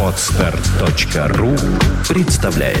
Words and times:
Отстар.ру 0.00 1.56
представляет 2.08 2.78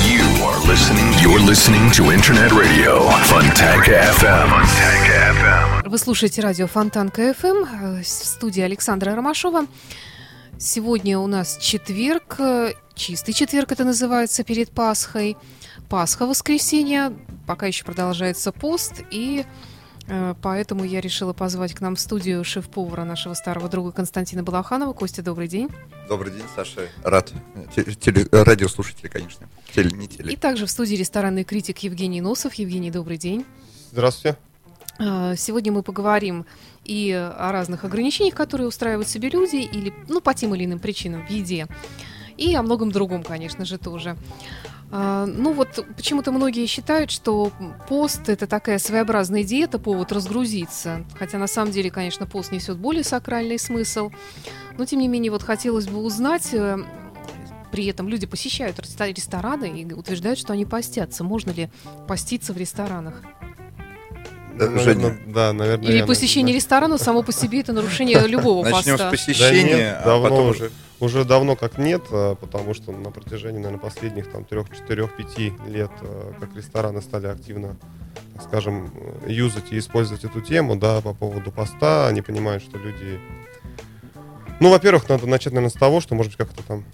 You 0.00 0.24
are 0.42 0.58
listening. 0.66 1.14
You're 1.22 1.38
listening 1.38 1.92
to 1.92 2.10
Internet 2.10 2.50
Radio 2.50 3.08
Fontanka 3.28 3.92
FM. 4.18 4.48
Fontanka 4.50 5.30
FM. 5.30 5.88
Вы 5.88 5.98
слушаете 5.98 6.42
радио 6.42 6.66
Фонтан 6.66 7.10
КФМ 7.10 7.46
э, 7.46 8.02
в 8.02 8.04
студии 8.04 8.62
Александра 8.62 9.14
Ромашова. 9.14 9.66
Сегодня 10.58 11.20
у 11.20 11.28
нас 11.28 11.56
четверг, 11.58 12.40
э, 12.40 12.72
чистый 12.96 13.32
четверг 13.32 13.70
это 13.70 13.84
называется 13.84 14.42
перед 14.42 14.72
Пасхой. 14.72 15.36
Пасха, 15.88 16.26
воскресенье, 16.26 17.12
пока 17.46 17.66
еще 17.66 17.84
продолжается 17.84 18.50
пост, 18.50 19.02
и 19.12 19.44
поэтому 20.42 20.84
я 20.84 21.00
решила 21.00 21.32
позвать 21.32 21.74
к 21.74 21.80
нам 21.80 21.96
в 21.96 22.00
студию 22.00 22.44
шеф-повара 22.44 23.04
нашего 23.04 23.34
старого 23.34 23.68
друга 23.68 23.92
Константина 23.92 24.42
Балаханова. 24.42 24.92
Костя, 24.92 25.22
добрый 25.22 25.48
день. 25.48 25.68
Добрый 26.08 26.32
день, 26.32 26.44
Саша. 26.54 26.88
Рад. 27.02 27.32
Теле- 27.74 27.94
теле- 27.94 28.28
радиослушатели, 28.30 29.08
конечно. 29.08 29.48
Теле, 29.74 29.90
не 29.92 30.06
теле. 30.08 30.32
И 30.32 30.36
также 30.36 30.66
в 30.66 30.70
студии 30.70 30.94
ресторанный 30.96 31.44
критик 31.44 31.78
Евгений 31.78 32.20
Носов. 32.20 32.54
Евгений, 32.54 32.90
добрый 32.90 33.16
день. 33.16 33.44
Здравствуйте. 33.92 34.36
А, 34.98 35.34
Сегодня 35.36 35.72
мы 35.72 35.82
поговорим 35.82 36.46
и 36.84 37.10
о 37.12 37.50
разных 37.50 37.84
ограничениях, 37.84 38.34
которые 38.34 38.68
устраивают 38.68 39.08
себе 39.08 39.30
люди, 39.30 39.56
или 39.56 39.92
ну, 40.08 40.20
по 40.20 40.34
тем 40.34 40.54
или 40.54 40.64
иным 40.66 40.78
причинам 40.78 41.26
в 41.26 41.30
еде, 41.30 41.66
и 42.36 42.54
о 42.54 42.62
многом 42.62 42.92
другом, 42.92 43.22
конечно 43.22 43.64
же, 43.64 43.78
тоже. 43.78 44.16
А, 44.96 45.26
Ну 45.26 45.52
вот 45.52 45.84
почему-то 45.96 46.30
многие 46.30 46.66
считают, 46.66 47.10
что 47.10 47.50
пост 47.88 48.28
это 48.28 48.46
такая 48.46 48.78
своеобразная 48.78 49.42
диета, 49.42 49.80
повод 49.80 50.12
разгрузиться. 50.12 51.04
Хотя 51.18 51.38
на 51.38 51.48
самом 51.48 51.72
деле, 51.72 51.90
конечно, 51.90 52.26
пост 52.26 52.52
несет 52.52 52.78
более 52.78 53.02
сакральный 53.02 53.58
смысл. 53.58 54.12
Но 54.78 54.84
тем 54.84 55.00
не 55.00 55.08
менее, 55.08 55.32
вот 55.32 55.42
хотелось 55.42 55.88
бы 55.88 55.98
узнать, 55.98 56.54
э, 56.54 56.78
при 57.72 57.86
этом 57.86 58.08
люди 58.08 58.26
посещают 58.26 58.78
рестораны 58.78 59.80
и 59.80 59.92
утверждают, 59.92 60.38
что 60.38 60.52
они 60.52 60.64
постятся. 60.64 61.24
Можно 61.24 61.50
ли 61.50 61.70
поститься 62.06 62.52
в 62.52 62.56
ресторанах? 62.56 63.20
Да, 64.58 64.66
Наверно, 64.66 64.82
Женя. 64.82 65.18
да, 65.26 65.52
наверное. 65.52 65.88
Или 65.90 66.02
посещение 66.02 66.52
да. 66.52 66.56
ресторана 66.56 66.98
само 66.98 67.22
по 67.22 67.32
себе 67.32 67.60
это 67.60 67.72
нарушение 67.72 68.26
любого 68.26 68.62
Начнем 68.64 68.80
с 68.80 68.84
поста. 68.84 69.04
Да 69.04 69.10
посещения, 69.10 69.74
нет, 69.74 69.96
а 70.00 70.04
давно 70.04 70.28
потом 70.28 70.46
уже. 70.48 70.70
Уже 71.00 71.24
давно 71.24 71.56
как 71.56 71.76
нет, 71.76 72.02
а, 72.12 72.36
потому 72.36 72.72
что 72.72 72.92
на 72.92 73.10
протяжении, 73.10 73.58
наверное, 73.58 73.80
последних 73.80 74.30
там 74.30 74.44
трех, 74.44 74.70
четырех, 74.70 75.16
пяти 75.16 75.52
лет, 75.66 75.90
а, 76.02 76.32
как 76.38 76.54
рестораны 76.56 77.02
стали 77.02 77.26
активно, 77.26 77.76
так 78.34 78.44
скажем, 78.44 78.92
э, 79.24 79.30
юзать 79.32 79.72
и 79.72 79.78
использовать 79.78 80.24
эту 80.24 80.40
тему, 80.40 80.76
да, 80.76 81.00
по 81.00 81.12
поводу 81.12 81.50
поста, 81.50 82.06
они 82.06 82.22
понимают, 82.22 82.62
что 82.62 82.78
люди... 82.78 83.18
Ну, 84.60 84.70
во-первых, 84.70 85.08
надо 85.08 85.26
начать, 85.26 85.52
наверное, 85.52 85.70
с 85.70 85.78
того, 85.78 86.00
что, 86.00 86.14
может 86.14 86.30
быть, 86.30 86.38
как-то 86.38 86.62
там 86.62 86.84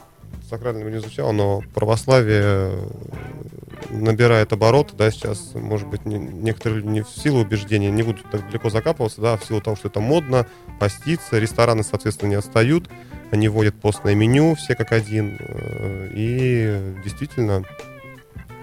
сакрально 0.49 0.83
не 0.89 0.99
звучало, 0.99 1.33
но 1.33 1.63
православие 1.75 2.43
э, 2.43 2.89
набирает 3.89 4.53
обороты, 4.53 4.95
да, 4.97 5.11
сейчас, 5.11 5.53
может 5.55 5.89
быть, 5.89 6.05
не- 6.05 6.19
некоторые 6.19 6.83
не 6.83 7.03
в 7.03 7.09
силу 7.09 7.41
убеждения 7.41 7.91
не 7.91 8.03
будут 8.03 8.31
так 8.31 8.47
далеко 8.47 8.69
закапываться, 8.71 9.21
да, 9.21 9.37
в 9.37 9.45
силу 9.45 9.61
того, 9.61 9.77
что 9.77 9.89
это 9.89 10.01
модно, 10.01 10.47
поститься, 10.79 11.39
рестораны, 11.39 11.83
соответственно, 11.83 12.31
не 12.31 12.35
отстают, 12.37 12.89
они 13.31 13.49
вводят 13.49 13.75
постное 13.81 14.15
меню, 14.15 14.55
все 14.57 14.75
как 14.75 14.93
один, 14.93 15.37
э, 15.41 16.11
и 16.15 17.01
действительно, 17.05 17.65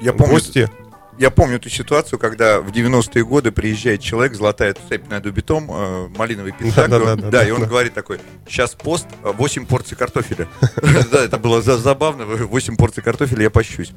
Я 0.02 0.14
помню, 0.14 0.34
гости, 0.34 0.70
я 1.18 1.32
помню 1.32 1.56
эту 1.56 1.70
ситуацию, 1.70 2.20
когда 2.20 2.60
в 2.62 2.72
90-е 2.72 3.26
годы 3.26 3.52
приезжает 3.52 4.02
человек, 4.02 4.36
золотая 4.36 4.76
цепь 4.88 5.10
над 5.10 5.26
убитом, 5.26 5.68
э, 5.72 6.08
малиновый 6.16 6.52
пиджак, 6.52 6.90
Да, 6.90 6.98
и 6.98 7.00
да, 7.06 7.12
он- 7.14 7.20
да, 7.22 7.30
да, 7.32 7.48
и 7.48 7.52
он 7.52 7.66
говорит 7.66 7.94
такой, 7.96 8.20
сейчас 8.48 8.76
пост, 8.76 9.08
э, 9.24 9.32
8 9.36 9.66
порций 9.66 9.98
картофеля. 9.98 10.48
Да, 11.12 11.24
это 11.24 11.38
было 11.40 11.62
за- 11.62 11.78
забавно, 11.78 12.26
8 12.26 12.76
порций 12.78 13.02
картофеля, 13.02 13.44
я 13.44 13.50
пощусь. 13.50 13.92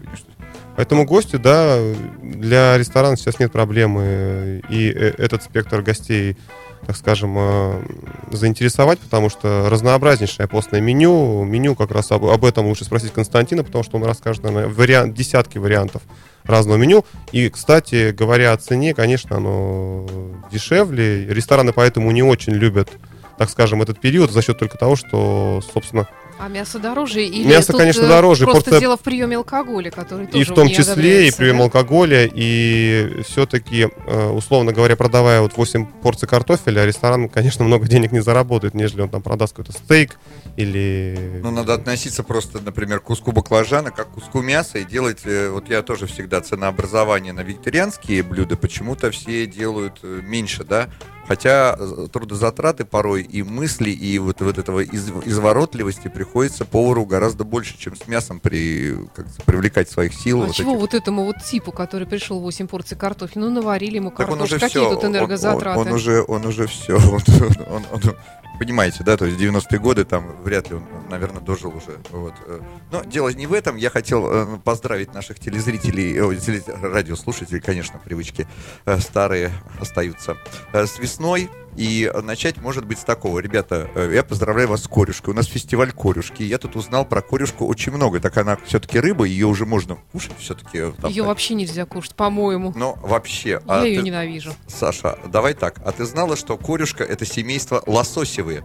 Поэтому 0.80 1.04
гости, 1.04 1.36
да, 1.36 1.78
для 2.22 2.78
ресторана 2.78 3.14
сейчас 3.18 3.38
нет 3.38 3.52
проблемы 3.52 4.62
и 4.70 4.88
э, 4.90 5.12
этот 5.18 5.42
спектр 5.42 5.82
гостей, 5.82 6.38
так 6.86 6.96
скажем, 6.96 7.34
э, 7.36 7.82
заинтересовать, 8.30 8.98
потому 8.98 9.28
что 9.28 9.68
разнообразнейшее 9.68 10.48
постное 10.48 10.80
меню. 10.80 11.44
Меню 11.44 11.74
как 11.74 11.90
раз 11.90 12.10
об, 12.12 12.24
об 12.24 12.46
этом 12.46 12.66
лучше 12.66 12.86
спросить 12.86 13.12
Константина, 13.12 13.62
потому 13.62 13.84
что 13.84 13.98
он 13.98 14.04
расскажет, 14.04 14.42
наверное, 14.42 14.68
вариант, 14.74 15.12
десятки 15.12 15.58
вариантов 15.58 16.00
разного 16.44 16.78
меню. 16.78 17.04
И, 17.30 17.50
кстати, 17.50 18.12
говоря 18.12 18.54
о 18.54 18.56
цене, 18.56 18.94
конечно, 18.94 19.36
оно 19.36 20.06
дешевле. 20.50 21.26
Рестораны 21.26 21.74
поэтому 21.74 22.10
не 22.10 22.22
очень 22.22 22.54
любят, 22.54 22.88
так 23.36 23.50
скажем, 23.50 23.82
этот 23.82 24.00
период 24.00 24.32
за 24.32 24.40
счет 24.40 24.58
только 24.58 24.78
того, 24.78 24.96
что, 24.96 25.60
собственно, 25.74 26.08
А 26.40 26.48
мясо 26.48 26.78
дороже? 26.78 27.22
Или 27.24 27.46
Мясо, 27.46 27.72
тут, 27.72 27.76
конечно, 27.82 28.02
э, 28.02 28.08
дороже, 28.08 28.44
Просто 28.44 28.62
просто- 28.70 28.80
дело 28.80 28.96
в 28.96 29.00
приеме 29.00 29.36
алкоголя, 29.36 29.90
который 29.90 30.26
тоже 30.26 30.42
и 30.42 30.44
в 30.44 30.54
том 30.54 30.68
числе 30.68 31.28
и 31.28 31.32
прием 31.32 31.58
да? 31.58 31.64
алкоголя, 31.64 32.30
и 32.32 33.22
все-таки, 33.26 33.88
условно 34.32 34.72
говоря, 34.72 34.96
продавая 34.96 35.42
вот 35.42 35.56
8 35.56 35.84
порций 35.84 36.26
картофеля, 36.26 36.86
ресторан, 36.86 37.28
конечно, 37.28 37.64
много 37.64 37.86
денег 37.86 38.12
не 38.12 38.20
заработает, 38.20 38.72
нежели 38.72 39.02
он 39.02 39.10
там 39.10 39.20
продаст 39.20 39.54
какой-то 39.54 39.72
стейк 39.72 40.18
или... 40.56 41.40
Ну, 41.42 41.50
надо 41.50 41.74
относиться 41.74 42.22
просто, 42.22 42.60
например, 42.60 43.00
к 43.00 43.04
куску 43.04 43.32
баклажана, 43.32 43.90
как 43.90 44.08
к 44.08 44.14
куску 44.14 44.40
мяса, 44.40 44.78
и 44.78 44.84
делать, 44.84 45.20
э, 45.24 45.50
вот 45.50 45.68
я 45.68 45.82
тоже 45.82 46.06
всегда 46.06 46.40
ценообразование 46.40 47.34
на 47.34 47.40
вегетарианские 47.40 48.22
блюда, 48.22 48.56
почему-то 48.56 49.10
все 49.10 49.46
делают 49.46 49.98
э, 50.02 50.20
меньше, 50.22 50.64
да, 50.64 50.88
хотя 51.30 51.76
э, 51.78 52.08
трудозатраты 52.12 52.84
порой 52.84 53.22
и 53.22 53.44
мысли, 53.44 53.90
и 53.90 54.18
вот, 54.18 54.40
вот 54.40 54.58
этого 54.58 54.80
из- 54.80 55.10
изворотливости 55.26 56.08
приходится 56.08 56.64
повару 56.64 57.04
гораздо 57.06 57.44
больше, 57.44 57.78
чем 57.78 57.94
с 57.94 58.08
мясом 58.08 58.40
при, 58.40 58.96
как 59.14 59.26
привлекать 59.46 59.88
своих 59.88 60.12
сил. 60.12 60.42
А 60.42 60.46
вот 60.46 60.56
чего 60.56 60.72
этих. 60.72 60.80
вот 60.80 60.94
этому 60.94 61.24
вот 61.26 61.36
типу, 61.44 61.70
который 61.70 62.08
пришел 62.08 62.40
8 62.40 62.66
порций 62.66 62.96
картофеля, 62.98 63.44
ну 63.44 63.50
наварили 63.52 63.94
ему 63.96 64.08
он 64.08 64.14
картошку, 64.16 64.42
уже 64.42 64.54
какие 64.58 64.68
все, 64.82 64.90
тут 64.90 65.04
энергозатраты? 65.04 65.78
Он, 65.78 65.86
он 65.86 65.92
уже, 65.94 66.24
он 66.26 66.44
уже 66.46 66.66
все. 66.66 66.96
Он, 67.00 67.20
он- 67.70 67.84
он- 67.92 68.16
понимаете, 68.60 69.02
да, 69.04 69.16
то 69.16 69.24
есть 69.24 69.40
90-е 69.40 69.78
годы 69.78 70.04
там 70.04 70.36
вряд 70.42 70.68
ли 70.68 70.76
он, 70.76 70.84
наверное, 71.08 71.40
дожил 71.40 71.74
уже. 71.74 71.98
Вот. 72.10 72.34
э. 72.46 72.60
Но 72.92 73.02
дело 73.04 73.30
не 73.30 73.46
в 73.46 73.54
этом. 73.54 73.76
Я 73.76 73.88
хотел 73.88 74.30
э, 74.30 74.58
поздравить 74.62 75.14
наших 75.14 75.40
телезрителей, 75.40 76.14
э, 76.18 76.62
радиослушателей, 76.82 77.60
конечно, 77.60 77.98
привычки 77.98 78.46
э, 78.84 78.98
старые 78.98 79.50
остаются, 79.80 80.36
с 80.74 80.98
весной. 80.98 81.48
И 81.76 82.10
начать, 82.22 82.58
может 82.58 82.84
быть, 82.84 82.98
с 82.98 83.04
такого. 83.04 83.38
Ребята, 83.38 83.88
э, 83.94 84.10
я 84.14 84.22
поздравляю 84.22 84.68
вас 84.68 84.84
с 84.84 84.88
корюшкой. 84.88 85.34
У 85.34 85.36
нас 85.36 85.46
фестиваль 85.46 85.92
корюшки. 85.92 86.42
Я 86.42 86.58
тут 86.58 86.76
узнал 86.76 87.04
про 87.04 87.22
корюшку 87.22 87.66
очень 87.66 87.92
много. 87.92 88.20
Так 88.20 88.36
она 88.36 88.58
все-таки 88.66 88.98
рыба, 88.98 89.24
ее 89.24 89.46
уже 89.46 89.66
можно 89.66 89.96
кушать 90.12 90.34
все-таки. 90.38 90.78
Ее 91.08 91.22
вообще 91.22 91.54
нельзя 91.54 91.86
кушать, 91.86 92.14
по-моему. 92.14 92.72
Но 92.76 92.98
вообще... 93.02 93.50
Я 93.50 93.62
а 93.66 93.84
ее 93.84 94.00
ты- 94.00 94.06
ненавижу. 94.06 94.52
Саша, 94.66 95.18
давай 95.26 95.54
так. 95.54 95.80
А 95.84 95.92
ты 95.92 96.04
знала, 96.04 96.36
что 96.36 96.56
корюшка 96.56 97.04
это 97.04 97.24
семейство 97.24 97.82
лососевые? 97.86 98.64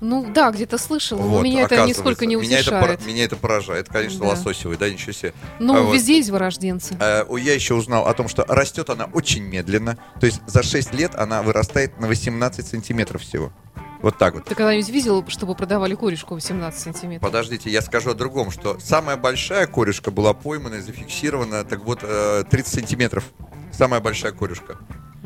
Ну 0.00 0.26
да, 0.32 0.50
где-то 0.50 0.76
слышала, 0.78 1.20
но 1.22 1.28
Вот, 1.28 1.42
меня 1.44 1.62
это 1.62 1.86
нисколько 1.86 2.26
не 2.26 2.36
меня 2.36 2.58
это, 2.60 2.76
утешает. 2.76 3.06
меня 3.06 3.24
это 3.24 3.36
поражает. 3.36 3.88
Конечно, 3.88 4.20
Да. 4.20 4.26
лососевые, 4.28 4.76
да, 4.78 4.90
ничего 4.90 5.12
себе. 5.12 5.32
Ну, 5.58 5.74
А 5.76 5.82
вот. 5.82 5.94
везде 5.94 6.16
есть 6.18 6.28
вырожденцы. 6.30 6.96
Э, 7.00 7.24
Я 7.38 7.54
еще 7.54 7.74
узнал 7.74 8.06
о 8.06 8.12
том, 8.14 8.28
что 8.28 8.44
растет 8.46 8.90
она 8.90 9.06
очень 9.14 9.42
медленно. 9.42 9.96
То 10.20 10.26
есть 10.26 10.40
за 10.46 10.62
6 10.62 10.92
лет 10.92 11.14
она 11.14 11.42
вырастает 11.42 11.98
на 11.98 12.08
18 12.08 12.66
сантиметров 12.66 13.22
всего. 13.22 13.52
Вот 14.02 14.18
так 14.18 14.34
вот. 14.34 14.44
Ты 14.44 14.54
когда-нибудь 14.54 14.90
видел, 14.90 15.24
чтобы 15.28 15.54
продавали 15.54 15.94
корешку 15.94 16.34
18 16.34 16.78
сантиметров? 16.78 17.22
Подождите, 17.22 17.70
я 17.70 17.80
скажу 17.80 18.10
о 18.10 18.14
другом, 18.14 18.50
что 18.50 18.78
самая 18.78 19.16
большая 19.16 19.66
корюшка 19.66 20.10
была 20.10 20.34
поймана 20.34 20.74
и 20.74 20.80
зафиксирована, 20.80 21.64
так 21.64 21.80
вот, 21.84 22.00
э, 22.02 22.44
30 22.50 22.74
сантиметров. 22.74 23.24
Самая 23.72 24.00
большая 24.00 24.32
корюшка. 24.32 24.76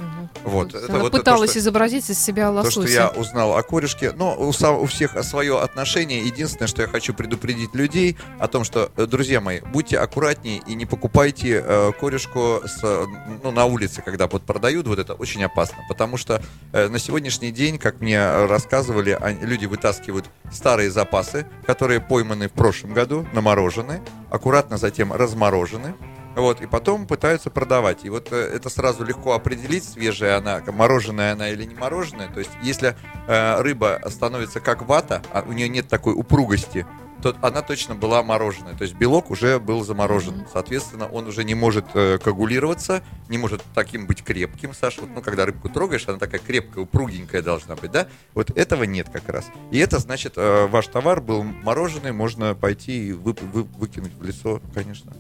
Мгм. 0.01 0.29
Вот, 0.45 0.71
То 0.71 0.77
есть 0.79 0.85
это 0.85 0.95
Она 0.95 1.03
вот 1.05 1.13
то, 1.13 1.19
пыталась 1.19 1.51
что- 1.51 1.59
изобразить 1.61 2.09
из 2.11 2.19
себя 2.19 2.47
То, 2.49 2.53
лосося. 2.53 2.81
что 2.81 2.89
я 2.89 3.09
узнал 3.09 3.57
о 3.57 3.63
корешке, 3.63 4.13
но 4.13 4.35
у, 4.37 4.49
у 4.49 4.87
всех 4.87 5.23
свое 5.25 5.61
отношение. 5.61 6.25
Единственное, 6.25 6.67
что 6.69 6.83
я 6.83 6.89
хочу 6.89 7.13
предупредить 7.15 7.75
людей 7.75 8.17
о 8.39 8.49
том, 8.49 8.65
что, 8.65 8.91
э, 8.97 9.07
друзья 9.07 9.41
мои, 9.41 9.61
будьте 9.61 9.99
аккуратнее 9.99 10.63
и 10.67 10.75
не 10.75 10.87
покупайте 10.87 11.63
э, 11.65 11.93
корешку 12.01 12.63
с, 12.65 12.81
э, 12.83 13.05
ну, 13.43 13.51
на 13.51 13.65
улице, 13.67 14.03
когда 14.03 14.27
вот 14.29 14.43
продают, 14.43 14.87
вот 14.87 14.99
это 14.99 15.15
очень 15.15 15.45
опасно. 15.45 15.79
Потому 15.89 16.17
что 16.17 16.41
э, 16.73 16.89
на 16.89 16.99
сегодняшний 16.99 17.51
день, 17.53 17.79
как 17.79 18.01
мне 18.01 18.47
рассказывали, 18.47 19.17
они- 19.21 19.45
люди 19.45 19.67
вытаскивают 19.67 20.27
старые 20.53 20.91
запасы, 20.91 21.47
которые 21.67 22.01
пойманы 22.01 22.49
в 22.49 22.53
прошлом 22.53 22.95
году, 22.95 23.27
наморожены, 23.33 24.01
аккуратно 24.31 24.79
затем 24.79 25.13
разморожены, 25.13 25.95
вот, 26.41 26.61
и 26.61 26.67
потом 26.67 27.07
пытаются 27.07 27.51
продавать. 27.51 28.05
И 28.05 28.11
вот 28.11 28.29
э, 28.33 28.37
это 28.37 28.69
сразу 28.69 29.05
легко 29.05 29.33
определить, 29.33 29.85
свежая 29.85 30.39
она, 30.39 30.63
мороженая 30.67 31.33
она 31.33 31.49
или 31.51 31.65
не 31.65 31.75
мороженая. 31.75 32.29
То 32.29 32.41
есть, 32.41 32.51
если 32.63 32.97
э, 33.27 33.61
рыба 33.61 34.01
становится 34.09 34.61
как 34.61 34.83
вата, 34.83 35.23
а 35.33 35.45
у 35.47 35.53
нее 35.53 35.69
нет 35.69 35.89
такой 35.89 36.15
упругости, 36.15 36.87
то 37.23 37.37
она 37.43 37.63
точно 37.63 37.95
была 37.95 38.23
мороженая. 38.23 38.75
То 38.75 38.83
есть 38.85 38.95
белок 38.95 39.31
уже 39.31 39.59
был 39.59 39.85
заморожен. 39.85 40.47
Соответственно, 40.53 41.07
он 41.07 41.27
уже 41.27 41.45
не 41.45 41.55
может 41.55 41.85
э, 41.95 42.19
коагулироваться, 42.19 43.03
не 43.29 43.39
может 43.39 43.63
таким 43.75 44.07
быть 44.07 44.25
крепким, 44.25 44.73
Саша. 44.73 45.03
Вот, 45.03 45.11
ну, 45.15 45.21
когда 45.21 45.45
рыбку 45.47 45.69
трогаешь, 45.69 46.09
она 46.09 46.19
такая 46.19 46.41
крепкая, 46.41 46.85
упругенькая 46.85 47.43
должна 47.43 47.77
быть, 47.77 47.91
да? 47.91 48.07
Вот 48.35 48.51
этого 48.57 48.85
нет 48.85 49.09
как 49.13 49.29
раз. 49.29 49.47
И 49.71 49.79
это 49.79 49.99
значит, 49.99 50.35
э, 50.37 50.67
ваш 50.67 50.87
товар 50.87 51.21
был 51.21 51.43
мороженый, 51.43 52.13
можно 52.13 52.55
пойти 52.55 53.09
и 53.09 53.13
вы- 53.13 53.37
вы- 53.53 53.65
выкинуть 53.65 54.15
в 54.15 54.23
лицо, 54.23 54.61
конечно. 54.75 55.13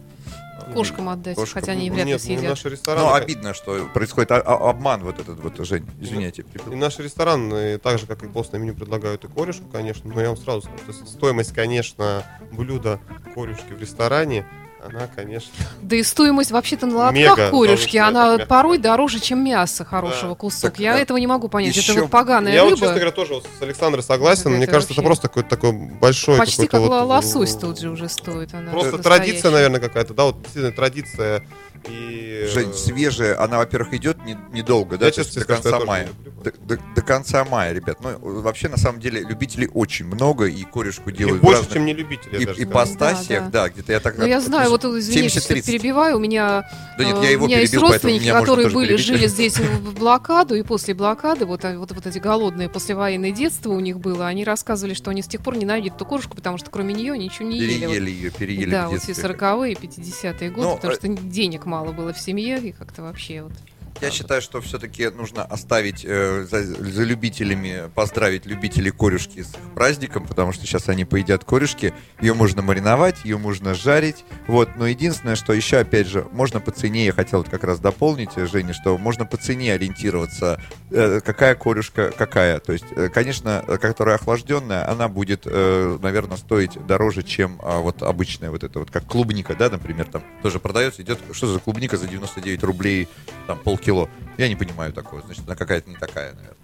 Кошкам 0.72 1.08
отдать, 1.08 1.36
Кошкам. 1.36 1.60
хотя 1.60 1.72
они 1.72 1.90
вряд 1.90 2.06
ли 2.06 2.12
Нет, 2.12 2.20
ну, 2.20 2.26
съедят. 2.26 2.50
наши 2.50 2.68
рестораны... 2.68 3.06
Но 3.06 3.14
обидно, 3.14 3.54
что 3.54 3.88
происходит 3.92 4.30
а- 4.32 4.40
а- 4.40 4.70
обман 4.70 5.02
вот 5.02 5.18
этот 5.18 5.40
вот, 5.40 5.56
Жень, 5.66 5.86
извиняйте. 6.00 6.44
И 6.70 6.74
наши 6.74 7.02
рестораны, 7.02 7.78
так 7.78 7.98
же, 7.98 8.06
как 8.06 8.22
и 8.22 8.28
постное 8.28 8.60
меню, 8.60 8.74
предлагают 8.74 9.24
и 9.24 9.28
корешку, 9.28 9.64
конечно. 9.70 10.12
Но 10.12 10.20
я 10.20 10.28
вам 10.28 10.36
сразу 10.36 10.62
скажу, 10.62 10.92
что 10.92 11.06
стоимость, 11.06 11.52
конечно, 11.54 12.24
блюда 12.52 13.00
корешки 13.34 13.72
в 13.72 13.80
ресторане, 13.80 14.46
она, 14.84 15.08
конечно... 15.14 15.52
Да 15.82 15.96
и 15.96 16.02
стоимость 16.02 16.50
вообще-то 16.50 16.86
на 16.86 16.96
лотках 16.96 17.14
Мега 17.14 17.50
корюшки, 17.50 17.96
она 17.96 18.32
мягко 18.32 18.46
порой 18.46 18.78
дороже, 18.78 19.20
чем 19.20 19.44
мясо 19.44 19.84
хорошего 19.84 20.30
Да. 20.30 20.34
кусок. 20.36 20.62
Так, 20.72 20.78
Я 20.80 20.94
да. 20.94 21.00
этого 21.00 21.18
не 21.18 21.26
могу 21.26 21.48
понять. 21.48 21.76
Еще- 21.76 21.92
Это 21.92 22.02
вот 22.02 22.10
поганая 22.10 22.52
я 22.54 22.62
вот, 22.64 22.70
рыба. 22.70 22.80
честно 22.80 22.94
говоря, 22.94 23.10
тоже 23.12 23.34
вот 23.34 23.46
с 23.58 23.62
Александрой 23.62 24.02
согласен. 24.02 24.42
Это 24.42 24.50
Мне 24.50 24.66
кажется, 24.66 24.92
это 24.94 25.02
вообще- 25.02 25.06
просто 25.06 25.28
какой-то 25.28 25.48
такой 25.50 25.72
большой... 25.72 26.38
Почти 26.38 26.66
как 26.66 26.80
вот, 26.80 27.06
лосось 27.06 27.54
тут 27.56 27.78
же 27.78 27.90
уже 27.90 28.08
стоит. 28.08 28.54
Она 28.54 28.70
Просто 28.70 28.96
настоящая. 28.96 29.02
традиция, 29.26 29.50
наверное, 29.50 29.80
какая-то, 29.80 30.14
да, 30.14 30.24
вот 30.24 30.40
действительно 30.42 30.72
традиция 30.72 31.42
и... 31.88 32.46
Жень, 32.52 32.70
э, 32.70 32.72
свежая, 32.74 33.40
она, 33.42 33.58
во-первых, 33.58 33.94
идет 33.94 34.24
не- 34.24 34.36
недолго, 34.52 34.98
да, 34.98 35.06
Я 35.06 35.12
то 35.12 35.20
есть 35.20 35.34
до 35.34 35.40
скажу, 35.40 35.62
конца 35.62 35.76
тоже 35.78 35.86
мая. 35.86 36.08
не. 36.24 36.30
До, 36.42 36.52
до- 36.76 36.82
до 36.96 37.02
конца 37.02 37.44
мая, 37.44 37.72
ребят. 37.72 37.98
Ну, 38.02 38.40
вообще, 38.40 38.68
на 38.68 38.76
самом 38.76 39.00
деле, 39.00 39.20
любителей 39.20 39.68
очень 39.72 40.06
много, 40.06 40.46
и 40.46 40.62
корешку 40.64 41.10
делают 41.10 41.40
в 41.40 41.44
больше, 41.44 41.58
разных 41.60 41.74
чем 41.74 41.84
не 41.86 41.92
любители, 41.92 42.36
и, 42.42 42.46
даже 42.46 42.60
и 42.60 42.64
скажу. 42.64 42.70
постасиях, 42.74 43.44
Да, 43.50 43.64
да, 43.64 43.68
где-то 43.68 43.92
я 43.92 44.00
так... 44.00 44.18
Ну, 44.18 44.24
я 44.26 44.40
знаю, 44.40 44.70
вот, 44.70 44.84
извините, 44.84 45.40
что 45.40 45.54
70-30. 45.54 45.66
перебиваю, 45.66 46.16
у 46.16 46.20
меня, 46.20 46.68
Да 46.98 47.04
нет, 47.04 47.16
э, 47.18 47.24
я 47.24 47.30
его 47.30 47.44
у 47.44 47.48
меня 47.48 47.60
есть 47.60 47.72
перебил, 47.72 47.88
поэтому 47.88 48.12
родственники, 48.12 48.32
которые 48.38 48.68
были, 48.70 48.88
перебить. 48.88 49.06
жили 49.06 49.26
здесь 49.26 49.58
в 49.58 49.94
блокаду, 49.98 50.54
и 50.54 50.62
после 50.62 50.94
блокады, 50.94 51.44
вот, 51.46 51.64
а, 51.64 51.78
вот, 51.78 51.92
вот 51.92 52.06
эти 52.06 52.18
голодные 52.18 52.68
послевоенное 52.68 53.30
детство 53.32 53.70
у 53.72 53.80
них 53.80 54.00
было, 54.00 54.26
они 54.26 54.44
рассказывали, 54.44 54.94
что 54.94 55.10
они 55.10 55.22
с 55.22 55.26
тех 55.26 55.42
пор 55.42 55.56
ненавидят 55.56 55.96
эту 55.96 56.06
кошку, 56.06 56.36
потому 56.36 56.58
что 56.58 56.70
кроме 56.70 56.94
нее 56.94 57.16
ничего 57.18 57.48
не 57.48 57.58
ели. 57.58 57.86
Вот. 57.86 57.92
Переели 57.94 58.10
ее, 58.10 58.30
переели 58.30 58.70
да, 58.70 58.88
вот 58.88 58.98
все 59.00 59.08
детстве. 59.08 59.30
40-е, 59.30 59.74
50-е 59.74 60.50
годы, 60.50 60.68
Ну, 60.68 60.76
потому 60.76 60.92
э, 60.92 60.96
что 60.96 61.08
денег 61.08 61.66
мало 61.70 61.92
было 61.92 62.12
в 62.12 62.18
семье, 62.18 62.58
и 62.58 62.72
как-то 62.72 63.02
вообще 63.02 63.42
вот. 63.42 63.52
Я 64.00 64.10
считаю, 64.10 64.40
что 64.40 64.62
все-таки 64.62 65.10
нужно 65.10 65.44
оставить 65.44 66.06
э, 66.06 66.46
за, 66.50 66.62
за 66.62 67.04
любителями, 67.04 67.90
поздравить 67.94 68.46
любителей 68.46 68.90
корюшки 68.90 69.42
с 69.42 69.54
праздником, 69.74 70.26
потому 70.26 70.52
что 70.52 70.64
сейчас 70.64 70.88
они 70.88 71.04
поедят 71.04 71.44
корюшки. 71.44 71.92
Ее 72.22 72.32
можно 72.32 72.62
мариновать, 72.62 73.16
ее 73.24 73.36
можно 73.36 73.74
жарить. 73.74 74.24
Вот. 74.46 74.70
Но 74.76 74.86
единственное, 74.86 75.36
что 75.36 75.52
еще, 75.52 75.78
опять 75.78 76.06
же, 76.06 76.26
можно 76.32 76.60
по 76.60 76.70
цене, 76.70 77.04
я 77.04 77.12
хотел 77.12 77.44
как 77.44 77.62
раз 77.62 77.78
дополнить, 77.78 78.30
э, 78.36 78.46
Женя, 78.46 78.72
что 78.72 78.96
можно 78.96 79.26
по 79.26 79.36
цене 79.36 79.74
ориентироваться, 79.74 80.62
э, 80.90 81.20
какая 81.20 81.54
корюшка 81.54 82.10
какая. 82.16 82.58
То 82.58 82.72
есть, 82.72 82.86
э, 82.96 83.10
конечно, 83.10 83.62
э, 83.66 83.76
которая 83.76 84.16
охлажденная, 84.16 84.88
она 84.90 85.08
будет, 85.08 85.42
э, 85.44 85.98
наверное, 86.00 86.38
стоить 86.38 86.86
дороже, 86.86 87.22
чем 87.22 87.58
а, 87.62 87.80
вот 87.80 88.02
обычная 88.02 88.50
вот 88.50 88.64
это 88.64 88.78
вот, 88.78 88.90
как 88.90 89.04
клубника, 89.04 89.54
да, 89.54 89.68
например, 89.68 90.06
там 90.06 90.22
тоже 90.42 90.58
продается, 90.58 91.02
идет, 91.02 91.18
что 91.32 91.46
за 91.46 91.58
клубника 91.60 91.98
за 91.98 92.06
99 92.06 92.62
рублей, 92.64 93.08
там 93.46 93.58
полкило. 93.58 93.89
Я 94.38 94.48
не 94.48 94.56
понимаю 94.56 94.92
такого, 94.92 95.22
значит, 95.22 95.44
она 95.46 95.56
какая-то 95.56 95.88
не 95.90 95.96
такая, 95.96 96.32
наверное. 96.34 96.56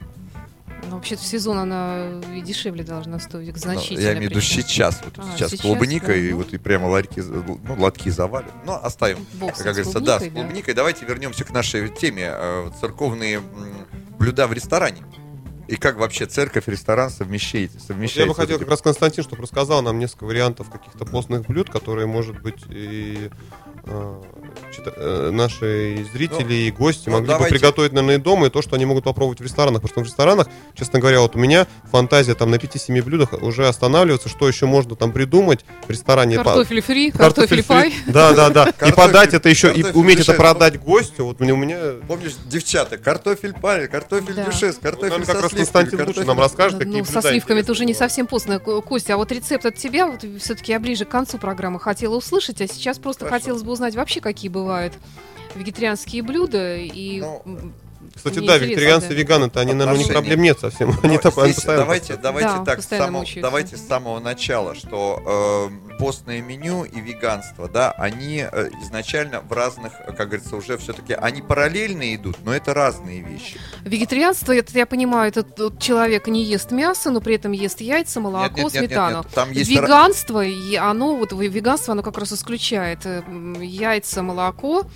Ну, 0.88 0.96
вообще-то 0.96 1.22
в 1.22 1.26
сезон 1.26 1.58
она 1.58 2.20
и 2.34 2.40
дешевле 2.42 2.84
должна 2.84 3.18
стоить, 3.18 3.52
Ну, 3.54 3.58
значительно. 3.58 4.00
я 4.00 4.12
имею 4.12 4.28
в 4.28 4.30
виду 4.30 4.40
сейчас, 4.40 5.00
вот 5.04 5.14
А, 5.18 5.32
сейчас, 5.36 5.50
сейчас, 5.50 5.60
клубника, 5.62 6.08
да, 6.08 6.14
и 6.14 6.30
ну. 6.30 6.36
вот 6.38 6.52
и 6.52 6.58
прямо 6.58 6.86
ларьки, 6.86 7.20
ну, 7.20 7.58
лотки 7.78 8.08
завалят. 8.08 8.52
Но 8.64 8.82
оставим, 8.82 9.26
Бог 9.34 9.54
с 9.56 9.62
как 9.62 9.74
говорится, 9.74 10.00
да, 10.00 10.20
с 10.20 10.28
клубникой, 10.28 10.74
да. 10.74 10.82
Давайте 10.82 11.04
вернемся 11.06 11.44
к 11.44 11.50
нашей 11.50 11.88
теме, 11.88 12.30
э, 12.32 12.70
церковные 12.80 13.40
блюда 14.18 14.46
в 14.46 14.52
ресторане. 14.52 15.02
И 15.66 15.74
как 15.74 15.96
вообще 15.96 16.26
церковь, 16.26 16.68
ресторан 16.68 17.10
совмещает, 17.10 17.72
Вот 17.72 17.82
совмещает. 17.82 18.26
я 18.28 18.32
бы 18.32 18.34
хотел 18.36 18.58
как 18.60 18.68
раз 18.68 18.80
Константин, 18.80 19.24
чтобы 19.24 19.42
рассказал 19.42 19.82
нам 19.82 19.98
несколько 19.98 20.24
вариантов 20.24 20.70
каких-то 20.70 21.04
постных 21.04 21.46
блюд, 21.46 21.68
которые, 21.70 22.06
может 22.06 22.40
быть, 22.40 22.62
и 22.68 23.30
наши 25.32 26.06
зрители 26.12 26.54
и 26.54 26.70
гости 26.70 27.08
ну, 27.08 27.12
могли 27.14 27.28
давайте. 27.28 27.54
бы 27.54 27.58
приготовить, 27.58 27.92
наверное, 27.92 28.16
и 28.16 28.18
дома, 28.18 28.46
и 28.46 28.50
то, 28.50 28.62
что 28.62 28.76
они 28.76 28.84
могут 28.84 29.04
попробовать 29.04 29.40
в 29.40 29.42
ресторанах. 29.42 29.82
Потому 29.82 29.90
что 29.90 30.00
в 30.00 30.04
ресторанах, 30.04 30.48
честно 30.74 30.98
говоря, 30.98 31.20
вот 31.20 31.36
у 31.36 31.38
меня 31.38 31.66
фантазия 31.90 32.34
там 32.34 32.50
на 32.50 32.56
5-7 32.56 33.02
блюдах 33.02 33.32
уже 33.34 33.66
останавливается, 33.68 34.28
что 34.28 34.48
еще 34.48 34.66
можно 34.66 34.96
там 34.96 35.12
придумать 35.12 35.64
в 35.86 35.90
ресторане. 35.90 36.36
Картофель 36.36 36.80
фри, 36.80 37.10
картофель 37.10 37.64
пай. 37.64 37.94
Да, 38.06 38.32
да, 38.32 38.50
да. 38.50 38.72
И 38.86 38.92
подать 38.92 39.34
это 39.34 39.48
еще, 39.48 39.72
и 39.72 39.82
уметь 39.82 40.20
это 40.20 40.34
продать 40.34 40.80
гостю. 40.80 41.24
Вот 41.26 41.40
мне- 41.40 41.52
у 41.52 41.56
меня... 41.56 41.78
Помнишь, 42.06 42.34
девчата, 42.46 42.98
картофель 42.98 43.54
парень, 43.54 43.88
картофель 43.88 44.34
Да. 44.34 44.44
дюшес, 44.44 44.76
картофель 44.76 45.10
Наверное, 45.10 45.26
как 45.26 45.36
со 45.36 45.42
раз 45.42 45.50
сливками, 45.52 45.64
Константин 45.64 46.00
лучше 46.00 46.20
картофель- 46.20 46.26
нам 46.26 46.38
расскажет, 46.40 46.78
какие 46.78 46.98
Ну, 46.98 47.04
со 47.04 47.22
сливками 47.22 47.60
это 47.60 47.72
уже 47.72 47.84
не 47.84 47.94
совсем 47.94 48.26
постно. 48.26 48.58
Ко- 48.58 48.80
Костя, 48.80 49.14
а 49.14 49.16
вот 49.16 49.32
рецепт 49.32 49.64
от 49.66 49.76
тебя, 49.76 50.06
вот 50.06 50.24
все-таки 50.40 50.72
я 50.72 50.80
ближе 50.80 51.04
к 51.04 51.08
концу 51.08 51.38
программы 51.38 51.80
хотела 51.80 52.16
услышать, 52.16 52.60
а 52.60 52.66
сейчас 52.66 52.98
просто 52.98 53.24
Хорошо. 53.24 53.40
хотелось 53.40 53.62
бы 53.62 53.72
узнать 53.76 53.94
вообще, 53.94 54.20
какие 54.20 54.48
бывают 54.50 54.94
вегетарианские 55.54 56.22
блюда. 56.22 56.76
И 56.76 57.20
Ну, 57.20 57.72
Кстати, 58.16 58.38
мне 58.38 58.48
да, 58.48 58.56
вегетарианцы 58.56 59.08
да. 59.08 59.14
и 59.14 59.18
веганы-то, 59.18 59.60
они, 59.60 59.74
наверное, 59.74 59.94
у 59.94 59.98
них 59.98 60.08
проблем 60.08 60.40
нет 60.40 60.58
совсем. 60.58 60.88
Они 61.02 61.18
там 61.18 61.32
они 61.36 61.52
здесь 61.52 61.56
постоянно 61.56 61.82
давайте, 61.82 62.16
давайте 62.16 62.48
Да, 62.48 62.64
так, 62.64 62.74
с 62.74 62.76
постоянно 62.76 63.06
самого, 63.06 63.20
мучаются. 63.20 63.42
давайте 63.42 63.76
с 63.76 63.86
самого 63.86 64.20
начала, 64.20 64.74
что 64.74 65.70
э, 65.70 65.96
постное 65.98 66.40
меню 66.40 66.84
и 66.84 67.00
веганство, 67.00 67.68
да, 67.68 67.92
они 67.92 68.46
э, 68.50 68.70
изначально 68.82 69.40
в 69.40 69.52
разных, 69.52 69.92
как 70.06 70.28
говорится, 70.28 70.56
уже 70.56 70.78
все-таки, 70.78 71.12
они 71.12 71.42
параллельно 71.42 72.14
идут, 72.14 72.38
но 72.42 72.54
это 72.54 72.72
разные 72.72 73.20
вещи. 73.20 73.60
Вегетарианство, 73.82 74.56
это 74.56 74.72
я 74.76 74.86
понимаю, 74.86 75.28
это 75.28 75.42
тот 75.42 75.80
человек 75.80 76.26
не 76.26 76.42
ест 76.42 76.70
мясо, 76.70 77.10
но 77.10 77.20
при 77.20 77.34
этом 77.34 77.52
ест 77.52 77.80
яйца, 77.82 78.20
молоко, 78.20 78.48
Нет, 78.48 78.56
нет, 78.56 78.64
нет, 78.64 78.74
нет, 78.74 78.90
сметану. 78.90 79.16
нет, 79.18 79.26
там 79.34 79.52
есть 79.52 79.70
Веганство, 79.70 80.44
и 80.44 80.74
оно, 80.76 81.16
вот 81.16 81.32
веганство, 81.32 81.92
оно 81.92 82.02
как 82.02 82.16
раз 82.16 82.32
исключает 82.32 83.00
э, 83.04 83.22
яйца, 83.60 84.22
молоко, 84.22 84.86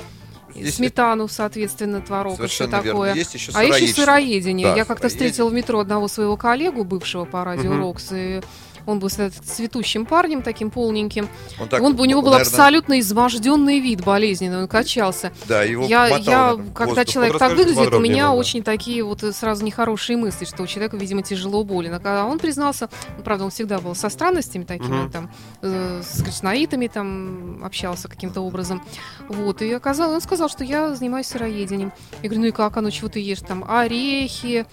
и 0.54 0.62
Здесь 0.62 0.76
сметану, 0.76 1.28
соответственно, 1.28 2.00
творог 2.00 2.32
и 2.32 2.46
все 2.46 2.48
Совершенно 2.48 2.82
верно. 2.82 2.90
такое. 2.90 3.14
Есть 3.14 3.34
еще 3.34 3.52
А 3.54 3.64
еще 3.64 3.86
сыроедение. 3.94 4.68
Да, 4.68 4.76
Я 4.76 4.84
как-то 4.84 5.08
встретила 5.08 5.48
в 5.48 5.52
метро 5.52 5.78
одного 5.80 6.08
своего 6.08 6.36
коллегу, 6.36 6.84
бывшего 6.84 7.24
по 7.24 7.44
радио. 7.44 7.76
Рокс, 7.76 8.08
и 8.12 8.40
он 8.86 8.98
был 8.98 9.10
с- 9.10 9.30
цветущим 9.30 10.06
парнем, 10.06 10.42
таким 10.42 10.70
полненьким. 10.70 11.28
Он 11.60 11.68
так, 11.68 11.82
он, 11.82 11.98
у 11.98 12.04
него 12.04 12.22
был 12.22 12.30
наверное, 12.30 12.50
абсолютно 12.50 13.00
изможденный 13.00 13.80
вид, 13.80 14.02
болезненный, 14.04 14.62
он 14.62 14.68
качался. 14.68 15.32
Да, 15.46 15.62
его 15.62 15.84
я, 15.84 16.06
я 16.18 16.56
когда 16.74 16.94
воздух. 16.94 17.12
человек 17.12 17.32
Вот 17.34 17.38
так 17.38 17.56
выглядит, 17.56 17.92
у 17.94 18.00
меня 18.00 18.24
да. 18.24 18.32
очень 18.32 18.62
такие 18.62 19.02
вот 19.02 19.22
э, 19.22 19.32
сразу 19.32 19.64
нехорошие 19.64 20.16
мысли, 20.16 20.44
что 20.44 20.62
у 20.62 20.66
человека, 20.66 20.96
видимо, 20.96 21.22
тяжело 21.22 21.64
болен. 21.64 22.00
А 22.02 22.24
он 22.24 22.38
признался, 22.38 22.88
ну, 23.16 23.22
правда, 23.22 23.44
он 23.44 23.50
всегда 23.50 23.78
был 23.80 23.94
со 23.94 24.08
странностями 24.08 24.64
такими, 24.64 25.00
он 25.00 25.10
там 25.10 25.30
э, 25.62 26.02
с 26.02 26.22
кришнаитами 26.22 26.86
там 26.86 27.62
общался 27.64 28.08
каким-то 28.08 28.40
образом. 28.40 28.82
Вот, 29.28 29.62
и 29.62 29.72
оказалось, 29.72 30.14
он 30.16 30.20
сказал, 30.20 30.48
что 30.48 30.64
я 30.64 30.94
занимаюсь 30.94 31.26
сыроедением. 31.26 31.92
Я 32.22 32.28
говорю, 32.28 32.40
ну 32.42 32.46
и 32.48 32.52
как 32.52 32.76
оно, 32.76 32.90
чего 32.90 33.08
ты 33.08 33.20
ешь? 33.20 33.40
Там 33.40 33.64
орехи, 33.68 34.66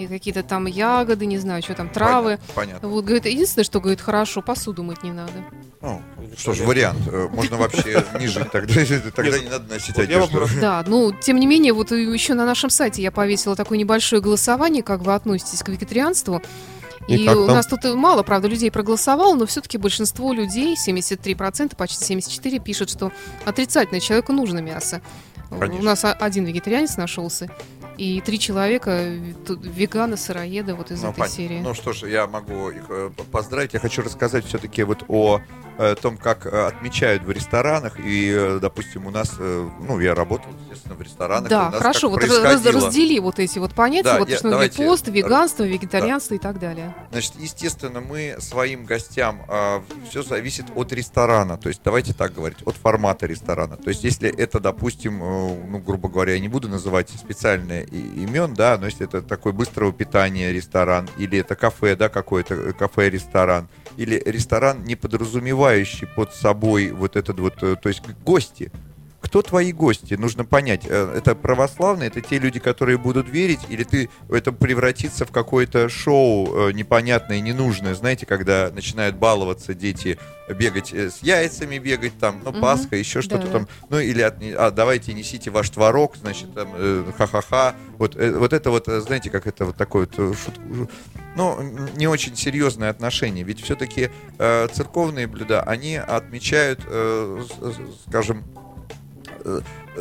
и 0.00 0.06
какие-то 0.06 0.42
там 0.42 0.66
ягоды, 0.66 1.26
не 1.26 1.38
знаю, 1.38 1.62
что 1.62 1.74
там, 1.74 1.88
травы. 1.88 2.38
Понятно. 2.54 2.88
Вот, 2.88 3.04
говорит, 3.04 3.26
единственное, 3.26 3.64
что, 3.64 3.80
говорит, 3.80 4.00
хорошо, 4.00 4.42
посуду 4.42 4.82
мыть 4.82 5.02
не 5.02 5.12
надо. 5.12 5.32
Ну, 5.82 6.02
что 6.36 6.52
ж, 6.52 6.60
вариант. 6.60 7.00
Э, 7.06 7.28
Можно 7.32 7.56
вообще 7.56 8.04
не 8.18 8.26
жить 8.26 8.50
тогда. 8.50 8.74
Тогда 9.14 9.38
не 9.38 9.48
надо 9.48 9.72
носить 9.72 9.98
одежду. 9.98 10.46
Да, 10.60 10.84
ну, 10.86 11.12
тем 11.12 11.38
не 11.38 11.46
менее, 11.46 11.72
вот 11.72 11.90
еще 11.92 12.34
на 12.34 12.44
нашем 12.44 12.70
сайте 12.70 13.02
я 13.02 13.10
повесила 13.10 13.56
такое 13.56 13.78
небольшое 13.78 14.20
голосование, 14.20 14.82
как 14.82 15.00
вы 15.02 15.14
относитесь 15.14 15.62
к 15.62 15.68
вегетарианству. 15.68 16.42
И 17.08 17.16
И, 17.16 17.28
у 17.28 17.46
там? 17.46 17.56
нас 17.56 17.66
тут 17.66 17.82
мало, 17.94 18.22
правда, 18.22 18.46
людей 18.46 18.70
проголосовало, 18.70 19.34
но 19.34 19.46
все-таки 19.46 19.78
большинство 19.78 20.32
людей, 20.32 20.76
73%, 20.76 21.74
почти 21.74 22.14
74% 22.14 22.62
пишут, 22.62 22.90
что 22.90 23.10
отрицательно 23.44 24.00
человеку 24.00 24.32
нужно 24.32 24.58
мясо. 24.58 25.00
Конечно. 25.48 25.80
У 25.80 25.82
нас 25.82 26.04
один 26.04 26.44
вегетарианец 26.44 26.96
нашелся, 26.96 27.50
и 28.00 28.20
три 28.22 28.38
человека 28.38 29.04
веганы, 29.48 30.16
сыроеды 30.16 30.74
вот 30.74 30.90
из 30.90 31.02
Ну, 31.02 31.10
этой 31.10 31.20
пон- 31.20 31.28
серии. 31.28 31.60
Ну 31.60 31.74
что 31.74 31.92
ж, 31.92 32.04
я 32.08 32.26
могу 32.26 32.70
их 32.70 32.84
э, 32.88 33.10
поздравить. 33.30 33.74
Я 33.74 33.80
хочу 33.80 34.00
рассказать 34.02 34.46
все-таки 34.46 34.82
вот 34.84 35.04
о 35.08 35.40
э, 35.80 35.94
том, 35.94 36.16
как 36.16 36.46
э, 36.46 36.66
отмечают 36.66 37.22
в 37.24 37.30
ресторанах. 37.30 37.98
И, 37.98 38.30
э, 38.32 38.58
допустим, 38.60 39.06
у 39.06 39.10
нас, 39.10 39.34
э, 39.38 39.68
ну, 39.80 39.98
я 40.00 40.14
работал, 40.14 40.50
естественно, 40.68 40.94
в 40.94 41.02
ресторанах. 41.02 41.48
да, 41.48 41.70
хорошо, 41.70 42.10
вот 42.10 42.22
раздели 42.22 43.18
вот 43.18 43.38
эти 43.38 43.58
вот 43.58 43.74
понятия, 43.74 44.04
Да, 44.04 44.18
вот 44.18 44.28
я- 44.28 44.36
что 44.38 44.50
давайте, 44.50 44.84
пост, 44.84 45.08
э, 45.08 45.10
веганство, 45.10 45.64
вегетарианство 45.64 46.34
и 46.34 46.38
так 46.38 46.58
далее. 46.58 46.94
Значит, 47.10 47.34
естественно, 47.38 48.00
мы 48.00 48.36
своим 48.38 48.84
гостям 48.84 49.42
все 50.08 50.22
зависит 50.22 50.66
от 50.74 50.92
ресторана. 50.92 51.56
То 51.56 51.68
есть, 51.68 51.80
давайте 51.84 52.12
так 52.14 52.34
говорить, 52.34 52.58
от 52.64 52.76
формата 52.76 53.26
ресторана. 53.26 53.76
То 53.76 53.88
есть, 53.90 54.04
если 54.04 54.28
это, 54.28 54.60
допустим, 54.60 55.22
э, 55.22 55.66
ну, 55.68 55.78
грубо 55.78 56.08
говоря, 56.08 56.34
я 56.34 56.40
не 56.40 56.48
буду 56.48 56.68
называть 56.68 57.08
специальные 57.10 57.84
имен, 57.84 58.54
да, 58.54 58.76
но 58.78 58.86
если 58.86 59.06
это 59.06 59.22
такой 59.22 59.52
быстрого 59.52 59.92
питания 59.92 60.52
ресторан, 60.52 61.08
или 61.16 61.38
это 61.38 61.54
кафе, 61.54 61.96
да, 61.96 62.08
какое-то 62.08 62.54
э, 62.54 62.72
кафе-ресторан, 62.72 63.68
или 64.00 64.22
ресторан, 64.24 64.82
не 64.84 64.96
подразумевающий 64.96 66.06
под 66.06 66.34
собой 66.34 66.90
вот 66.90 67.16
этот 67.16 67.38
вот, 67.38 67.62
э, 67.62 67.76
то 67.76 67.90
есть 67.90 68.00
гости. 68.24 68.72
Кто 69.30 69.42
твои 69.42 69.70
гости? 69.72 70.14
Нужно 70.14 70.44
понять, 70.44 70.80
э, 70.88 71.14
это 71.16 71.36
православные, 71.36 72.08
это 72.08 72.20
те 72.20 72.40
люди, 72.40 72.58
которые 72.58 72.98
будут 72.98 73.28
верить, 73.28 73.60
или 73.68 73.84
ты 73.84 74.10
это 74.28 74.50
превратится 74.50 75.24
в 75.24 75.30
какое-то 75.30 75.88
шоу 75.88 76.68
э, 76.68 76.72
непонятное, 76.72 77.38
ненужное, 77.38 77.94
знаете, 77.94 78.26
когда 78.26 78.72
начинают 78.74 79.14
баловаться 79.14 79.72
дети, 79.72 80.18
бегать 80.48 80.92
э, 80.92 81.10
с 81.10 81.22
яйцами, 81.22 81.78
бегать 81.78 82.18
там, 82.18 82.40
ну, 82.44 82.50
Мгм. 82.50 82.60
Пасха, 82.60 82.96
еще 82.96 83.22
что-то 83.22 83.46
Да. 83.46 83.52
там, 83.52 83.68
ну, 83.88 84.00
или 84.00 84.20
от, 84.20 84.34
а, 84.58 84.72
давайте 84.72 85.14
несите 85.14 85.52
ваш 85.52 85.70
творог, 85.70 86.16
значит, 86.16 86.52
там, 86.52 86.70
э, 86.74 87.04
ха-ха-ха, 87.16 87.76
вот, 87.98 88.16
э, 88.16 88.32
вот 88.36 88.52
это 88.52 88.70
вот, 88.72 88.86
знаете, 88.88 89.30
как 89.30 89.46
это 89.46 89.64
вот 89.66 89.76
такое 89.76 90.08
вот, 90.12 90.34
шут- 90.34 90.90
ну, 91.36 91.56
не 91.94 92.08
очень 92.08 92.34
серьезное 92.34 92.90
отношение, 92.90 93.44
ведь 93.44 93.60
все-таки 93.62 94.10
э, 94.40 94.66
церковные 94.72 95.28
блюда, 95.28 95.62
они 95.62 95.94
отмечают, 95.94 96.80
э, 96.84 97.44
скажем, 98.08 98.42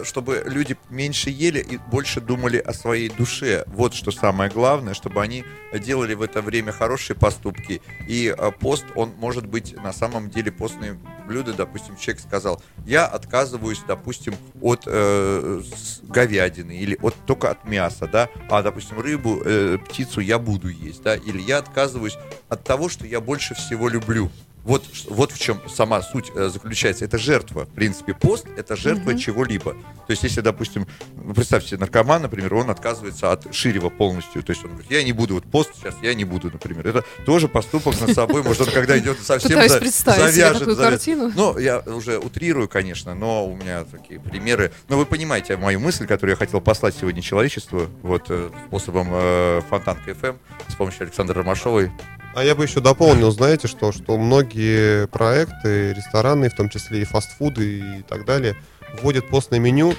чтобы 0.03 0.43
люди 0.45 0.77
меньше 0.89 1.29
ели 1.29 1.59
и 1.59 1.77
больше 1.77 2.21
думали 2.21 2.57
о 2.57 2.73
своей 2.73 3.09
душе. 3.09 3.63
Вот 3.67 3.93
что 3.93 4.11
самое 4.11 4.49
главное, 4.49 4.93
чтобы 4.93 5.21
они 5.21 5.45
делали 5.73 6.13
в 6.13 6.21
это 6.21 6.41
время 6.41 6.71
хорошие 6.71 7.15
поступки. 7.15 7.81
И 8.07 8.33
э, 8.35 8.51
пост, 8.59 8.85
он 8.95 9.13
может 9.17 9.45
быть 9.45 9.75
на 9.81 9.93
самом 9.93 10.29
деле 10.29 10.51
постные 10.51 10.99
блюда, 11.27 11.53
допустим, 11.53 11.95
человек 11.95 12.21
сказал, 12.21 12.61
я 12.85 13.05
отказываюсь, 13.05 13.81
допустим, 13.87 14.35
от 14.61 14.83
э, 14.85 15.61
говядины 16.03 16.77
или 16.77 16.97
от 17.01 17.15
только 17.25 17.51
от 17.51 17.65
мяса, 17.65 18.07
да, 18.07 18.29
а, 18.49 18.63
допустим, 18.63 18.99
рыбу, 18.99 19.41
э, 19.45 19.77
птицу 19.77 20.21
я 20.21 20.39
буду 20.39 20.69
есть, 20.69 21.03
да, 21.03 21.15
или 21.15 21.39
я 21.41 21.59
отказываюсь 21.59 22.17
от 22.47 22.63
того, 22.63 22.89
что 22.89 23.05
я 23.05 23.21
больше 23.21 23.53
всего 23.53 23.89
люблю. 23.89 24.31
Вот, 24.69 24.85
вот 25.07 25.31
в 25.31 25.39
чем 25.39 25.59
сама 25.67 26.03
суть 26.03 26.31
э, 26.35 26.47
заключается. 26.49 27.03
Это 27.03 27.17
жертва. 27.17 27.65
В 27.65 27.69
принципе, 27.73 28.13
пост— 28.13 28.45
это 28.57 28.75
жертва 28.75 29.09
Мгм. 29.11 29.17
чего-либо. 29.17 29.73
То 29.73 30.11
есть, 30.11 30.21
если, 30.21 30.41
допустим, 30.41 30.85
ну, 31.15 31.33
представьте 31.33 31.75
наркоман, 31.77 32.21
например, 32.21 32.53
он 32.53 32.69
отказывается 32.69 33.31
от 33.31 33.51
ширева 33.53 33.89
полностью. 33.89 34.43
То 34.43 34.51
есть, 34.51 34.63
он 34.63 34.71
говорит, 34.73 34.91
я 34.91 35.03
не 35.03 35.11
буду, 35.11 35.33
вот 35.33 35.45
пост 35.45 35.71
сейчас 35.75 35.95
я 36.03 36.13
не 36.13 36.23
буду, 36.23 36.51
например. 36.51 36.85
Это 36.87 37.03
тоже 37.25 37.47
поступок 37.47 37.99
над 37.99 38.13
собой. 38.13 38.43
Может, 38.43 38.67
он 38.67 38.73
когда 38.73 38.95
идет 38.99 39.17
совсем 39.23 39.57
за- 39.67 39.79
завяжет, 39.79 40.59
такую 40.59 40.75
завяжет. 40.75 40.77
картину. 40.77 41.31
Ну, 41.35 41.57
я 41.57 41.79
уже 41.79 42.19
утрирую, 42.19 42.67
конечно, 42.69 43.15
но 43.15 43.47
у 43.47 43.55
меня 43.55 43.85
такие 43.85 44.19
примеры. 44.19 44.71
Но 44.87 44.97
вы 44.97 45.07
понимаете 45.07 45.57
мою 45.57 45.79
мысль, 45.79 46.05
которую 46.05 46.33
я 46.33 46.37
хотел 46.37 46.61
послать 46.61 46.93
сегодня 46.95 47.23
человечеству, 47.23 47.87
вот 48.03 48.25
э, 48.29 48.51
способом 48.67 49.07
э, 49.11 49.61
Фонтанка 49.67 50.13
ФМ 50.13 50.35
с 50.67 50.75
помощью 50.75 51.03
Александры 51.05 51.41
Ромашовой. 51.41 51.91
А 52.35 52.43
я 52.43 52.55
бы 52.55 52.63
еще 52.63 52.79
дополнил, 52.79 53.31
знаете, 53.31 53.67
что, 53.67 53.91
что 53.91 54.17
многие 54.17 55.07
проекты, 55.07 55.93
рестораны, 55.93 56.49
в 56.49 56.55
том 56.55 56.69
числе 56.69 57.01
и 57.01 57.05
фастфуды 57.05 57.99
и 57.99 58.01
так 58.03 58.25
далее, 58.25 58.55
вводят 59.01 59.27
постное 59.27 59.59
меню, 59.59 59.93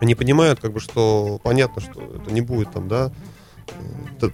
они 0.00 0.14
понимают, 0.14 0.60
как 0.60 0.72
бы, 0.72 0.80
что 0.80 1.40
понятно, 1.42 1.82
что 1.82 2.00
это 2.16 2.30
не 2.32 2.40
будет 2.40 2.72
там, 2.72 2.88
да, 2.88 3.10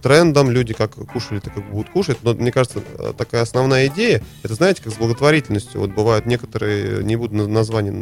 трендом, 0.02 0.50
люди 0.50 0.74
как 0.74 0.94
кушали, 1.12 1.38
так 1.38 1.54
как 1.54 1.70
будут 1.70 1.90
кушать, 1.90 2.18
но 2.22 2.34
мне 2.34 2.50
кажется, 2.50 2.80
э, 2.98 3.12
такая 3.16 3.42
основная 3.42 3.86
идея, 3.86 4.22
это 4.42 4.54
знаете, 4.54 4.82
как 4.82 4.92
с 4.92 4.96
благотворительностью, 4.96 5.80
вот 5.80 5.90
бывают 5.90 6.26
некоторые, 6.26 7.04
не 7.04 7.14
буду 7.14 7.36
на- 7.36 7.46
название 7.46 7.92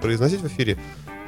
произносить 0.00 0.40
в 0.40 0.46
эфире, 0.46 0.78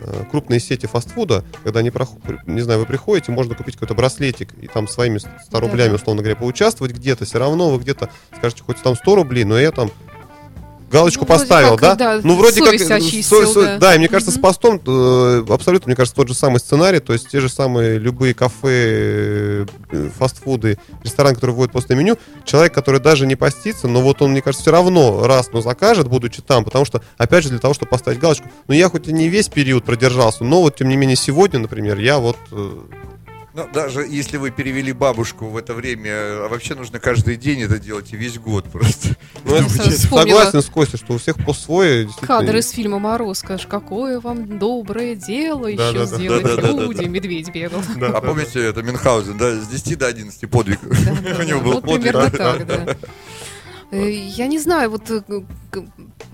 э, 0.02 0.24
крупные 0.30 0.60
сети 0.60 0.86
фастфуда, 0.86 1.44
когда 1.64 1.80
они, 1.80 1.90
проход- 1.90 2.20
не 2.46 2.60
знаю, 2.60 2.78
вы 2.80 2.86
приходите, 2.86 3.32
можно 3.32 3.54
купить 3.54 3.74
какой-то 3.74 3.94
браслетик 3.94 4.54
и 4.60 4.66
там 4.66 4.86
своими 4.88 5.18
100 5.18 5.28
Да-да. 5.50 5.60
рублями, 5.60 5.94
условно 5.94 6.22
говоря, 6.22 6.36
поучаствовать 6.36 6.94
где-то, 6.94 7.24
все 7.24 7.38
равно 7.38 7.70
вы 7.70 7.80
где-то 7.80 8.08
скажете, 8.36 8.62
хоть 8.62 8.80
там 8.82 8.94
100 8.94 9.14
рублей, 9.16 9.44
но 9.44 9.58
я 9.58 9.72
там 9.72 9.90
галочку 10.90 11.24
Ну, 11.24 11.26
поставил, 11.28 11.76
как, 11.76 11.80
да? 11.98 12.16
да, 12.16 12.20
Ну, 12.22 12.36
вроде 12.36 12.60
как... 12.62 12.74
очистил, 12.74 13.46
со- 13.46 13.60
да. 13.62 13.74
со- 13.74 13.78
да, 13.78 13.94
и 13.94 13.98
мне 13.98 14.08
кажется, 14.08 14.32
с 14.32 14.34
Мгм. 14.34 14.42
постом 14.42 14.80
э, 14.86 15.44
абсолютно, 15.48 15.88
мне 15.88 15.96
кажется, 15.96 16.16
тот 16.16 16.28
же 16.28 16.34
самый 16.34 16.58
сценарий, 16.58 16.98
то 17.00 17.12
есть 17.12 17.28
те 17.28 17.40
же 17.40 17.48
самые 17.48 17.98
любые 17.98 18.34
кафе, 18.34 19.66
э, 19.92 20.08
фастфуды, 20.18 20.78
ресторан, 21.04 21.34
который 21.34 21.52
вводит 21.52 21.72
постное 21.72 21.96
меню, 21.96 22.18
человек, 22.44 22.74
который 22.74 23.00
даже 23.00 23.26
не 23.26 23.36
постится, 23.36 23.88
но 23.88 24.00
вот 24.00 24.20
он, 24.22 24.32
мне 24.32 24.42
кажется, 24.42 24.62
все 24.62 24.72
равно 24.72 25.26
раз, 25.26 25.50
но 25.52 25.60
закажет, 25.60 26.08
будучи 26.08 26.42
там, 26.42 26.64
потому 26.64 26.84
что, 26.84 27.02
опять 27.18 27.44
же, 27.44 27.50
для 27.50 27.58
того, 27.58 27.74
чтобы 27.74 27.90
поставить 27.90 28.18
галочку, 28.18 28.48
ну, 28.68 28.74
я 28.74 28.88
хоть 28.88 29.08
и 29.08 29.12
не 29.12 29.28
весь 29.28 29.48
период 29.48 29.84
продержался, 29.84 30.44
но 30.44 30.60
вот, 30.62 30.76
тем 30.76 30.88
не 30.88 30.96
менее, 30.96 31.16
сегодня, 31.16 31.58
например, 31.60 31.98
я 31.98 32.18
вот... 32.18 32.36
э, 32.52 32.70
Ну, 33.52 33.68
даже 33.72 34.02
если 34.06 34.36
вы 34.36 34.50
перевели 34.52 34.92
бабушку 34.92 35.46
в 35.48 35.56
это 35.56 35.74
время, 35.74 36.10
а 36.10 36.48
вообще 36.48 36.74
нужно 36.76 37.00
каждый 37.00 37.36
день 37.36 37.62
это 37.62 37.78
делать 37.80 38.12
и 38.12 38.16
весь 38.16 38.38
год 38.38 38.70
просто. 38.70 39.16
ну, 39.44 39.56
это- 39.56 39.90
согласен 39.90 40.62
с 40.62 40.66
Костей, 40.66 40.98
что 40.98 41.14
у 41.14 41.18
всех 41.18 41.36
по 41.36 41.52
действительно... 41.52 42.26
Кадр 42.26 42.56
из 42.56 42.70
фильма 42.70 42.98
«Морозко». 43.00 43.54
Аж 43.54 43.66
какое 43.66 44.20
вам 44.20 44.58
доброе 44.58 45.16
дело 45.16 45.66
еще 45.66 45.78
Да-да-да. 45.78 46.06
сделать 46.16 46.42
Да-да-да-да-да. 46.44 46.82
люди. 46.84 47.04
Медведь 47.06 47.50
бегал. 47.52 47.82
Да, 47.98 48.08
А 48.08 48.20
помните, 48.20 48.60
это 48.64 48.82
Мюнхгаузен, 48.82 49.36
да, 49.36 49.60
с 49.60 49.66
10 49.66 49.98
до 49.98 50.06
11 50.06 50.48
подвиг. 50.48 50.78
У 50.84 51.42
него 51.42 51.60
был 51.60 51.72
Вот 51.72 51.84
подвиг. 51.84 52.02
примерно 52.12 52.30
так, 52.30 52.66
да. 52.66 52.96
Э, 53.92 54.08
Я 54.08 54.46
не 54.46 54.60
знаю, 54.60 54.90
вот, 54.90 55.10
э, 55.10 55.20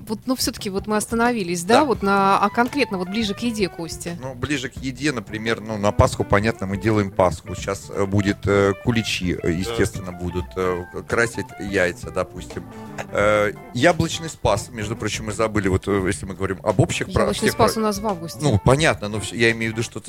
вот, 0.07 0.21
ну 0.27 0.35
все-таки 0.37 0.71
вот 0.71 0.87
мы 0.87 0.97
остановились, 0.97 1.63
да, 1.65 1.81
Да. 1.81 1.85
вот 1.85 2.03
на, 2.03 2.39
а 2.39 2.49
конкретно 2.51 2.99
вот 2.99 3.09
ближе 3.09 3.35
к 3.35 3.41
еде, 3.41 3.69
Кости. 3.69 4.17
Ну, 4.21 4.35
ближе 4.35 4.69
к 4.69 4.77
еде, 4.77 5.13
например, 5.13 5.61
ну, 5.61 5.77
на 5.77 5.93
Пасху, 5.93 6.25
понятно, 6.25 6.67
мы 6.67 6.77
делаем 6.77 7.11
Пасху. 7.11 7.55
Сейчас 7.55 7.91
э, 7.91 8.05
будет 8.07 8.39
э, 8.47 8.73
куличи, 8.85 9.37
э, 9.43 9.51
естественно, 9.53 10.13
будут 10.13 10.47
э, 10.57 10.85
красить 11.09 11.47
яйца, 11.61 12.11
допустим. 12.11 12.65
Э, 13.13 13.53
яблочный 13.75 14.29
спас, 14.29 14.69
между 14.71 14.97
прочим, 14.97 15.27
мы 15.27 15.33
забыли, 15.33 15.69
вот 15.69 15.87
э, 15.89 16.03
если 16.07 16.27
мы 16.27 16.35
говорим 16.35 16.59
об 16.63 16.81
общих 16.81 17.09
Яблочный 17.09 17.49
всех 17.49 17.53
спас 17.53 17.77
у 17.77 17.81
нас 17.81 17.99
в 17.99 18.07
августе. 18.07 18.39
Ну, 18.43 18.59
понятно, 18.65 19.09
но 19.09 19.21
я 19.33 19.51
имею 19.53 19.73
в 19.73 19.77
виду, 19.77 19.83
что 19.83 20.01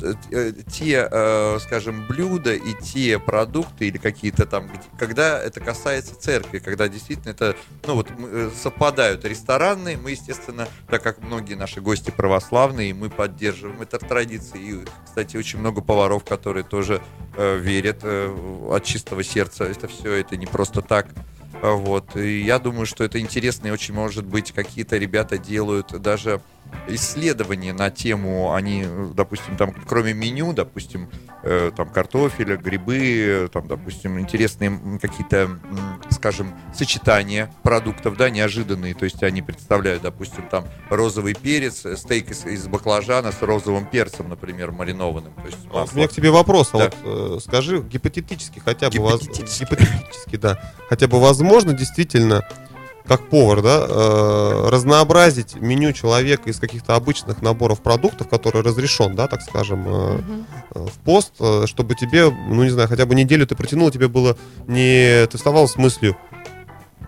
те, 0.72 1.08
э, 1.12 1.58
скажем, 1.62 2.06
блюда 2.08 2.54
и 2.54 2.74
те 2.82 3.20
продукты 3.20 3.88
или 3.88 3.98
какие-то 3.98 4.46
там, 4.46 4.70
когда 4.98 5.42
это 5.42 5.60
касается 5.60 6.16
церкви, 6.20 6.60
когда 6.60 6.88
действительно 6.88 7.32
это, 7.32 7.56
ну 7.86 7.96
вот, 7.96 8.10
мы, 8.18 8.50
совпадают 9.18 9.26
ресторанные, 9.26 9.98
мы, 9.98 10.12
естественно, 10.12 10.68
так 10.88 11.04
как 11.04 11.22
многие 11.22 11.56
наши 11.56 11.82
гости 11.82 12.12
православные, 12.12 12.94
мы 12.94 13.10
поддерживаем 13.10 13.82
эту 13.82 14.00
традицию. 14.00 14.62
И, 14.62 14.86
кстати, 15.06 15.38
очень 15.38 15.60
много 15.60 15.82
поваров, 15.82 16.24
которые 16.24 16.64
тоже 16.64 17.02
э, 17.36 17.58
верят 17.58 18.00
э, 18.04 18.36
от 18.70 18.84
чистого 18.84 19.24
сердца. 19.24 19.66
Это 19.66 19.88
все, 19.88 20.14
это 20.14 20.38
не 20.38 20.46
просто 20.46 20.82
так. 20.82 21.08
Вот. 21.62 22.16
И 22.16 22.42
я 22.42 22.60
думаю, 22.60 22.86
что 22.86 23.04
это 23.04 23.20
интересно, 23.20 23.68
и 23.68 23.72
очень 23.72 23.94
может 23.94 24.26
быть, 24.26 24.52
какие-то 24.52 24.98
ребята 24.98 25.38
делают 25.38 26.00
даже 26.02 26.42
исследования 26.88 27.74
на 27.74 27.90
тему, 27.90 28.54
они, 28.54 28.86
допустим, 29.14 29.58
там, 29.58 29.74
кроме 29.88 30.14
меню, 30.14 30.54
допустим, 30.54 31.10
э, 31.44 31.72
там, 31.76 31.90
картофеля, 31.90 32.58
грибы, 32.58 33.46
э, 33.46 33.48
там, 33.52 33.68
допустим, 33.68 34.20
интересные 34.20 34.80
какие-то, 35.02 35.50
скажем, 36.10 36.54
сочетания 36.74 37.52
продуктов, 37.64 38.18
да, 38.18 38.30
неожиданные, 38.30 38.94
то 38.94 39.06
есть 39.06 39.22
они 39.24 39.42
представляют, 39.42 40.02
допустим, 40.04 40.48
там, 40.50 40.66
розовый 40.90 41.34
перец, 41.34 41.86
э, 41.86 41.96
стейк 41.98 42.32
из, 42.32 42.46
из 42.46 42.68
баклажана 42.68 43.32
с 43.32 43.42
розовым 43.42 43.86
перцем, 43.86 44.30
например, 44.30 44.72
маринованным, 44.72 45.34
то 45.34 45.46
есть 45.46 45.58
А 45.72 45.78
У 45.78 45.80
масло. 45.82 45.98
меня 45.98 46.08
к 46.08 46.12
тебе 46.12 46.32
вопрос. 46.32 46.70
А 46.74 46.78
Да. 46.78 46.92
вот 47.04 47.38
э, 47.38 47.40
скажи 47.42 47.80
гипотетически 47.82 48.60
хотя 48.60 48.90
бы 48.90 48.98
воз- 49.00 49.22
Гипотетически. 49.22 49.64
гипотетически, 49.64 50.36
да. 50.38 50.74
Хотя 50.90 51.08
бы 51.08 51.20
возможно 51.20 51.74
действительно, 51.74 52.48
как 53.08 53.30
повар, 53.30 53.62
да, 53.62 53.86
э, 53.88 54.70
разнообразить 54.70 55.56
меню 55.56 55.94
человека 55.94 56.50
из 56.50 56.60
каких-то 56.60 56.96
обычных 56.96 57.42
наборов 57.42 57.82
продуктов, 57.82 58.28
который 58.28 58.62
разрешен, 58.62 59.16
да, 59.16 59.28
так 59.28 59.42
скажем, 59.42 59.86
э, 59.88 60.20
э, 60.76 60.80
в 60.80 61.00
пост, 61.04 61.34
э, 61.40 61.64
чтобы 61.68 61.96
тебе, 61.96 62.30
ну 62.30 62.64
не 62.64 62.70
знаю, 62.70 62.88
хотя 62.90 63.06
бы 63.06 63.16
неделю 63.16 63.48
ты 63.48 63.56
протянул, 63.56 63.90
тебе 63.92 64.08
было 64.08 64.38
не... 64.68 65.26
Ты 65.28 65.38
вставал 65.38 65.68
с 65.68 65.78
мыслью, 65.78 66.18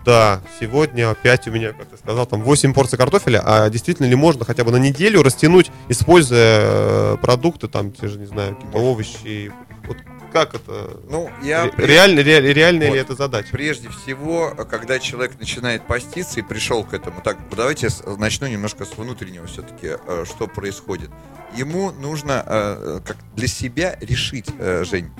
да, 0.04 0.40
сегодня 0.58 1.10
опять 1.10 1.46
у 1.46 1.50
меня, 1.50 1.72
как 1.72 1.86
ты 1.86 1.96
сказал, 1.98 2.24
там 2.26 2.42
8 2.42 2.72
порций 2.72 2.96
картофеля, 2.96 3.42
а 3.44 3.68
действительно 3.68 4.06
ли 4.06 4.14
можно 4.14 4.44
хотя 4.44 4.64
бы 4.64 4.72
на 4.72 4.78
неделю 4.78 5.22
растянуть, 5.22 5.70
используя 5.88 6.60
э, 6.62 7.16
продукты, 7.20 7.68
там, 7.68 7.92
те 7.92 8.08
же, 8.08 8.18
не 8.18 8.26
знаю, 8.26 8.56
какие-то 8.56 8.78
овощи. 8.78 9.52
Вот 9.86 9.98
как 10.32 10.54
это? 10.54 10.98
Ну, 11.08 11.30
я... 11.42 11.64
Ре- 11.64 11.86
реально, 11.86 12.20
ре- 12.22 12.52
реальная 12.52 12.88
Вот. 12.88 12.94
ли 12.94 13.00
это 13.00 13.14
задача? 13.14 13.48
Прежде 13.52 13.88
всего, 13.88 14.54
когда 14.70 14.98
человек 14.98 15.38
начинает 15.38 15.86
поститься 15.86 16.40
и 16.40 16.42
пришел 16.42 16.84
к 16.84 16.94
этому, 16.94 17.20
так, 17.22 17.38
давайте 17.54 17.88
я 17.88 18.16
начну 18.16 18.46
немножко 18.46 18.84
с 18.84 18.96
внутреннего 18.96 19.46
все-таки, 19.46 19.96
э, 20.06 20.24
что 20.26 20.46
происходит. 20.46 21.10
Ему 21.54 21.90
нужно 21.92 22.44
э, 22.46 23.00
как 23.04 23.16
для 23.34 23.48
себя 23.48 23.96
решить, 24.00 24.46
э, 24.58 24.84
Жень, 24.84 25.10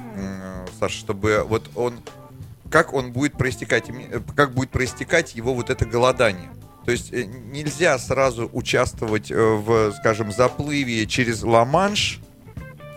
Саша, 0.78 0.96
чтобы 0.96 1.44
вот 1.46 1.68
он, 1.74 1.94
как 2.70 2.92
он 2.94 3.12
будет 3.12 3.34
проистекать, 3.34 3.88
э, 3.88 4.20
как 4.36 4.52
будет 4.54 4.70
проистекать 4.70 5.34
его 5.34 5.54
вот 5.54 5.70
это 5.70 5.84
голодание. 5.84 6.50
То 6.86 6.92
есть 6.92 7.12
э, 7.12 7.24
нельзя 7.24 7.98
сразу 7.98 8.48
участвовать 8.52 9.30
э, 9.30 9.34
в, 9.36 9.92
скажем, 9.98 10.32
заплыве 10.32 11.06
через 11.06 11.42
Ла-Манш, 11.42 12.20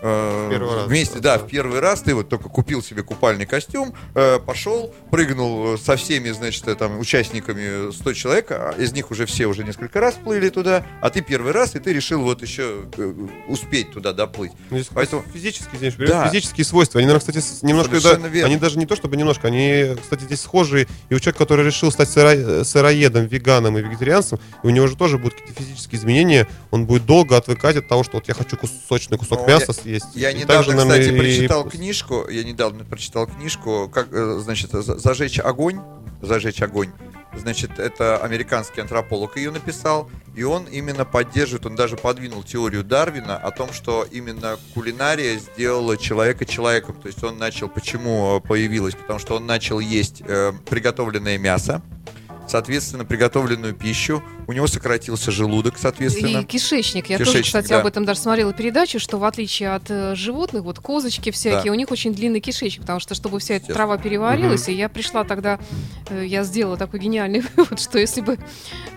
э, 0.03 0.47
Первый 0.51 0.75
раз, 0.75 0.87
вместе, 0.87 1.19
да. 1.19 1.37
да, 1.37 1.43
в 1.43 1.47
первый 1.47 1.79
раз 1.79 2.01
ты 2.01 2.13
вот 2.13 2.29
только 2.29 2.49
купил 2.49 2.83
себе 2.83 3.03
купальный 3.03 3.45
костюм, 3.45 3.93
э, 4.15 4.39
пошел, 4.45 4.93
прыгнул 5.09 5.77
со 5.77 5.95
всеми, 5.95 6.29
значит, 6.31 6.67
э, 6.67 6.75
там, 6.75 6.99
участниками 6.99 7.91
100 7.91 8.13
человек, 8.13 8.47
а 8.51 8.75
из 8.77 8.91
них 8.91 9.09
уже 9.11 9.25
все 9.25 9.45
уже 9.47 9.63
несколько 9.63 9.99
раз 9.99 10.15
плыли 10.15 10.49
туда, 10.49 10.85
а 11.01 11.09
ты 11.09 11.21
первый 11.21 11.53
раз, 11.53 11.75
и 11.75 11.79
ты 11.79 11.93
решил 11.93 12.21
вот 12.21 12.41
еще 12.41 12.81
э, 12.97 13.13
успеть 13.47 13.91
туда 13.93 14.13
доплыть. 14.13 14.51
Ну, 14.69 14.77
здесь 14.77 14.89
Поэтому- 14.93 15.23
физические, 15.33 15.77
здесь 15.77 15.95
Да. 15.97 16.27
физические 16.27 16.65
свойства. 16.65 16.99
Они, 16.99 17.07
наверное, 17.07 17.25
кстати, 17.25 17.65
немножко, 17.65 17.99
Совершенно 17.99 18.23
да, 18.23 18.29
верно. 18.29 18.47
они 18.49 18.57
даже 18.57 18.77
не 18.77 18.85
то 18.85 18.95
чтобы 18.95 19.15
немножко, 19.15 19.47
они, 19.47 19.95
кстати, 20.01 20.23
здесь 20.23 20.41
схожие. 20.41 20.87
И 21.09 21.15
у 21.15 21.19
человека, 21.19 21.39
который 21.39 21.65
решил 21.65 21.91
стать 21.91 22.09
сыро- 22.09 22.63
сыроедом, 22.63 23.25
веганом 23.25 23.77
и 23.77 23.81
вегетарианцем, 23.81 24.39
у 24.63 24.69
него 24.69 24.87
же 24.87 24.95
тоже 24.97 25.17
будут 25.17 25.35
какие-то 25.39 25.63
физические 25.63 25.99
изменения. 25.99 26.47
Он 26.71 26.85
будет 26.85 27.05
долго 27.05 27.37
отвыкать 27.37 27.77
от 27.77 27.87
того, 27.87 28.03
что 28.03 28.17
вот 28.17 28.27
я 28.27 28.33
хочу 28.33 28.57
кусочный 28.57 29.17
кусок 29.17 29.39
Ну, 29.41 29.47
мяса 29.47 29.65
я- 29.69 29.73
съесть. 29.73 29.92
Я 30.15 30.31
И 30.31 30.35
недавно, 30.39 30.63
также, 30.73 30.77
кстати, 30.77 31.09
и- 31.13 31.17
прочитал 31.17 31.63
книжку, 31.69 32.27
я 32.29 32.43
недавно 32.43 32.83
прочитал 32.85 33.27
книжку, 33.27 33.89
как, 33.93 34.07
э, 34.11 34.39
значит, 34.41 34.71
за- 34.71 34.97
зажечь 34.97 35.39
огонь, 35.39 35.79
зажечь 36.21 36.61
огонь. 36.61 36.89
Значит, 37.35 37.79
это 37.79 38.17
американский 38.17 38.79
антрополог 38.81 39.37
ее 39.37 39.49
написал, 39.49 40.07
и 40.35 40.43
он 40.43 40.65
именно 40.65 41.03
поддерживает, 41.03 41.65
он 41.65 41.75
даже 41.75 41.97
подвинул 41.97 42.43
теорию 42.43 42.83
Дарвина 42.83 43.37
о 43.37 43.49
том, 43.49 43.73
что 43.73 44.05
именно 44.11 44.57
кулинария 44.75 45.39
сделала 45.39 45.97
человека 45.97 46.45
человеком. 46.45 46.95
То 47.01 47.07
есть 47.07 47.23
он 47.23 47.39
начал, 47.39 47.69
почему 47.69 48.37
э, 48.37 48.47
появилась? 48.47 48.93
Потому 48.93 49.17
что 49.17 49.35
он 49.37 49.47
начал 49.47 49.79
есть 49.79 50.21
э, 50.25 50.53
приготовленное 50.69 51.39
мясо, 51.39 51.81
соответственно, 52.47 53.05
приготовленную 53.05 53.73
пищу, 53.73 54.23
у 54.47 54.53
него 54.53 54.67
сократился 54.67 55.31
желудок, 55.31 55.75
соответственно. 55.77 56.39
И 56.39 56.43
кишечник. 56.43 57.09
Я 57.09 57.17
тоже, 57.17 57.31
Кишечник, 57.31 57.45
кстати, 57.47 57.69
да. 57.69 57.81
об 57.81 57.87
этом 57.87 58.05
даже 58.05 58.19
смотрела 58.19 58.53
передачу, 58.53 58.99
что 58.99 59.17
в 59.17 59.23
отличие 59.23 59.73
от 59.73 59.89
э, 59.89 60.15
животных, 60.15 60.63
вот 60.63 60.79
козочки 60.79 61.31
всякие, 61.31 61.63
Да. 61.65 61.71
у 61.71 61.75
них 61.75 61.91
очень 61.91 62.13
длинный 62.13 62.39
кишечник, 62.39 62.81
потому 62.81 62.99
что 62.99 63.15
чтобы 63.15 63.39
вся 63.39 63.55
эта 63.55 63.73
трава 63.73 63.97
переварилась, 63.97 64.67
и 64.69 64.73
я 64.73 64.89
пришла 64.89 65.23
тогда, 65.23 65.59
э, 66.09 66.25
я 66.25 66.43
сделала 66.43 66.77
такой 66.77 66.99
гениальный 66.99 67.43
вывод, 67.55 67.79
что 67.79 67.97
если 67.99 68.21
бы 68.21 68.37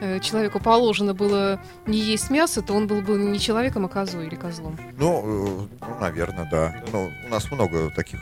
э, 0.01 0.21
человеку 0.21 0.61
положено 0.61 1.15
было 1.15 1.61
не 1.87 1.99
есть 1.99 2.31
мясо, 2.31 2.63
то 2.63 2.75
он 2.75 2.87
был 2.87 3.01
бы 3.01 3.17
не 3.17 3.39
человеком, 3.39 3.85
а 3.87 3.89
козой 3.89 4.27
или 4.27 4.35
козлом. 4.35 4.79
Ну, 4.99 5.69
ну, 5.81 5.99
наверное, 6.01 6.49
да. 6.51 6.83
Ну, 6.93 7.11
у 7.27 7.29
нас 7.29 7.51
много 7.51 7.91
таких. 7.91 8.21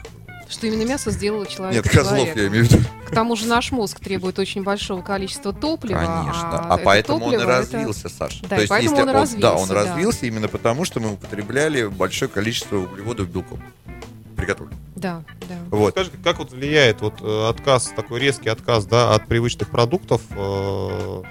Что 0.54 0.68
именно 0.68 0.84
мясо 0.88 1.10
сделало 1.10 1.46
человека 1.46 1.86
Нет, 1.88 1.94
козлов 1.94 2.16
человеком. 2.18 2.42
я 2.42 2.48
имею 2.48 2.64
в 2.64 2.70
виду. 2.70 2.84
К 3.06 3.10
тому 3.10 3.34
же 3.36 3.46
наш 3.46 3.72
мозг 3.72 3.98
требует 4.00 4.38
очень 4.38 4.62
большого 4.62 5.02
количества 5.02 5.52
топлива. 5.52 5.98
Конечно. 5.98 6.48
А, 6.48 6.66
А, 6.70 6.74
это 6.76 6.84
поэтому 6.84 7.24
он 7.26 7.32
и 7.32 7.36
топливо 7.36 7.50
это- 7.50 7.58
развился, 7.58 8.08
Саша. 8.08 8.46
Да, 8.48 8.62
и 8.62 8.66
поэтому 8.68 8.96
он 8.98 9.06
Да, 9.06 9.12
он 9.12 9.16
развился, 9.16 9.68
да. 9.68 9.74
развился 9.74 10.26
именно 10.26 10.46
потому, 10.48 10.84
что 10.84 11.00
мы 11.00 11.12
употребляли 11.14 11.86
большое 11.86 12.30
количество 12.30 12.76
углеводов 12.76 13.28
белков. 13.28 13.58
Приготовлен. 14.36 14.76
Да, 14.96 15.22
да. 15.48 15.54
Вот. 15.70 15.90
Скажи, 15.92 16.10
как 16.22 16.38
вот 16.38 16.52
влияет 16.52 17.00
вот 17.00 17.14
э, 17.20 17.48
отказ, 17.48 17.92
такой 17.96 18.20
резкий 18.20 18.48
отказ, 18.48 18.84
да, 18.86 19.14
от 19.14 19.26
привычных 19.26 19.68
продуктов, 19.70 20.20
э, 20.30 21.22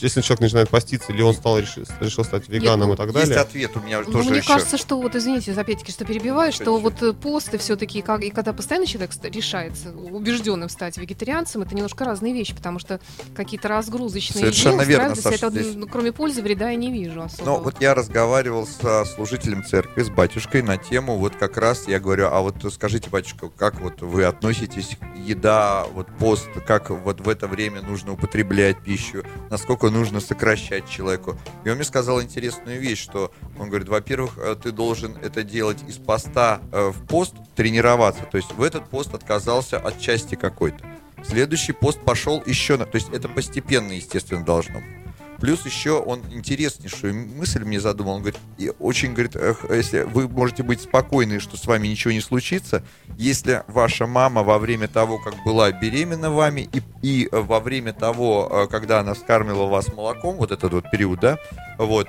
если 0.00 0.20
человек 0.20 0.40
начинает 0.40 0.68
поститься, 0.68 1.12
или 1.12 1.22
он 1.22 1.34
стал 1.34 1.58
решил, 1.58 1.84
решил 2.00 2.24
стать 2.24 2.48
веганом 2.48 2.88
ну, 2.88 2.94
и 2.94 2.96
так 2.96 3.06
Есть 3.08 3.18
далее? 3.18 3.38
ответ 3.38 3.70
у 3.76 3.80
меня 3.80 4.00
Ну, 4.06 4.12
тоже 4.12 4.30
мне 4.30 4.38
еще. 4.38 4.48
кажется, 4.48 4.76
что 4.78 5.00
вот, 5.00 5.14
извините, 5.14 5.52
опять-таки, 5.52 5.92
что 5.92 6.04
перебиваю, 6.04 6.52
что 6.52 6.78
вот 6.78 7.02
э, 7.02 7.12
посты 7.12 7.58
все-таки, 7.58 8.02
как, 8.02 8.22
и 8.22 8.30
когда 8.30 8.52
постоянно 8.52 8.86
человек 8.86 9.10
решается 9.22 9.90
убежденным 9.92 10.68
стать 10.68 10.96
вегетарианцем, 10.98 11.62
это 11.62 11.74
немножко 11.74 12.04
разные 12.04 12.32
вещи, 12.32 12.54
потому 12.54 12.78
что 12.78 13.00
какие-то 13.34 13.68
разгрузочные 13.68 14.40
Совершенно 14.44 14.82
идеи 14.82 14.92
верно, 14.92 15.14
Саша, 15.16 15.46
это, 15.46 15.50
здесь- 15.50 15.74
ну, 15.74 15.86
кроме 15.86 16.12
пользы, 16.12 16.42
вреда 16.42 16.70
я 16.70 16.76
не 16.76 16.90
вижу 16.92 17.22
особо. 17.22 17.44
Но 17.44 17.58
вот 17.58 17.80
я 17.80 17.94
разговаривал 17.94 18.66
со 18.66 19.04
служителем 19.04 19.64
церкви, 19.64 20.02
с 20.02 20.10
батюшкой 20.10 20.62
на 20.62 20.76
тему, 20.76 21.16
вот 21.16 21.36
как 21.36 21.56
раз 21.56 21.88
я 21.88 21.98
говорю, 22.00 22.28
а 22.30 22.40
вот 22.40 22.56
скажите, 22.72 23.10
батюшка, 23.10 23.48
как 23.48 23.80
вот 23.80 24.00
вы 24.02 24.24
относитесь 24.24 24.96
к 25.00 25.16
еда, 25.18 25.84
вот 25.92 26.06
пост, 26.18 26.48
как 26.66 26.90
вот 26.90 27.20
в 27.20 27.28
это 27.28 27.46
время 27.46 27.82
нужно 27.82 28.12
употреблять 28.12 28.78
пищу, 28.82 29.22
насколько 29.50 29.79
нужно 29.88 30.20
сокращать 30.20 30.88
человеку. 30.88 31.38
И 31.64 31.70
он 31.70 31.76
мне 31.76 31.84
сказал 31.84 32.20
интересную 32.20 32.78
вещь, 32.80 33.00
что 33.00 33.32
он 33.58 33.68
говорит, 33.68 33.88
во-первых, 33.88 34.36
э, 34.36 34.56
ты 34.62 34.72
должен 34.72 35.16
это 35.16 35.42
делать 35.42 35.78
из 35.88 35.96
поста 35.96 36.60
э, 36.72 36.90
в 36.90 37.06
пост, 37.06 37.34
тренироваться, 37.56 38.24
то 38.24 38.36
есть 38.36 38.52
в 38.52 38.62
этот 38.62 38.90
пост 38.90 39.14
отказался 39.14 39.78
от 39.78 39.98
части 39.98 40.34
какой-то. 40.34 40.84
Следующий 41.24 41.72
пост 41.72 42.00
пошел 42.00 42.42
еще 42.44 42.76
на... 42.76 42.86
То 42.86 42.96
есть 42.96 43.08
это 43.10 43.28
постепенно, 43.28 43.92
естественно, 43.92 44.44
должно 44.44 44.80
быть. 44.80 45.09
Плюс 45.40 45.64
еще 45.64 45.92
он 45.92 46.20
интереснейшую 46.30 47.14
мысль 47.14 47.64
мне 47.64 47.80
задумал. 47.80 48.14
Он 48.14 48.20
говорит, 48.20 48.40
и 48.58 48.72
очень 48.78 49.14
говорит, 49.14 49.36
«Эх, 49.36 49.64
если 49.70 50.02
вы 50.02 50.28
можете 50.28 50.62
быть 50.62 50.82
спокойны, 50.82 51.40
что 51.40 51.56
с 51.56 51.66
вами 51.66 51.88
ничего 51.88 52.12
не 52.12 52.20
случится, 52.20 52.82
если 53.16 53.64
ваша 53.66 54.06
мама 54.06 54.42
во 54.42 54.58
время 54.58 54.86
того, 54.86 55.18
как 55.18 55.34
была 55.44 55.72
беременна 55.72 56.30
вами, 56.30 56.68
и, 56.72 56.82
и 57.02 57.28
во 57.32 57.60
время 57.60 57.94
того, 57.94 58.48
э, 58.50 58.66
когда 58.70 59.00
она 59.00 59.14
вскармливала 59.14 59.68
вас 59.68 59.88
молоком, 59.88 60.36
вот 60.36 60.52
этот 60.52 60.72
вот 60.72 60.90
период, 60.90 61.20
да, 61.20 61.38
вот, 61.78 62.08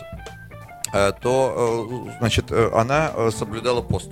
э, 0.94 1.13
то, 1.22 2.10
э, 2.12 2.17
значит, 2.20 2.52
она 2.52 3.32
соблюдала 3.32 3.82
пост. 3.82 4.12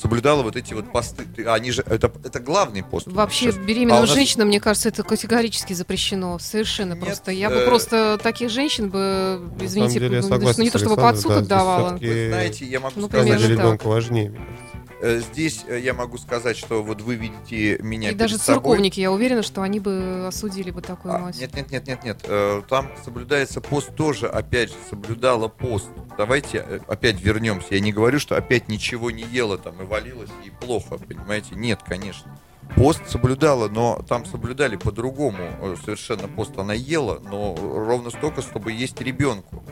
Соблюдала 0.00 0.42
вот 0.42 0.56
эти 0.56 0.74
вот 0.74 0.90
посты. 0.92 1.24
Ты- 1.24 1.44
Они 1.46 1.70
же, 1.70 1.82
это, 1.86 2.10
это 2.24 2.40
главный 2.40 2.82
пост. 2.82 3.06
Вообще 3.06 3.52
Сейчас. 3.52 3.56
беременным 3.64 3.98
А 3.98 4.00
нас- 4.02 4.10
женщинам, 4.10 4.48
мне 4.48 4.60
кажется, 4.60 4.88
это 4.88 5.02
категорически 5.02 5.72
запрещено. 5.72 6.38
Совершенно 6.38 6.94
Нет, 6.94 7.04
просто. 7.04 7.30
Я 7.30 7.50
бы 7.50 7.56
э, 7.56 7.66
просто 7.66 8.18
таких 8.22 8.50
женщин 8.50 8.90
бы, 8.90 9.50
извините, 9.60 10.00
деле, 10.00 10.20
ну, 10.22 10.28
согласен 10.28 10.58
ну, 10.58 10.64
не 10.64 10.70
то 10.70 10.78
чтобы 10.78 10.96
под 10.96 11.18
суд 11.20 11.32
да, 11.32 11.38
отдавала. 11.38 11.96
Вы 11.98 12.28
знаете, 12.28 12.64
я 12.66 12.80
могу 12.80 12.94
Ну, 13.00 13.08
сказать, 13.08 13.26
примерно 13.28 13.46
ребенка 13.52 13.86
важнее, 13.86 14.30
мне 14.30 14.38
кажется. 14.38 14.81
Э, 15.02 15.18
Здесь 15.18 15.64
э, 15.66 15.80
я 15.80 15.94
могу 15.94 16.16
сказать, 16.16 16.56
что 16.56 16.82
вот 16.82 17.00
вы 17.02 17.16
видите 17.16 17.78
меня 17.82 18.10
И 18.10 18.14
даже 18.14 18.38
собой. 18.38 18.54
церковники, 18.62 19.00
я 19.00 19.10
уверена, 19.10 19.42
что 19.42 19.60
они 19.62 19.80
бы 19.80 20.26
осудили 20.28 20.70
бы 20.70 20.80
такую 20.80 21.14
А, 21.14 21.18
мать. 21.18 21.38
Нет, 21.40 21.54
нет, 21.56 21.70
нет, 21.72 21.86
нет, 21.88 22.04
нет. 22.04 22.20
Э, 22.24 22.62
Там 22.68 22.88
соблюдается 23.04 23.60
пост 23.60 23.94
тоже, 23.96 24.28
опять 24.28 24.68
же, 24.70 24.76
соблюдала 24.88 25.48
пост. 25.48 25.88
Давайте 26.16 26.60
опять 26.86 27.20
вернемся. 27.20 27.74
Я 27.74 27.80
не 27.80 27.92
говорю, 27.92 28.20
что 28.20 28.36
опять 28.36 28.68
ничего 28.68 29.10
не 29.10 29.24
ела 29.24 29.58
там 29.58 29.82
и 29.82 29.84
валилась 29.84 30.30
и 30.46 30.50
плохо, 30.50 30.98
понимаете? 30.98 31.56
Нет, 31.56 31.80
конечно. 31.84 32.38
Пост 32.76 33.02
соблюдала, 33.08 33.68
но 33.68 34.02
там 34.08 34.24
соблюдали 34.24 34.76
по-другому. 34.76 35.76
Совершенно 35.84 36.28
пост 36.28 36.56
она 36.56 36.74
ела, 36.74 37.20
но 37.28 37.54
ровно 37.60 38.10
столько, 38.10 38.40
чтобы 38.40 38.70
есть 38.70 39.00
ребенку. 39.00 39.62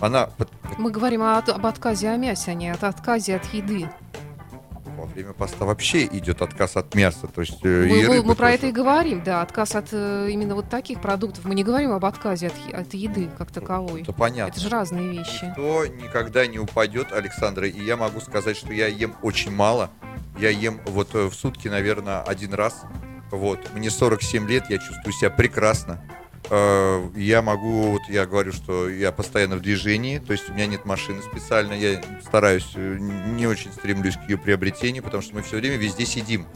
Она 0.00 0.30
Мы 0.78 0.90
говорим 0.92 1.22
о- 1.22 1.38
об 1.38 1.66
отказе 1.66 2.08
о 2.10 2.16
мясе, 2.16 2.52
а 2.52 2.54
не 2.54 2.70
от 2.70 2.84
отказе 2.84 3.36
от 3.36 3.44
еды. 3.52 3.88
Во 4.96 5.06
время 5.06 5.32
поста 5.32 5.64
вообще 5.64 6.04
идет 6.06 6.42
отказ 6.42 6.76
от 6.76 6.94
мяса. 6.94 7.26
То 7.26 7.40
есть, 7.40 7.58
э, 7.64 7.86
Мы, 7.88 8.00
и 8.00 8.06
мы- 8.06 8.22
мы 8.22 8.34
про 8.34 8.46
тоже. 8.46 8.54
это 8.54 8.66
и 8.68 8.72
говорим, 8.72 9.22
да, 9.24 9.42
отказ 9.42 9.74
от 9.74 9.88
э, 9.92 10.28
именно 10.30 10.54
вот 10.54 10.68
таких 10.68 11.00
продуктов. 11.00 11.44
Мы 11.44 11.54
не 11.54 11.64
говорим 11.64 11.92
об 11.92 12.04
отказе 12.04 12.48
от, 12.48 12.74
от 12.74 12.94
еды 12.94 13.28
как 13.38 13.50
таковой. 13.50 14.02
Это 14.02 14.12
понятно. 14.12 14.52
Это 14.52 14.60
же 14.60 14.68
разные 14.68 15.08
вещи. 15.10 15.44
Никто 15.46 15.86
никогда 15.86 16.46
не 16.46 16.58
упадет, 16.58 17.12
Александра, 17.12 17.66
и 17.66 17.82
я 17.82 17.96
могу 17.96 18.20
сказать, 18.20 18.56
что 18.56 18.72
я 18.72 18.86
ем 18.86 19.14
очень 19.22 19.50
мало. 19.52 19.90
Я 20.38 20.50
ем 20.50 20.80
вот 20.86 21.14
э, 21.14 21.26
в 21.26 21.34
сутки, 21.34 21.68
наверное, 21.68 22.22
один 22.22 22.54
раз. 22.54 22.82
Вот. 23.30 23.58
Мне 23.74 23.90
47 23.90 24.46
лет, 24.48 24.64
я 24.68 24.78
чувствую 24.78 25.12
себя 25.12 25.30
прекрасно. 25.30 26.02
Э, 26.50 27.08
Я 27.16 27.42
могу, 27.42 27.92
вот 27.92 28.02
я 28.08 28.26
говорю, 28.26 28.52
что 28.52 28.88
я 28.88 29.12
постоянно 29.12 29.56
в 29.56 29.60
движении, 29.62 30.18
то 30.18 30.32
есть 30.32 30.48
у 30.50 30.52
меня 30.52 30.66
нет 30.66 30.84
машины 30.84 31.22
специально, 31.22 31.72
я 31.72 32.02
стараюсь, 32.24 32.70
э, 32.74 32.96
не 32.98 33.46
очень 33.46 33.72
стремлюсь 33.72 34.16
к 34.16 34.28
ее 34.28 34.36
приобретению, 34.38 35.02
потому 35.02 35.22
что 35.22 35.34
мы 35.34 35.42
все 35.42 35.56
время 35.56 35.76
везде 35.76 36.04
сидим. 36.04 36.46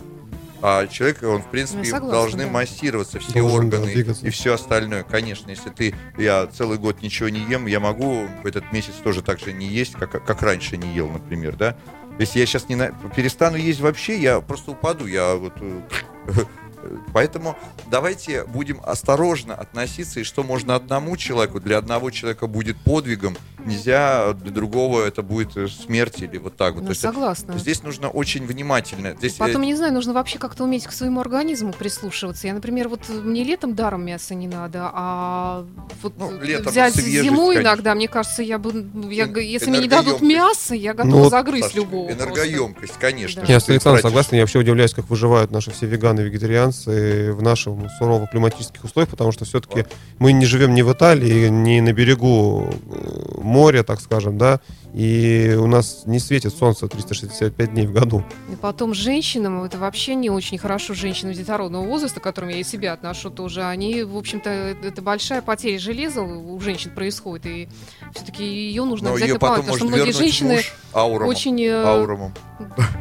А 0.63 0.87
человек, 0.87 1.23
он, 1.23 1.43
в 1.43 1.51
принципе, 1.51 1.85
согласна, 1.85 2.11
должны 2.11 2.45
да. 2.45 2.51
массироваться 2.51 3.21
все 3.21 3.33
Должен, 3.41 3.67
органы 3.67 3.87
двигаться. 3.93 4.27
и 4.27 4.31
все 4.31 4.55
остальное. 4.55 5.03
Конечно, 5.05 5.51
если 5.51 5.69
ты, 5.71 5.95
я 6.17 6.47
целый 6.47 6.79
год 6.79 7.03
ничего 7.03 7.29
не 7.29 7.41
ем, 7.41 7.67
я 7.67 7.79
могу 7.79 8.27
в 8.43 8.47
этот 8.47 8.73
месяц 8.73 8.95
тоже 9.05 9.23
так 9.23 9.39
же 9.39 9.53
не 9.53 9.67
есть, 9.67 9.93
как, 9.93 10.11
как 10.25 10.43
раньше 10.43 10.77
не 10.79 10.93
ел, 10.95 11.09
например, 11.09 11.57
да. 11.57 11.77
Если 12.19 12.39
я 12.41 12.47
сейчас 12.47 12.69
не 12.71 12.75
на- 12.77 12.91
перестану 13.15 13.59
есть 13.59 13.81
вообще, 13.81 14.19
я 14.19 14.41
просто 14.41 14.71
упаду, 14.73 15.07
я 15.07 15.35
вот... 15.35 15.53
э, 16.91 16.97
Поэтому 17.13 17.57
давайте 17.91 18.45
будем 18.45 18.81
осторожно 18.85 19.55
относиться, 19.55 20.21
и 20.21 20.25
что 20.25 20.43
можно 20.43 20.75
одному 20.75 21.17
человеку, 21.17 21.61
для 21.61 21.79
одного 21.79 22.11
человека 22.11 22.47
будет 22.47 22.77
подвигом, 22.79 23.37
нельзя 23.65 24.33
для 24.35 24.51
другого 24.51 25.05
это 25.05 25.23
будет 25.23 25.57
э, 25.57 25.69
смерть 25.69 26.21
или 26.23 26.39
вот 26.39 26.57
так 26.57 26.75
вот. 26.75 26.81
Ну, 26.83 26.87
То 26.87 26.91
есть 26.93 27.01
согласна. 27.03 27.59
Здесь 27.59 27.83
нужно 27.83 28.09
очень 28.09 28.47
внимательно. 28.47 29.15
Здесь, 29.19 29.35
э, 29.35 29.39
Потом, 29.39 29.63
не 29.63 29.75
знаю, 29.75 29.93
нужно 29.93 30.13
вообще 30.13 30.39
как-то 30.39 30.65
уметь 30.65 30.87
к 30.87 30.93
своему 30.93 31.21
организму 31.21 31.73
прислушиваться. 31.73 32.47
Я, 32.47 32.55
например, 32.55 32.89
вот 32.89 33.09
мне 33.09 33.45
летом 33.45 33.75
даром 33.75 34.05
мяса 34.05 34.35
не 34.35 34.49
надо, 34.49 34.91
а 34.93 35.67
вот 36.03 36.15
Ну, 36.19 36.41
летом 36.41 36.71
взять 36.73 36.95
свежесть, 36.95 37.23
зимой 37.25 37.57
конечно. 37.57 37.69
иногда, 37.75 37.95
мне 37.95 38.09
кажется, 38.09 38.43
я 38.43 38.59
бы, 38.59 38.73
ну, 38.73 39.11
я, 39.11 39.27
если 39.27 39.71
мне 39.71 39.81
не 39.81 39.89
дадут 39.89 40.23
мясо, 40.23 40.75
я 40.75 40.95
готова 40.95 41.11
Ну 41.11 41.19
вот, 41.25 41.31
загрызть 41.31 41.65
Сашечка, 41.65 41.81
любого. 41.81 42.07
просто. 42.07 42.25
энергоемкость, 42.25 42.95
конечно. 43.01 43.43
Да. 43.43 43.53
Я 43.53 43.61
с 43.61 43.69
Александром 43.69 44.03
согласен, 44.03 44.37
я 44.37 44.43
вообще 44.43 44.59
удивляюсь, 44.61 44.95
как 44.95 45.09
выживают 45.11 45.51
наши 45.51 45.71
все 45.73 45.87
веганы, 45.87 46.21
вегетарианцы. 46.21 46.76
Адаптации 46.77 47.31
в 47.31 47.43
наших 47.43 47.75
суровых 47.99 48.31
климатических 48.31 48.85
условиях, 48.85 49.11
потому 49.11 49.33
что 49.33 49.45
все-таки 49.45 49.87
мы 50.19 50.33
не 50.33 50.47
живем 50.47 50.75
ни 50.75 50.83
в 50.83 50.93
Италии, 50.93 51.49
ни 51.49 51.81
на 51.81 51.93
берегу 51.93 52.69
э, 52.69 53.41
моря, 53.41 53.83
так 53.83 54.01
скажем, 54.01 54.39
да, 54.39 54.61
и 54.95 55.57
у 55.59 55.67
нас 55.67 56.05
не 56.07 56.19
светит 56.19 56.55
солнце 56.55 56.89
365 56.89 57.71
дней 57.73 57.87
в 57.87 57.93
году. 57.93 58.25
И 58.51 58.57
потом 58.57 58.95
женщинам, 58.95 59.63
это 59.63 59.79
вообще 59.79 60.15
не 60.15 60.31
очень 60.31 60.59
хорошо, 60.59 60.95
женщинам 60.95 61.35
детородного 61.35 61.85
возраста, 61.85 62.21
к 62.21 62.23
которым 62.23 62.51
я 62.51 62.59
и 62.59 62.65
себя 62.65 62.93
отношу 62.93 63.31
тоже, 63.31 63.65
они, 63.65 64.03
в 64.03 64.17
общем-то, 64.17 64.51
это 64.51 65.03
большая 65.03 65.43
потеря 65.43 65.79
железа 65.79 66.23
у 66.23 66.59
женщин 66.61 66.93
происходит, 66.93 67.47
и 67.47 67.69
все-таки 68.15 68.45
ее 68.45 68.85
нужно 68.85 69.11
Но 69.11 69.17
ее 69.17 69.25
обязательно 69.25 69.39
потом 69.39 69.57
помнить, 69.57 69.73
потому 69.73 69.91
что 69.91 69.97
многие 69.97 70.13
женщины 70.13 70.55
муж 70.57 70.75
аурумом. 70.95 71.29
очень... 71.29 71.63
э, 71.63 71.85
Аурумом. 71.85 72.35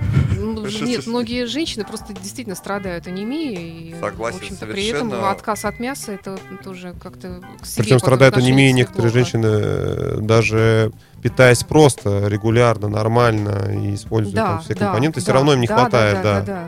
ну, 0.54 0.68
Нет, 0.68 1.08
многие 1.08 1.46
женщины 1.46 1.84
просто 1.84 2.14
действительно 2.14 2.56
страдают 2.56 3.08
анемией. 3.08 3.92
И, 3.92 3.96
Согласен, 4.00 4.40
в 4.40 4.42
общем-то, 4.42 4.66
при 4.68 4.88
этом 4.88 5.14
отказ 5.26 5.66
от 5.66 5.80
мяса 5.80 6.14
это 6.14 6.38
тоже 6.64 6.94
как-то 7.02 7.42
к 7.62 7.66
себе 7.66 7.84
Причем 7.84 8.00
страдают 8.00 8.38
анемией 8.38 8.72
некоторые 8.74 9.12
плохо. 9.12 9.26
женщины, 9.26 9.48
э, 9.48 10.18
даже 10.22 10.92
питаясь 11.22 11.64
просто, 11.64 12.28
регулярно, 12.28 12.88
нормально 12.88 13.72
и 13.74 13.96
используя 13.96 14.36
Да, 14.36 14.46
там 14.48 14.62
все 14.62 14.76
да, 14.76 14.80
компоненты, 14.86 15.20
все 15.22 15.28
да, 15.28 15.34
равно 15.34 15.54
им 15.54 15.62
не 15.62 15.68
да, 15.68 15.76
хватает, 15.76 16.16
да. 16.18 16.24
да. 16.24 16.40
да, 16.40 16.46
да. 16.46 16.68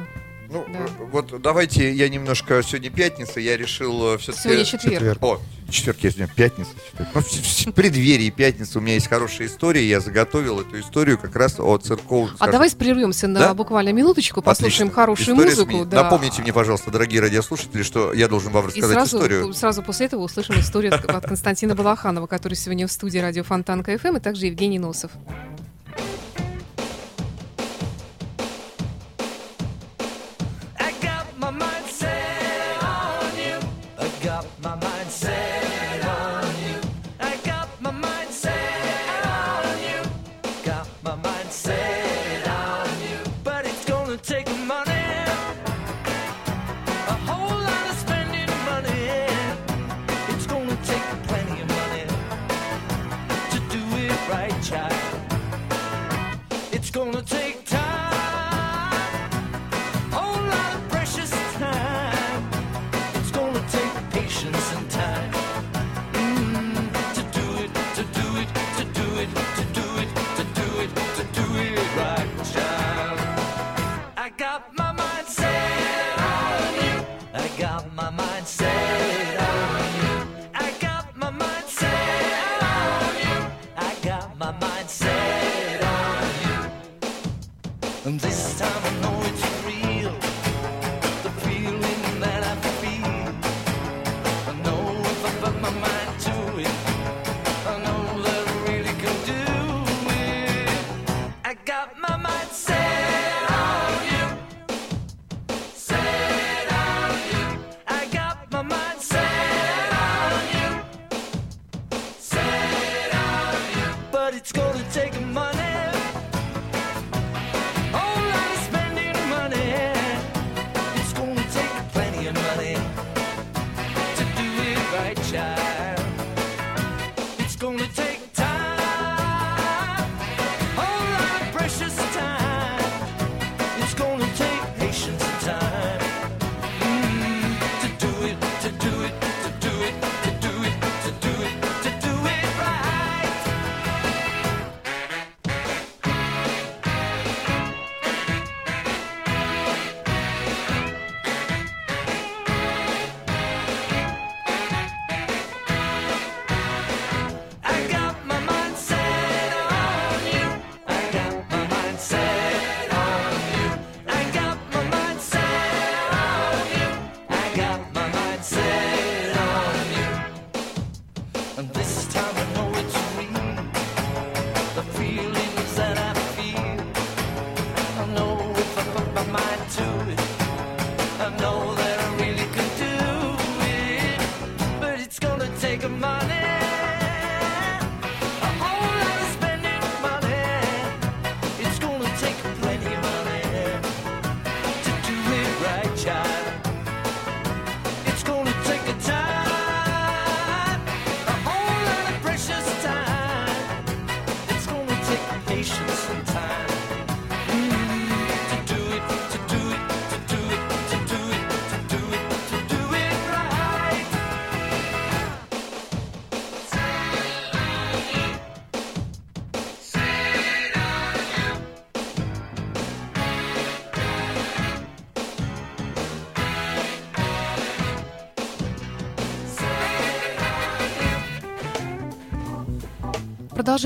Ну, 0.50 0.66
Да. 0.72 0.80
э, 0.80 1.06
вот 1.12 1.42
давайте 1.42 1.92
я 1.94 2.10
немножко... 2.10 2.62
Сегодня 2.64 2.90
пятница, 2.90 3.40
я 3.40 3.58
решил 3.58 4.18
все-таки... 4.18 4.44
Сегодня 4.44 4.66
четверг. 4.66 4.94
Четверг. 4.96 5.24
О, 5.24 5.40
четверг, 5.70 5.98
я 6.02 6.12
сегодня 6.12 6.34
пятница. 6.34 6.70
четверг. 6.92 7.10
Ну, 7.16 7.72
в, 7.72 7.76
преддверии 7.76 8.30
пятницы 8.30 8.78
у 8.78 8.82
меня 8.82 8.94
есть 8.96 9.08
хорошая 9.08 9.48
история. 9.48 9.88
Я 9.88 10.00
заготовил 10.00 10.62
эту 10.62 10.80
историю 10.80 11.18
как 11.18 11.36
раз 11.36 11.60
о 11.60 11.78
церковных... 11.78 12.34
А 12.34 12.38
скажем, 12.38 12.52
давай 12.54 12.72
прервемся 12.72 13.28
на 13.28 13.40
Да? 13.40 13.54
буквально 13.54 13.92
минуточку, 13.92 14.42
послушаем 14.42 14.88
Отлично. 14.88 15.02
хорошую 15.02 15.36
История 15.36 15.50
музыку. 15.66 15.86
Да. 15.86 16.04
Напомните 16.04 16.42
мне, 16.42 16.54
пожалуйста, 16.54 16.92
дорогие 16.92 17.22
радиослушатели, 17.22 17.84
что 17.84 18.14
я 18.14 18.28
должен 18.28 18.52
вам 18.52 18.66
И 18.66 18.68
рассказать 18.68 18.94
сразу, 18.94 19.18
историю. 19.18 19.54
сразу 19.54 19.84
после 19.84 20.06
этого 20.06 20.22
услышим 20.22 20.60
историю 20.60 20.94
от, 20.94 21.26
Константина 21.26 21.76
Балаханова, 21.76 22.28
который 22.28 22.54
сегодня 22.54 22.88
в 22.88 22.92
студии 22.92 23.20
радио 23.20 23.44
Фонтанка 23.44 23.98
ФМ, 23.98 24.18
и 24.18 24.20
также 24.20 24.46
Евгений 24.48 24.80
Носов. 24.80 25.12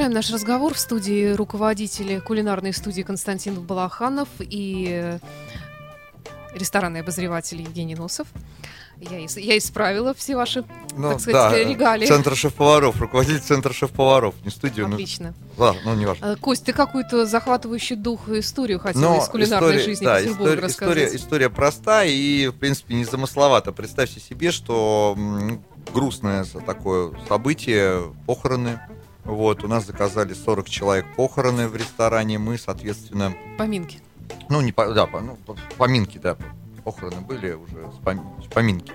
Продолжаем 0.01 0.15
наш 0.17 0.31
разговор 0.31 0.73
в 0.73 0.79
студии 0.79 1.31
руководителя 1.33 2.21
кулинарной 2.21 2.73
студии 2.73 3.03
Константин 3.03 3.61
Балаханов 3.61 4.29
и 4.39 5.19
ресторанный 6.55 7.01
обозреватель 7.01 7.61
Евгений 7.61 7.93
Носов. 7.93 8.25
Я, 8.99 9.19
я 9.19 9.57
исправила 9.59 10.15
все 10.15 10.35
ваши, 10.35 10.63
Ну, 10.97 11.11
так 11.11 11.19
сказать, 11.19 11.51
да, 11.51 11.69
регалии. 11.69 12.07
Центр 12.07 12.35
шеф-поваров, 12.35 12.99
руководитель 12.99 13.41
центра 13.41 13.73
шеф-поваров, 13.73 14.33
не 14.43 14.49
студию. 14.49 14.87
ну, 14.87 14.95
Отлично. 14.95 15.35
ладно, 15.55 15.81
ну 15.85 15.93
не 15.93 16.07
важно. 16.07 16.25
Э, 16.25 16.35
Кость, 16.35 16.65
ты 16.65 16.73
какую-то 16.73 17.27
захватывающую 17.27 17.95
дух 17.95 18.27
историю 18.29 18.79
хотела 18.79 19.01
Но 19.03 19.17
из 19.19 19.27
кулинарной 19.27 19.69
история- 19.69 19.85
жизни 19.85 20.05
да, 20.05 20.19
Петербурга 20.19 20.43
история, 20.45 20.61
рассказать. 20.65 20.97
история, 20.97 21.15
история 21.15 21.49
проста 21.51 22.05
и, 22.05 22.47
в 22.47 22.53
принципе, 22.53 22.95
незамысловата. 22.95 23.71
Представьте 23.71 24.19
себе, 24.19 24.49
что 24.49 25.15
грустное 25.93 26.43
такое 26.65 27.11
событие, 27.27 28.11
похороны. 28.25 28.79
Вот, 29.23 29.63
у 29.63 29.67
нас 29.67 29.85
заказали 29.85 30.33
40 30.33 30.69
человек 30.69 31.05
похороны 31.15 31.67
в 31.67 31.75
ресторане. 31.75 32.39
Мы, 32.39 32.57
соответственно, 32.57 33.33
Поминки. 33.57 33.99
ну, 34.49 34.61
не 34.61 34.71
по, 34.71 34.91
да, 34.93 35.05
по- 35.05 35.21
ну, 35.21 35.37
по- 35.45 35.55
поминки, 35.77 36.17
да, 36.17 36.35
похороны 36.83 37.21
были 37.21 37.53
уже, 37.53 37.89
поминки. 38.53 38.91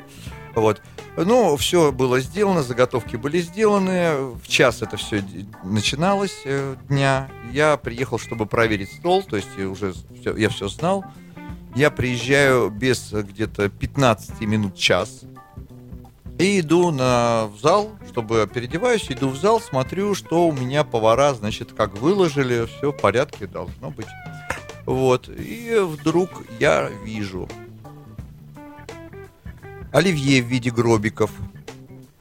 Вот. 0.55 0.83
Ну, 1.17 1.57
все 1.57 1.93
было 1.93 2.19
сделано, 2.21 2.63
заготовки 2.63 3.17
были 3.17 3.41
сделаны. 3.41 4.33
В 4.43 4.49
час 4.49 4.83
это 4.83 4.97
все 4.97 5.23
начиналось 5.63 6.43
э, 6.45 6.77
дня. 6.89 7.29
Я 7.53 7.77
приехал, 7.77 8.19
чтобы 8.19 8.47
проверить 8.47 8.91
стол, 8.93 9.23
то 9.23 9.37
есть 9.37 9.57
уже 9.59 9.93
всё- 10.21 10.37
я 10.37 10.49
все 10.49 10.69
знал. 10.69 11.05
Я 11.75 11.91
приезжаю 11.91 12.71
без 12.71 13.13
э, 13.13 13.23
где-то 13.23 13.69
15 13.69 14.41
минут 14.41 14.77
час. 14.77 15.21
И 16.39 16.61
иду 16.61 16.91
на, 16.91 17.47
в 17.47 17.59
зал, 17.61 17.93
чтобы 18.11 18.49
переодеваюсь, 18.53 19.07
иду 19.11 19.29
в 19.31 19.37
зал, 19.37 19.61
смотрю, 19.61 20.15
что 20.15 20.47
у 20.49 20.53
меня 20.53 20.85
повара, 20.85 21.33
значит, 21.33 21.73
как 21.73 21.97
выложили, 21.97 22.67
все 22.67 22.93
в 22.93 22.97
порядке 22.97 23.47
должно 23.47 23.91
быть. 23.91 24.07
Вот. 24.85 25.29
И 25.29 25.75
вдруг 25.81 26.31
я 26.61 26.91
вижу 27.05 27.49
оливье 29.93 30.43
в 30.43 30.47
виде 30.47 30.71
гробиков. 30.71 31.31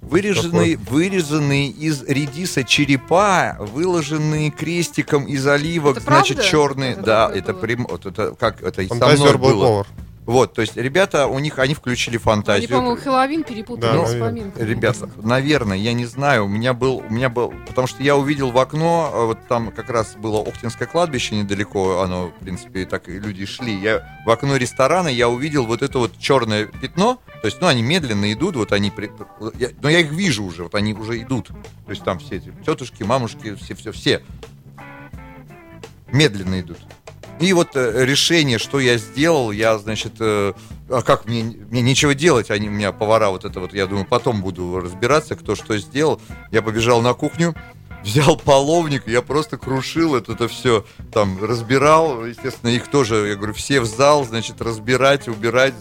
Вырезанные, 0.01 0.77
вырезанные 0.77 1.67
из 1.67 2.03
редиса 2.03 2.63
черепа, 2.63 3.57
выложенные 3.59 4.51
крестиком 4.51 5.25
из 5.25 5.45
оливок, 5.47 5.97
Это 5.97 6.05
значит, 6.05 6.37
правда? 6.37 6.51
черные. 6.51 6.91
Это 6.91 7.01
да, 7.01 7.31
это 7.33 7.53
прям, 7.55 7.87
вот 7.89 8.05
это 8.05 8.35
как 8.35 8.61
это 8.61 8.83
и 8.83 8.87
со 8.87 8.89
Фантазер 8.93 9.37
мной 9.37 9.37
был 9.37 9.49
было. 9.59 9.67
повар. 9.67 9.87
Вот, 10.25 10.53
то 10.53 10.61
есть 10.61 10.75
ребята, 10.75 11.27
у 11.27 11.37
них 11.37 11.59
они 11.59 11.75
включили 11.75 12.15
Они, 12.15 12.23
фантазию. 12.23 12.69
по-моему, 12.69 12.95
Хэллоуин 12.99 13.43
перепутали 13.43 13.91
Да, 13.93 14.05
с 14.07 14.19
поминками. 14.19 14.67
Ребята, 14.67 15.07
наверное, 15.17 15.77
я 15.77 15.93
не 15.93 16.05
знаю, 16.05 16.45
у 16.45 16.47
меня 16.47 16.73
был, 16.73 17.03
у 17.07 17.13
меня 17.13 17.29
был, 17.29 17.53
потому 17.67 17.85
что 17.85 18.01
я 18.01 18.15
увидел 18.17 18.49
в 18.51 18.57
окно, 18.57 19.11
а, 19.13 19.25
вот 19.27 19.37
там 19.47 19.71
как 19.71 19.89
раз 19.91 20.15
было 20.15 20.41
Охтинское 20.41 20.87
кладбище 20.87 21.35
недалеко, 21.35 22.01
оно, 22.01 22.29
в 22.29 22.43
принципе, 22.43 22.85
так 22.85 23.07
и 23.07 23.19
люди 23.19 23.45
шли. 23.45 23.75
Я 23.79 24.19
в 24.25 24.29
окно 24.31 24.55
ресторана 24.57 25.09
я 25.09 25.29
увидел 25.29 25.67
вот 25.67 25.83
это 25.83 25.99
вот 25.99 26.17
черное 26.17 26.65
пятно, 26.65 27.19
то 27.41 27.45
есть, 27.47 27.61
ну, 27.61 27.67
они 27.67 27.83
медленно 27.83 28.33
идут, 28.33 28.55
вот 28.55 28.71
они, 28.71 28.89
при- 28.89 29.11
я- 29.59 29.69
но 29.79 29.89
я 29.89 29.99
их 29.99 30.11
вижу 30.11 30.43
уже, 30.43 30.63
вот 30.63 30.73
они 30.73 30.93
уже 30.95 31.21
идут, 31.21 31.49
то 31.49 31.91
есть 31.91 32.03
там 32.03 32.17
все 32.17 32.37
эти 32.37 32.51
тетушки, 32.65 33.03
мамушки, 33.03 33.53
все, 33.55 33.75
все, 33.75 33.91
все 33.91 34.23
медленно 36.11 36.59
идут. 36.61 36.79
И 37.39 37.51
вот 37.53 37.75
э, 37.75 38.05
решение, 38.05 38.57
что 38.57 38.79
я 38.79 38.97
сделал, 38.97 39.51
я, 39.51 39.77
значит, 39.77 40.13
э, 40.19 40.53
а 40.89 41.01
как 41.01 41.25
мне, 41.25 41.43
мне 41.43 41.81
нечего 41.81 42.15
делать, 42.15 42.49
они 42.49 42.69
у 42.69 42.71
меня 42.71 42.91
повара 42.91 43.29
вот 43.29 43.43
это 43.43 43.59
вот, 43.59 43.73
я 43.73 43.87
думаю, 43.87 44.05
потом 44.05 44.41
буду 44.41 44.79
разбираться, 44.79 45.35
кто 45.35 45.55
что 45.55 45.77
сделал. 45.77 46.21
Я 46.51 46.61
побежал 46.61 47.01
на 47.01 47.13
кухню, 47.13 47.53
взял 48.05 48.37
половник, 48.37 49.07
я 49.07 49.21
просто 49.21 49.57
крушил 49.57 50.15
это, 50.15 50.33
это 50.33 50.47
все, 50.47 50.85
там, 51.11 51.43
разбирал, 51.43 52.23
естественно, 52.25 52.69
их 52.69 52.87
тоже, 52.89 53.27
я 53.29 53.35
говорю, 53.35 53.53
все 53.53 53.81
в 53.81 53.85
зал, 53.85 54.23
значит, 54.25 54.61
разбирать, 54.61 55.27
убирать, 55.27 55.73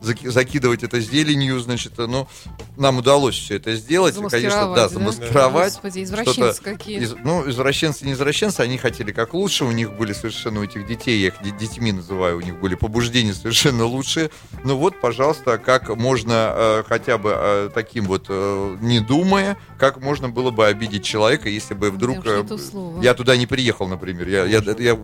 закидывать 0.00 0.82
это 0.82 1.00
зеленью, 1.00 1.58
значит, 1.60 1.92
ну, 1.98 2.28
нам 2.76 2.98
удалось 2.98 3.34
все 3.36 3.56
это 3.56 3.74
сделать, 3.74 4.14
конечно, 4.38 4.74
да, 4.74 4.88
замаскировать. 4.88 5.32
Господи, 5.74 6.02
извращенцы 6.02 6.62
какие. 6.62 7.00
Из- 7.02 7.14
ну, 7.22 7.48
извращенцы, 7.48 8.04
не 8.06 8.12
извращенцы, 8.12 8.60
они 8.60 8.78
хотели 8.78 9.12
как 9.12 9.34
лучше, 9.34 9.64
у 9.64 9.70
них 9.72 9.92
были 9.92 10.12
совершенно 10.12 10.60
у 10.60 10.64
этих 10.64 10.86
детей, 10.86 11.20
я 11.20 11.28
их 11.28 11.34
де- 11.42 11.50
детьми 11.50 11.92
называю, 11.92 12.38
у 12.38 12.40
них 12.40 12.58
были 12.58 12.74
побуждения 12.74 13.34
совершенно 13.34 13.84
лучшие. 13.84 14.30
Ну 14.64 14.76
вот, 14.76 15.00
пожалуйста, 15.00 15.58
как 15.58 15.88
можно 15.94 16.52
э, 16.54 16.82
хотя 16.88 17.18
бы 17.18 17.32
э, 17.36 17.70
таким 17.74 18.04
вот, 18.06 18.26
э, 18.28 18.76
не 18.80 19.00
думая, 19.00 19.56
как 19.78 20.00
можно 20.00 20.28
было 20.28 20.50
бы 20.50 20.66
обидеть 20.66 21.01
человека, 21.04 21.48
если 21.48 21.74
бы 21.74 21.90
вдруг... 21.90 22.24
Я 22.24 22.44
э, 22.48 23.00
я 23.02 23.14
туда 23.14 23.36
не 23.36 23.46
приехал, 23.46 23.88
например. 23.88 24.28
Я, 24.28 24.44
я, 24.44 24.62
я 24.78 24.96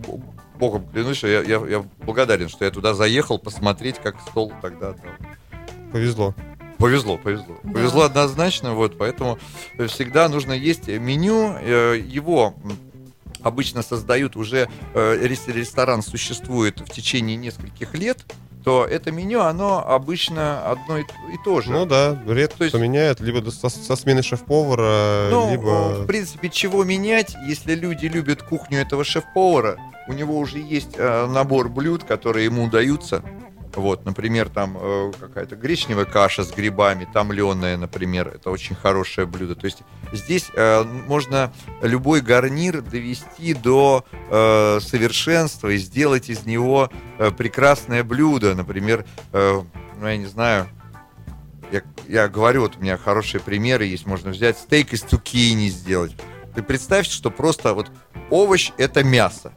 богом 0.59 0.87
клянусь, 0.91 1.17
что 1.17 1.27
я, 1.27 1.41
я, 1.41 1.65
я 1.67 1.85
благодарен, 2.03 2.49
что 2.49 2.65
я 2.65 2.71
туда 2.71 2.93
заехал 2.93 3.39
посмотреть, 3.39 3.97
как 4.01 4.19
стол 4.21 4.51
тогда 4.61 4.93
там 4.93 5.11
Повезло. 5.91 6.35
Повезло, 6.77 7.17
повезло. 7.17 7.59
Да. 7.63 7.73
Повезло 7.73 8.03
однозначно, 8.03 8.73
вот, 8.73 8.97
поэтому 8.97 9.37
всегда 9.87 10.29
нужно 10.29 10.53
есть 10.53 10.87
меню, 10.87 11.55
э, 11.59 12.01
его 12.05 12.55
обычно 13.41 13.81
создают 13.83 14.35
уже, 14.35 14.69
э, 14.93 15.17
рес- 15.27 15.47
ресторан 15.47 16.01
существует 16.01 16.79
в 16.79 16.89
течение 16.89 17.35
нескольких 17.35 17.93
лет, 17.95 18.19
то 18.63 18.85
это 18.85 19.11
меню, 19.11 19.41
оно 19.41 19.85
обычно 19.87 20.61
одно 20.69 20.97
и, 20.97 21.01
и 21.01 21.37
то 21.43 21.61
же. 21.61 21.71
Ну 21.71 21.85
да, 21.85 22.21
редко 22.27 22.57
То 22.59 22.63
есть- 22.65 22.75
кто 22.75 22.83
меняет, 22.83 23.19
либо 23.19 23.47
со, 23.49 23.69
со 23.69 23.95
смены 23.95 24.21
шеф-повара, 24.21 25.29
Ну, 25.31 25.51
либо... 25.51 26.03
в 26.03 26.05
принципе, 26.05 26.49
чего 26.49 26.83
менять, 26.83 27.35
если 27.47 27.75
люди 27.75 28.05
любят 28.07 28.43
кухню 28.43 28.79
этого 28.81 29.03
шеф-повара, 29.03 29.77
у 30.07 30.13
него 30.13 30.37
уже 30.37 30.57
есть 30.59 30.95
э, 30.97 31.27
набор 31.27 31.69
блюд, 31.69 32.03
которые 32.03 32.45
ему 32.45 32.63
удаются. 32.63 33.23
Вот, 33.79 34.05
например, 34.05 34.49
там 34.49 34.77
э, 34.79 35.11
какая-то 35.19 35.55
гречневая 35.55 36.05
каша 36.05 36.43
с 36.43 36.51
грибами, 36.51 37.07
томленая, 37.11 37.77
например, 37.77 38.27
это 38.27 38.51
очень 38.51 38.75
хорошее 38.75 39.25
блюдо. 39.25 39.55
То 39.55 39.65
есть 39.65 39.83
здесь 40.11 40.51
э, 40.53 40.83
можно 40.83 41.53
любой 41.81 42.21
гарнир 42.21 42.81
довести 42.81 43.53
до 43.53 44.05
э, 44.11 44.79
совершенства 44.81 45.69
и 45.69 45.77
сделать 45.77 46.29
из 46.29 46.45
него 46.45 46.89
э, 47.17 47.31
прекрасное 47.31 48.03
блюдо. 48.03 48.53
Например, 48.55 49.05
э, 49.31 49.61
ну, 49.99 50.07
я 50.07 50.17
не 50.17 50.27
знаю, 50.27 50.67
я, 51.71 51.81
я 52.07 52.27
говорю, 52.27 52.61
вот 52.61 52.77
у 52.77 52.81
меня 52.81 52.97
хорошие 52.97 53.41
примеры 53.41 53.85
есть. 53.85 54.05
Можно 54.05 54.31
взять 54.31 54.57
стейк 54.57 54.93
из 54.93 55.01
цукини 55.01 55.69
сделать. 55.69 56.15
Ты 56.55 56.63
представь, 56.63 57.07
что 57.07 57.31
просто 57.31 57.73
вот 57.73 57.89
овощ 58.29 58.71
это 58.77 59.03
мясо. 59.03 59.53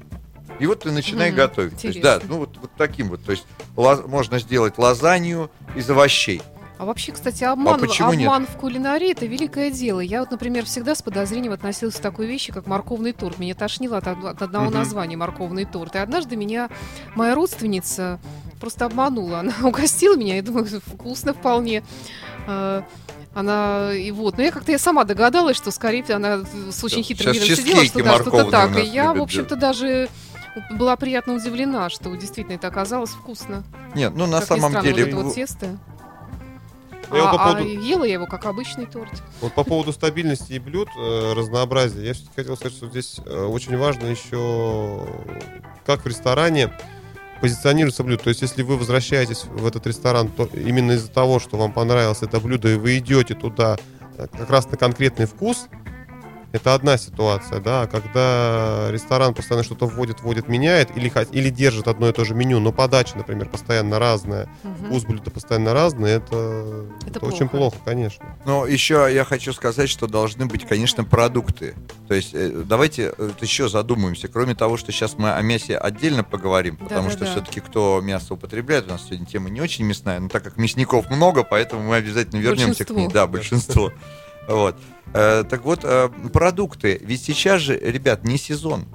И 0.62 0.66
вот 0.66 0.78
ты 0.78 0.92
начинай 0.92 1.30
Мгм, 1.30 1.36
готовить. 1.38 1.80
То 1.82 1.88
есть, 1.88 2.00
да, 2.00 2.20
ну 2.28 2.38
вот, 2.38 2.56
вот 2.60 2.70
таким 2.78 3.08
вот. 3.08 3.24
То 3.24 3.32
есть 3.32 3.44
ла- 3.76 4.02
можно 4.06 4.38
сделать 4.38 4.78
лазанью 4.78 5.50
из 5.74 5.90
овощей. 5.90 6.40
А 6.78 6.84
вообще, 6.84 7.10
кстати, 7.10 7.42
обман, 7.42 7.80
нет? 7.80 8.00
обман 8.00 8.46
в 8.46 8.56
кулинарии 8.58 9.10
это 9.10 9.26
великое 9.26 9.72
дело. 9.72 9.98
Я 9.98 10.20
вот, 10.20 10.30
например, 10.30 10.64
всегда 10.64 10.94
с 10.94 11.02
подозрением 11.02 11.52
относилась 11.52 11.96
к 11.96 11.98
такой 11.98 12.26
вещи, 12.26 12.52
как 12.52 12.68
морковный 12.68 13.12
торт. 13.12 13.40
Меня 13.40 13.56
тошнило 13.56 13.96
от, 13.96 14.06
от 14.06 14.40
одного 14.40 14.66
Мгм. 14.66 14.74
названия 14.74 15.16
морковный 15.16 15.64
торт. 15.64 15.96
И 15.96 15.98
однажды 15.98 16.36
меня 16.36 16.70
моя 17.16 17.34
родственница 17.34 18.20
просто 18.60 18.84
обманула. 18.84 19.40
Она 19.40 19.52
угостила 19.64 20.14
меня, 20.14 20.36
я 20.36 20.42
думаю, 20.42 20.66
вкусно 20.86 21.34
вполне. 21.34 21.82
А, 22.46 22.84
Она 23.34 23.92
и 23.94 24.12
вот, 24.12 24.36
но 24.36 24.44
я 24.44 24.52
как-то 24.52 24.70
я 24.70 24.78
сама 24.78 25.02
догадалась, 25.02 25.56
что 25.56 25.72
скорее 25.72 26.04
всего 26.04 26.16
она 26.18 26.44
с 26.70 26.84
очень 26.84 27.02
хитрым 27.02 27.32
видом 27.32 27.48
сидела, 27.48 27.84
что 27.84 28.04
да, 28.04 28.14
что-то 28.20 28.44
так. 28.50 28.76
И 28.78 28.82
я, 28.82 29.12
в 29.12 29.20
общем-то, 29.22 29.56
даже 29.56 30.08
была 30.70 30.96
приятно 30.96 31.34
удивлена, 31.34 31.90
что 31.90 32.14
действительно 32.14 32.54
это 32.54 32.68
оказалось 32.68 33.10
вкусно. 33.10 33.64
Нет, 33.94 34.12
ну 34.14 34.26
на 34.26 34.38
Как 34.38 34.48
самом 34.48 34.70
странно, 34.70 34.88
деле... 34.88 35.04
вот 35.04 35.12
это 35.12 35.22
вот 35.22 35.34
тесто. 35.34 35.78
Я 37.12 37.24
вот 37.24 37.28
а, 37.28 37.32
по 37.32 37.44
а 37.44 37.54
поводу- 37.54 37.80
ела 37.80 38.04
я 38.04 38.14
его 38.14 38.26
как 38.26 38.46
обычный 38.46 38.86
торт. 38.86 39.22
Вот 39.40 39.52
по 39.52 39.64
поводу 39.64 39.92
стабильности 39.92 40.54
и 40.54 40.58
блюд, 40.58 40.88
э, 40.96 41.32
разнообразия, 41.34 42.06
я 42.06 42.14
все-таки 42.14 42.36
хотел 42.36 42.56
сказать, 42.56 42.76
что 42.76 42.88
здесь 42.88 43.20
э, 43.24 43.44
очень 43.44 43.76
важно 43.76 44.06
еще, 44.06 45.06
как 45.84 46.04
в 46.04 46.06
ресторане 46.06 46.72
позиционируется 47.42 48.02
блюдо. 48.02 48.22
То 48.22 48.28
есть, 48.30 48.40
если 48.40 48.62
вы 48.62 48.78
возвращаетесь 48.78 49.44
в 49.44 49.66
этот 49.66 49.86
ресторан 49.86 50.28
то 50.28 50.48
именно 50.54 50.92
из-за 50.92 51.10
того, 51.10 51.38
что 51.38 51.58
вам 51.58 51.72
понравилось 51.72 52.22
это 52.22 52.40
блюдо, 52.40 52.72
и 52.72 52.76
вы 52.76 52.98
идете 52.98 53.34
туда 53.34 53.76
э, 54.16 54.26
как 54.28 54.48
раз 54.48 54.70
на 54.70 54.78
конкретный 54.78 55.26
вкус, 55.26 55.66
это 56.52 56.74
одна 56.74 56.98
ситуация, 56.98 57.60
да, 57.60 57.86
когда 57.86 58.88
ресторан 58.90 59.34
постоянно 59.34 59.64
что-то 59.64 59.86
вводит, 59.86 60.20
вводит, 60.20 60.48
меняет, 60.48 60.94
или, 60.96 61.10
или 61.32 61.48
держит 61.50 61.88
одно 61.88 62.08
и 62.08 62.12
то 62.12 62.24
же 62.24 62.34
меню, 62.34 62.60
но 62.60 62.72
подача, 62.72 63.16
например, 63.16 63.48
постоянно 63.48 63.98
разная, 63.98 64.48
Мгм. 64.62 64.86
вкус 64.86 65.04
блюда 65.04 65.30
постоянно 65.30 65.72
разный, 65.72 66.10
это, 66.10 66.86
Это 67.06 67.18
это 67.18 67.26
очень 67.26 67.48
плохо. 67.48 67.76
плохо, 67.76 67.76
конечно. 67.84 68.36
Но 68.44 68.66
еще 68.66 69.08
я 69.12 69.24
хочу 69.24 69.52
сказать, 69.52 69.88
что 69.88 70.06
должны 70.06 70.46
быть, 70.46 70.66
конечно, 70.66 71.04
продукты. 71.04 71.74
То 72.08 72.14
есть 72.14 72.30
э, 72.34 72.62
давайте 72.66 73.14
э, 73.16 73.30
еще 73.40 73.68
задумаемся. 73.68 74.28
Кроме 74.28 74.54
того, 74.54 74.76
что 74.76 74.92
сейчас 74.92 75.14
мы 75.16 75.32
о 75.32 75.40
мясе 75.42 75.76
отдельно 75.78 76.22
поговорим, 76.24 76.76
потому 76.76 77.08
что 77.10 77.20
Да-да-да. 77.20 77.40
все-таки 77.40 77.60
кто 77.60 78.00
мясо 78.02 78.34
употребляет, 78.34 78.86
у 78.88 78.90
нас 78.90 79.04
сегодня 79.06 79.24
тема 79.26 79.48
не 79.48 79.60
очень 79.60 79.84
мясная, 79.86 80.20
но 80.20 80.28
так 80.28 80.42
как 80.44 80.56
мясников 80.58 81.08
много, 81.10 81.42
поэтому 81.44 81.82
мы 81.82 81.96
обязательно 81.96 82.40
вернемся 82.40 82.84
к 82.84 82.90
ней. 82.90 83.08
Большинство. 83.08 83.12
Да, 83.14 83.26
большинство. 83.26 83.92
Вот. 84.48 84.76
Э, 85.14 85.44
Так 85.48 85.64
вот, 85.64 85.80
э, 85.84 86.08
продукты. 86.32 86.98
Ведь 87.02 87.22
сейчас 87.22 87.60
же, 87.60 87.76
ребят, 87.78 88.24
не 88.24 88.38
сезон. 88.38 88.86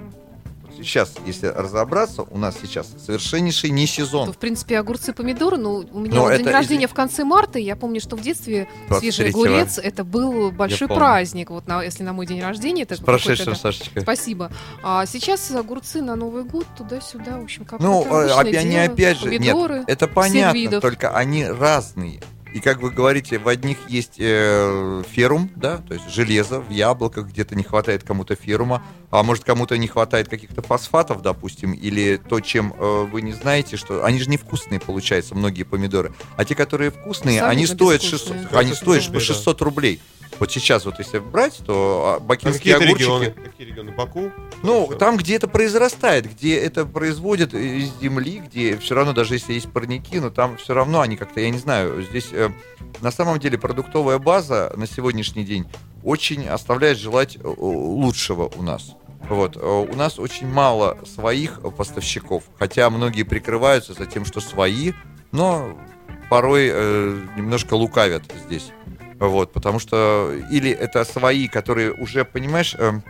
сейчас, 0.80 1.12
если 1.26 1.48
разобраться, 1.48 2.22
у 2.22 2.38
нас 2.38 2.56
сейчас 2.62 2.86
совершеннейший 3.04 3.70
не 3.70 3.88
сезон. 3.88 4.32
в 4.32 4.36
принципе, 4.38 4.78
огурцы, 4.78 5.12
помидоры, 5.12 5.56
ну, 5.56 5.84
у 5.90 5.98
меня 5.98 6.14
Но 6.14 6.28
это 6.30 6.38
день 6.38 6.48
из- 6.50 6.52
рождения 6.54 6.86
в 6.86 6.94
конце 6.94 7.24
марта, 7.24 7.58
я 7.58 7.74
помню, 7.74 8.00
что 8.00 8.14
в 8.14 8.20
детстве 8.20 8.68
свежий 9.00 9.30
23-го. 9.30 9.42
огурец, 9.42 9.78
это 9.78 10.04
был 10.04 10.52
большой 10.52 10.86
праздник, 10.86 11.50
вот 11.50 11.66
на, 11.66 11.82
если 11.82 12.04
на 12.04 12.12
мой 12.12 12.26
день 12.26 12.40
рождения. 12.40 12.82
Это 12.84 12.94
С 12.94 13.00
прошедшим. 13.00 13.56
Сашечка. 13.56 14.02
Спасибо. 14.02 14.52
А 14.84 15.04
сейчас 15.06 15.50
огурцы 15.50 16.00
на 16.00 16.14
Новый 16.14 16.44
год 16.44 16.66
туда-сюда, 16.76 17.38
в 17.38 17.42
общем, 17.42 17.64
как 17.64 17.80
Ну, 17.80 18.04
э, 18.04 18.30
опять- 18.30 18.54
они 18.58 18.76
опять 18.76 19.18
же, 19.18 19.30
помидоры, 19.30 19.78
нет, 19.78 19.84
это 19.88 20.06
понятно, 20.06 20.80
только 20.80 21.10
они 21.10 21.44
разные. 21.44 22.20
И 22.54 22.60
как 22.60 22.80
вы 22.80 22.90
говорите, 22.90 23.38
в 23.38 23.46
одних 23.48 23.76
есть 23.88 24.16
э, 24.18 25.02
ферум, 25.10 25.50
да, 25.54 25.78
то 25.78 25.94
есть 25.94 26.08
железо 26.08 26.60
в 26.60 26.70
яблоках, 26.70 27.26
где-то 27.28 27.54
не 27.54 27.62
хватает 27.62 28.04
кому-то 28.04 28.36
ферума, 28.36 28.82
а 29.10 29.22
может 29.22 29.44
кому-то 29.44 29.76
не 29.78 29.86
хватает 29.88 30.28
каких-то 30.28 30.62
фосфатов, 30.62 31.22
допустим, 31.22 31.72
или 31.72 32.16
то, 32.16 32.40
чем 32.40 32.74
э, 32.78 33.06
вы 33.10 33.22
не 33.22 33.32
знаете, 33.32 33.76
что 33.76 34.04
они 34.04 34.18
же 34.20 34.28
невкусные, 34.28 34.80
получаются, 34.80 35.34
многие 35.34 35.62
помидоры. 35.62 36.12
А 36.36 36.44
те, 36.44 36.54
которые 36.54 36.90
вкусные, 36.90 37.42
они 37.42 37.64
Абсолютно 37.64 37.86
стоят 37.86 38.02
600, 38.02 38.36
безвкусные. 38.36 38.60
они 38.60 38.74
стоят 38.74 39.06
Да. 39.06 39.12
по 39.14 39.20
600 39.20 39.62
рублей. 39.62 40.00
Вот 40.38 40.52
сейчас 40.52 40.84
вот 40.84 40.98
если 40.98 41.18
брать, 41.18 41.58
то 41.66 42.12
а, 42.14 42.16
А 42.16 42.20
бакинские 42.20 42.74
какие 42.74 42.74
это 42.74 42.84
огурчики... 42.84 43.02
регионы? 43.02 43.48
Какие 43.48 43.66
регионы? 43.66 43.92
Баку? 43.92 44.30
Ну, 44.62 44.86
Всё. 44.86 44.96
там, 44.96 45.16
где 45.16 45.34
это 45.34 45.48
произрастает, 45.48 46.30
где 46.30 46.56
это 46.58 46.84
производят 46.86 47.54
из 47.54 47.90
земли, 48.00 48.42
где 48.46 48.76
все 48.76 48.94
равно, 48.94 49.14
даже 49.14 49.34
если 49.34 49.54
есть 49.54 49.72
парники, 49.72 50.20
но 50.20 50.30
там 50.30 50.56
все 50.58 50.74
равно 50.74 51.00
они 51.00 51.16
как-то, 51.16 51.40
я 51.40 51.50
не 51.50 51.58
знаю, 51.58 52.02
здесь 52.08 52.28
э, 52.30 52.50
на 53.00 53.10
самом 53.10 53.40
деле 53.40 53.58
продуктовая 53.58 54.18
база 54.18 54.72
на 54.76 54.86
сегодняшний 54.86 55.44
день 55.44 55.66
очень 56.02 56.46
оставляет 56.46 56.98
желать 56.98 57.36
э, 57.36 57.40
лучшего 57.44 58.50
у 58.56 58.62
нас. 58.62 58.94
Вот. 59.28 59.56
э, 59.56 59.60
У 59.60 59.94
нас 59.94 60.18
очень 60.18 60.48
мало 60.48 60.98
своих 61.04 61.60
поставщиков, 61.76 62.44
хотя 62.58 62.88
многие 62.90 63.24
прикрываются 63.24 63.94
за 63.94 64.06
тем, 64.06 64.24
что 64.24 64.40
свои, 64.40 64.92
но 65.32 65.76
порой 66.30 66.70
э, 66.72 67.20
немножко 67.36 67.74
лукавят 67.74 68.22
здесь. 68.46 68.70
Вот, 69.18 69.52
потому 69.52 69.80
что 69.80 70.32
или 70.50 70.70
это 70.70 71.04
свои, 71.04 71.48
которые 71.48 71.92
уже, 71.92 72.24
понимаешь, 72.24 72.76
эм, 72.78 73.02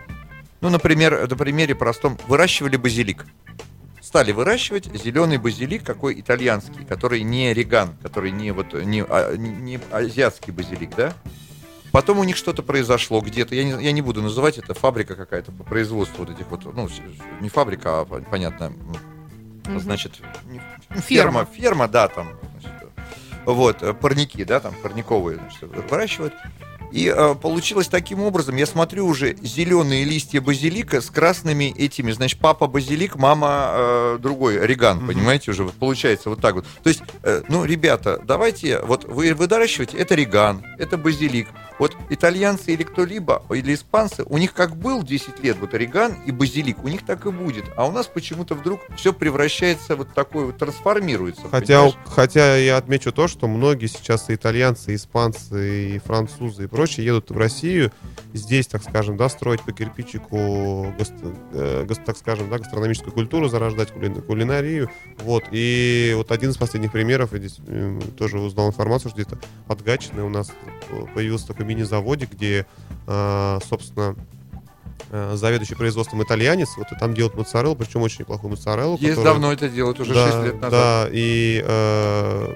ну, 0.62 0.70
например, 0.70 1.28
на 1.28 1.36
примере 1.36 1.74
простом, 1.74 2.16
выращивали 2.26 2.76
базилик. 2.76 3.26
Стали 4.00 4.32
выращивать 4.32 4.86
зеленый 4.96 5.36
базилик, 5.36 5.84
какой 5.84 6.18
итальянский, 6.18 6.86
который 6.86 7.20
не 7.22 7.52
реган, 7.52 7.94
который 8.02 8.30
не 8.30 8.52
вот 8.52 8.72
не, 8.72 9.04
а, 9.06 9.36
не 9.36 9.78
азиатский 9.92 10.50
базилик, 10.50 10.96
да? 10.96 11.12
Потом 11.92 12.18
у 12.18 12.24
них 12.24 12.36
что-то 12.36 12.62
произошло 12.62 13.20
где-то, 13.20 13.54
я 13.54 13.64
не, 13.64 13.82
я 13.84 13.92
не 13.92 14.02
буду 14.02 14.20
называть 14.22 14.58
это 14.58 14.74
фабрика 14.74 15.14
какая-то 15.14 15.52
по 15.52 15.64
производству 15.64 16.24
вот 16.24 16.30
этих 16.34 16.46
вот, 16.50 16.64
ну, 16.74 16.88
не 17.40 17.48
фабрика, 17.48 18.00
а 18.00 18.04
пон- 18.04 18.26
понятно, 18.30 18.72
Мгм. 19.66 19.80
значит, 19.80 20.12
не- 20.50 20.60
Ферма. 21.00 21.02
ферма, 21.02 21.48
ферма, 21.52 21.88
да, 21.88 22.08
там, 22.08 22.28
значит, 22.60 22.72
вот, 23.46 23.82
э, 23.82 23.94
парники, 23.94 24.44
да, 24.44 24.60
там, 24.60 24.74
парниковые, 24.82 25.38
значит, 25.38 25.62
выращивают. 25.90 26.34
И 26.90 27.12
э, 27.14 27.34
получилось 27.34 27.86
таким 27.88 28.22
образом, 28.22 28.56
я 28.56 28.64
смотрю 28.64 29.06
уже 29.06 29.36
зеленые 29.42 30.04
листья 30.04 30.40
базилика 30.40 31.02
с 31.02 31.10
красными 31.10 31.74
этими, 31.76 32.12
значит, 32.12 32.40
папа 32.40 32.66
базилик, 32.66 33.16
мама 33.16 33.68
э, 33.72 34.18
другой, 34.20 34.66
реган, 34.66 35.06
понимаете, 35.06 35.50
уже 35.50 35.64
вот 35.64 35.74
получается 35.74 36.30
вот 36.30 36.40
так 36.40 36.54
вот. 36.54 36.66
То 36.82 36.88
есть, 36.88 37.02
э, 37.24 37.42
ну, 37.50 37.64
ребята, 37.66 38.18
давайте, 38.24 38.80
вот 38.80 39.04
вы 39.04 39.34
выращиваете, 39.34 39.98
это 39.98 40.14
реган, 40.14 40.64
это 40.78 40.96
базилик. 40.96 41.48
Вот 41.78 41.96
итальянцы 42.10 42.72
или 42.72 42.82
кто-либо, 42.82 43.42
или 43.50 43.74
испанцы, 43.74 44.24
у 44.24 44.38
них 44.38 44.52
как 44.52 44.76
был 44.76 45.02
10 45.02 45.42
лет 45.42 45.56
вот 45.60 45.74
реган 45.74 46.14
и 46.26 46.32
базилик, 46.32 46.82
у 46.82 46.88
них 46.88 47.04
так 47.04 47.26
и 47.26 47.30
будет. 47.30 47.64
А 47.76 47.86
у 47.86 47.92
нас 47.92 48.06
почему-то 48.06 48.54
вдруг 48.54 48.80
все 48.96 49.12
превращается 49.12 49.94
вот 49.96 50.12
такое, 50.14 50.46
вот 50.46 50.58
трансформируется. 50.58 51.42
Хотя, 51.50 51.84
понимаешь? 51.84 51.94
хотя 52.06 52.56
я 52.56 52.76
отмечу 52.76 53.12
то, 53.12 53.28
что 53.28 53.46
многие 53.48 53.86
сейчас 53.86 54.28
и 54.30 54.34
итальянцы, 54.34 54.92
и 54.92 54.96
испанцы, 54.96 55.96
и 55.96 55.98
французы, 55.98 56.64
и 56.64 56.66
прочие 56.66 57.06
едут 57.06 57.30
в 57.30 57.36
Россию 57.38 57.92
здесь, 58.32 58.66
так 58.66 58.82
скажем, 58.82 59.16
да, 59.16 59.28
строить 59.28 59.62
по 59.62 59.72
кирпичику, 59.72 60.92
гас- 60.98 61.12
э, 61.52 61.84
гас- 61.86 62.00
так 62.04 62.16
скажем, 62.16 62.50
да, 62.50 62.58
гастрономическую 62.58 63.12
культуру, 63.12 63.48
зарождать 63.48 63.90
кули- 63.90 64.20
кулинарию. 64.20 64.90
Вот. 65.18 65.44
И 65.50 66.12
вот 66.16 66.32
один 66.32 66.50
из 66.50 66.56
последних 66.56 66.92
примеров, 66.92 67.32
я 67.32 67.38
здесь 67.38 67.58
тоже 68.16 68.38
узнал 68.38 68.68
информацию, 68.68 69.10
что 69.10 69.20
где-то 69.22 69.38
под 69.66 69.82
Гатчиной 69.82 70.24
у 70.24 70.28
нас 70.28 70.50
э, 70.90 71.02
появился 71.14 71.46
такой 71.48 71.66
мини-заводик, 71.68 72.32
где, 72.32 72.66
э, 73.06 73.58
собственно, 73.68 74.16
э, 75.10 75.32
заведующий 75.36 75.74
производством 75.74 76.22
итальянец, 76.22 76.68
вот 76.76 76.90
и 76.92 76.96
там 76.96 77.14
делают 77.14 77.36
моцареллу, 77.36 77.76
причем 77.76 78.02
очень 78.02 78.20
неплохую 78.20 78.50
моцареллу. 78.50 78.96
Есть 78.98 79.10
которая- 79.16 79.32
давно 79.34 79.52
это 79.52 79.68
делают, 79.68 80.00
уже 80.00 80.14
да, 80.14 80.26
6 80.26 80.44
лет 80.44 80.54
назад. 80.60 80.70
Да, 80.70 81.08
и 81.12 81.62
э, 81.64 82.54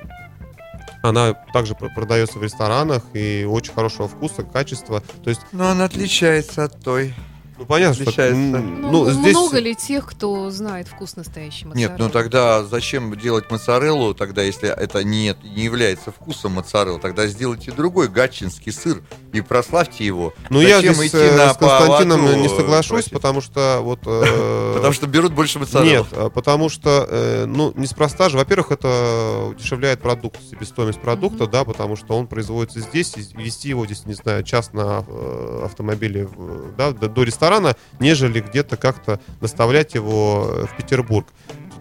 она 1.03 1.35
также 1.53 1.75
пр- 1.75 1.93
продается 1.95 2.39
в 2.39 2.43
ресторанах 2.43 3.03
и 3.15 3.47
очень 3.49 3.73
хорошего 3.73 4.09
вкуса, 4.09 4.43
качества. 4.43 5.03
То 5.23 5.31
есть, 5.31 5.41
Но 5.53 5.69
она 5.69 5.85
отличается 5.85 6.65
от 6.65 6.81
той. 6.81 7.15
Ну 7.63 7.67
понятно, 7.67 7.95
что 7.95 8.03
Отличается. 8.05 8.37
м, 8.41 8.81
Ну, 8.83 8.91
ну, 9.05 9.11
здесь 9.11 9.35
много 9.37 9.59
ли 9.59 9.75
тех, 9.75 10.07
кто 10.07 10.51
знает 10.51 10.89
вкус 10.89 11.17
настоящий 11.17 11.65
Нет, 11.67 11.93
ну 11.99 12.05
моцареллы? 12.05 12.11
тогда 12.11 12.65
зачем 12.65 13.19
делать 13.19 13.51
моцареллу, 13.51 14.15
тогда 14.15 14.43
если 14.43 14.69
это 14.69 15.03
не, 15.05 15.35
не 15.43 15.65
является 15.65 16.11
вкусом 16.13 16.53
моцареллы, 16.53 16.99
тогда 17.01 17.27
сделайте 17.27 17.73
другой 17.73 18.09
гатчинский 18.09 18.73
сыр 18.73 19.03
и 19.33 19.41
прославьте 19.41 20.05
его. 20.05 20.33
Ну, 20.51 20.61
я 20.61 20.79
здесь 20.81 20.99
идти 20.99 21.17
э, 21.17 21.37
на 21.37 21.55
с 21.55 21.57
Константином 21.57 22.21
поводу, 22.21 22.39
не 22.41 22.49
соглашусь, 22.49 22.91
просить? 23.05 23.13
потому 23.13 23.41
что 23.41 23.79
вот... 23.83 24.01
э, 24.07 24.73
Потому 24.77 24.93
что 24.93 25.07
берут 25.07 25.33
больше 25.33 25.59
моцареллы. 25.59 25.89
Нет, 25.91 26.07
а, 26.13 26.29
потому 26.31 26.69
что, 26.69 27.07
э, 27.09 27.45
ну, 27.47 27.73
неспроста 27.77 28.29
же, 28.29 28.37
во-первых, 28.37 28.73
это 28.73 29.47
удешевляет 29.51 30.01
продукт, 30.01 30.39
себестоимость 30.51 31.01
продукта, 31.01 31.47
да, 31.47 31.65
потому 31.65 31.97
что 31.97 32.17
он 32.17 32.27
производится 32.27 32.81
здесь, 32.81 33.17
и 33.17 33.23
везти 33.41 33.69
его 33.71 33.87
здесь, 33.87 34.05
не 34.07 34.15
знаю, 34.15 34.43
час 34.43 34.73
на 34.73 35.05
э, 35.07 35.63
автомобиле, 35.65 36.29
да, 36.77 36.91
до, 36.93 37.09
до 37.09 37.23
ресторана, 37.53 37.77
нежели 38.01 38.41
где-то 38.41 38.77
как-то 38.77 39.21
доставлять 39.41 39.95
его 39.95 40.49
э, 40.49 40.67
в 40.67 40.77
Петербург. 40.77 41.27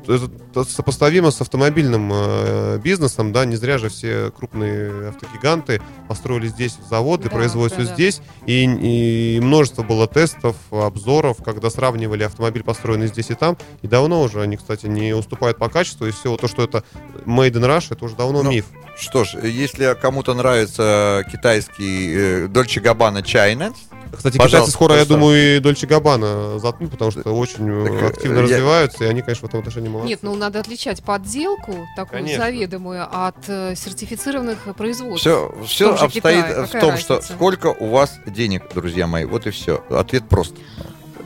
Это 0.07 0.63
сопоставимо 0.63 1.29
с 1.29 1.39
автомобильным 1.41 2.11
э, 2.11 2.79
бизнесом, 2.83 3.31
да, 3.31 3.45
не 3.45 3.55
зря 3.55 3.77
же 3.77 3.89
все 3.89 4.31
крупные 4.31 5.09
автогиганты 5.09 5.79
построили 6.07 6.47
здесь 6.47 6.75
заводы, 6.89 7.25
Да, 7.25 7.29
производятся 7.29 7.81
да, 7.81 7.87
да. 7.87 7.93
здесь, 7.93 8.21
и, 8.47 8.63
и 8.63 9.39
множество 9.39 9.83
было 9.83 10.07
тестов, 10.07 10.55
обзоров, 10.71 11.37
когда 11.43 11.69
сравнивали 11.69 12.23
автомобиль, 12.23 12.63
построенный 12.63 13.07
здесь 13.07 13.29
и 13.29 13.35
там, 13.35 13.57
и 13.83 13.87
давно 13.87 14.21
уже 14.23 14.41
они, 14.41 14.57
кстати, 14.57 14.87
не 14.87 15.13
уступают 15.13 15.59
по 15.59 15.69
качеству, 15.69 16.07
и 16.07 16.11
все 16.11 16.35
то, 16.35 16.47
что 16.47 16.63
это 16.63 16.83
made 17.25 17.53
in 17.53 17.65
Russia, 17.65 17.93
это 17.93 18.03
уже 18.03 18.15
давно 18.15 18.41
Ну, 18.41 18.49
миф. 18.49 18.65
Что 18.97 19.23
ж, 19.23 19.35
если 19.43 19.95
кому-то 20.01 20.33
нравится 20.33 21.23
китайский 21.31 22.13
э, 22.15 22.47
Дольче 22.47 22.81
Габбана 22.81 23.21
чайна, 23.21 23.71
Кстати, 24.15 24.37
Пожалуйста, 24.37 24.57
китайцы 24.57 24.71
скоро, 24.71 24.95
я 24.95 25.05
думаю, 25.05 25.57
и 25.57 25.59
Дольче 25.59 25.87
Габбана 25.87 26.59
затмут, 26.59 26.91
потому 26.91 27.11
что 27.11 27.21
очень 27.35 27.67
э, 27.69 27.85
Так, 27.85 28.01
э, 28.01 28.07
активно 28.07 28.35
я- 28.37 28.41
развиваются, 28.43 29.03
и 29.05 29.07
они, 29.07 29.21
конечно, 29.21 29.47
в 29.47 29.49
этом 29.49 29.59
отношении 29.61 29.89
молодцы. 29.89 30.09
Нет, 30.09 30.19
ну 30.21 30.35
надо 30.35 30.59
отличать 30.59 31.01
подделку, 31.03 31.87
такую 31.95 32.19
Конечно. 32.23 32.43
заведомую, 32.45 33.07
от 33.09 33.37
э, 33.47 33.73
сертифицированных 33.75 34.75
производств. 34.75 35.21
все, 35.21 35.53
все 35.65 35.95
же 35.97 36.03
обстоит 36.05 36.13
Китае, 36.45 36.63
в 36.63 36.65
какая 36.67 36.81
том, 36.81 36.97
что 36.97 37.15
разница? 37.15 37.33
сколько 37.35 37.67
у 37.67 37.87
вас 37.89 38.13
денег, 38.27 38.63
друзья 38.73 39.07
мои. 39.07 39.25
Вот 39.25 39.47
и 39.47 39.51
все. 39.51 39.83
Ответ 39.89 40.27
прост. 40.27 40.53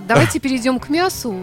Давайте 0.07 0.39
перейдем 0.39 0.79
к 0.79 0.89
мясу. 0.89 1.35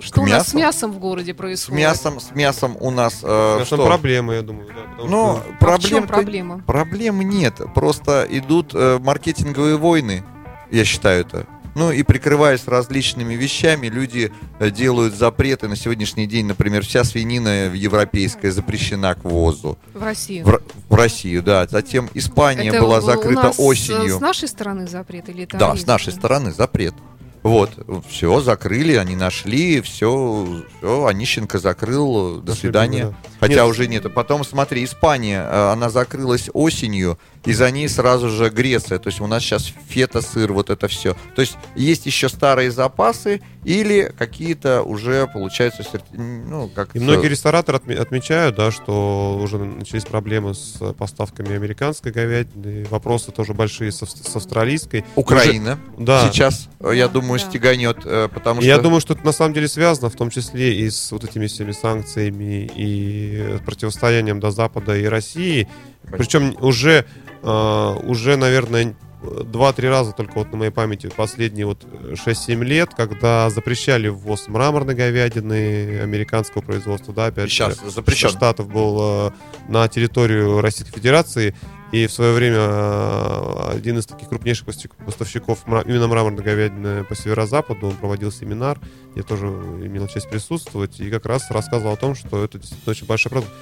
Что 0.00 0.20
у 0.20 0.26
нас 0.26 0.48
с 0.48 0.52
мясу? 0.52 0.58
мясом 0.58 0.92
в 0.92 0.98
городе 0.98 1.32
С 1.32 1.36
происходит? 1.36 1.80
мясом, 1.80 2.20
с 2.20 2.30
мясом 2.34 2.76
у 2.78 2.90
нас 2.90 3.20
э, 3.22 3.52
Конечно, 3.54 3.78
что? 3.78 3.86
проблемы, 3.86 4.34
я 4.34 4.42
думаю, 4.42 4.66
да. 4.68 5.04
Ну, 5.04 5.40
что- 5.58 5.66
А 5.72 5.78
в 5.78 5.80
чем 5.80 6.06
проблем 6.06 6.06
проблема? 6.06 6.62
Проблем 6.66 7.20
нет, 7.22 7.54
просто 7.74 8.26
идут 8.28 8.72
э, 8.74 8.98
маркетинговые 9.00 9.76
войны, 9.78 10.22
я 10.70 10.84
считаю 10.84 11.22
это. 11.22 11.46
Ну 11.74 11.92
и 11.92 12.02
прикрываясь 12.02 12.66
различными 12.66 13.34
вещами, 13.34 13.86
люди 13.86 14.32
э, 14.58 14.70
делают 14.70 15.14
запреты. 15.14 15.68
На 15.68 15.76
сегодняшний 15.76 16.26
день, 16.26 16.46
например, 16.46 16.84
вся 16.84 17.04
свинина 17.04 17.72
европейская 17.72 18.50
запрещена 18.50 19.14
к 19.14 19.24
ввозу. 19.24 19.78
В 19.94 20.02
России. 20.02 20.42
В, 20.42 20.60
в 20.88 20.94
Россию, 20.94 21.42
да. 21.42 21.66
Затем 21.68 22.10
Испания 22.14 22.70
Это 22.70 22.80
была 22.80 23.00
закрыта 23.00 23.40
у 23.40 23.44
нас, 23.44 23.58
э, 23.58 23.62
осенью. 23.62 24.18
С 24.18 24.20
нашей 24.20 24.48
стороны 24.48 24.88
запрет 24.88 25.28
или 25.28 25.44
это 25.44 25.58
Да, 25.58 25.76
с 25.76 25.86
нашей 25.86 26.12
стороны 26.12 26.52
запрет. 26.52 26.94
Вот, 27.42 27.70
все, 28.06 28.40
закрыли, 28.40 28.96
они 28.96 29.16
нашли, 29.16 29.80
все, 29.80 30.62
все, 30.78 31.06
Онищенко 31.06 31.58
закрыл, 31.58 32.36
до 32.40 32.50
Нашли 32.50 32.60
свидания. 32.60 33.14
Хотя 33.38 33.62
Нет. 33.62 33.64
уже 33.64 33.88
нет. 33.88 34.12
Потом, 34.12 34.44
смотри, 34.44 34.84
Испания, 34.84 35.42
э, 35.42 35.72
она 35.72 35.88
закрылась 35.88 36.50
осенью, 36.52 37.18
и 37.44 37.52
за 37.52 37.70
ней 37.70 37.88
сразу 37.88 38.28
же 38.28 38.50
Греция. 38.50 38.98
То 38.98 39.08
есть 39.08 39.20
у 39.20 39.26
нас 39.26 39.42
сейчас 39.42 39.72
фета-сыр, 39.88 40.52
вот 40.52 40.68
это 40.70 40.88
все. 40.88 41.14
То 41.34 41.40
есть 41.40 41.56
есть 41.74 42.06
еще 42.06 42.28
старые 42.28 42.70
запасы 42.70 43.40
или 43.64 44.12
какие-то 44.16 44.82
уже, 44.82 45.26
получается, 45.26 45.82
ну, 46.12 46.68
как... 46.74 46.94
И 46.96 47.00
многие 47.00 47.28
рестораторы 47.28 47.78
отме- 47.78 47.96
отмечают, 47.96 48.56
да, 48.56 48.70
что 48.70 49.38
уже 49.42 49.58
начались 49.58 50.04
проблемы 50.04 50.54
с 50.54 50.78
поставками 50.94 51.54
американской 51.54 52.12
говядины. 52.12 52.86
Вопросы 52.90 53.32
тоже 53.32 53.54
большие 53.54 53.92
с, 53.92 54.02
ав- 54.02 54.10
с 54.10 54.36
австралийской. 54.36 55.04
Украина 55.16 55.78
Уже- 55.96 56.06
да. 56.06 56.28
сейчас, 56.30 56.68
э, 56.80 56.92
я 56.94 57.08
думаю, 57.08 57.38
Да. 57.40 57.46
стеганет, 57.46 57.98
э, 58.04 58.28
потому 58.32 58.60
что... 58.60 58.68
Я 58.68 58.78
думаю, 58.78 59.00
что 59.00 59.14
это 59.14 59.24
на 59.24 59.32
самом 59.32 59.54
деле 59.54 59.68
связано, 59.68 60.08
в 60.10 60.14
том 60.16 60.30
числе 60.30 60.74
и 60.78 60.90
с 60.90 61.10
вот 61.12 61.24
этими 61.24 61.46
всеми 61.46 61.72
санкциями 61.72 62.70
и 62.74 63.58
противостоянием 63.64 64.40
до 64.40 64.50
Запада 64.50 64.96
и 64.96 65.04
России. 65.04 65.68
Причем 66.10 66.56
уже, 66.60 67.04
э, 67.42 67.96
уже, 68.04 68.36
наверное, 68.36 68.94
два-три 69.22 69.88
раза 69.88 70.12
только 70.12 70.32
вот 70.34 70.50
на 70.50 70.56
моей 70.56 70.70
памяти 70.70 71.10
последние 71.14 71.66
вот 71.66 71.84
6-7 72.14 72.64
лет, 72.64 72.90
когда 72.96 73.50
запрещали 73.50 74.08
ввоз 74.08 74.48
мраморной 74.48 74.94
говядины 74.94 76.00
американского 76.00 76.62
производства, 76.62 77.12
да, 77.12 77.26
опять 77.26 77.50
Сейчас 77.50 77.80
же, 77.80 77.90
запрещен. 77.90 78.30
штатов 78.30 78.68
был 78.68 79.28
э, 79.28 79.30
на 79.68 79.86
территорию 79.88 80.60
Российской 80.60 80.94
Федерации. 80.94 81.54
И 81.92 82.06
в 82.06 82.12
свое 82.12 82.32
время 82.32 82.58
э, 82.60 83.70
один 83.72 83.98
из 83.98 84.06
таких 84.06 84.28
крупнейших 84.28 84.68
поставщик- 84.68 85.04
поставщиков 85.04 85.58
именно 85.66 86.06
мраморной 86.06 86.42
говядины 86.42 87.04
по 87.04 87.16
северо-западу, 87.16 87.88
он 87.88 87.96
проводил 87.96 88.30
семинар, 88.30 88.78
я 89.16 89.24
тоже 89.24 89.46
имел 89.46 90.06
честь 90.06 90.30
присутствовать, 90.30 91.00
и 91.00 91.10
как 91.10 91.26
раз 91.26 91.50
рассказывал 91.50 91.94
о 91.94 91.96
том, 91.96 92.14
что 92.14 92.44
это 92.44 92.58
действительно 92.58 92.92
очень 92.92 93.06
большой 93.06 93.30
продукт. 93.30 93.52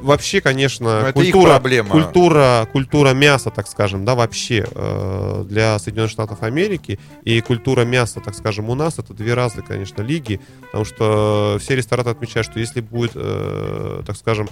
Вообще, 0.00 0.40
конечно, 0.40 1.12
культура, 1.14 1.50
проблема. 1.50 1.90
культура, 1.90 2.68
культура 2.72 3.10
мяса, 3.10 3.50
так 3.50 3.68
скажем, 3.68 4.04
да, 4.04 4.16
вообще 4.16 4.66
э, 4.68 5.44
для 5.48 5.78
Соединенных 5.78 6.10
Штатов 6.10 6.42
Америки 6.42 6.98
и 7.22 7.40
культура 7.40 7.82
мяса, 7.82 8.20
так 8.20 8.34
скажем, 8.34 8.68
у 8.68 8.74
нас, 8.74 8.98
это 8.98 9.14
две 9.14 9.34
разные, 9.34 9.64
конечно, 9.64 10.02
лиги, 10.02 10.40
потому 10.62 10.84
что 10.84 11.58
все 11.60 11.76
рестораторы 11.76 12.16
отмечают, 12.16 12.48
что 12.48 12.58
если 12.58 12.80
будет, 12.80 13.12
э, 13.14 14.02
так 14.04 14.16
скажем, 14.16 14.48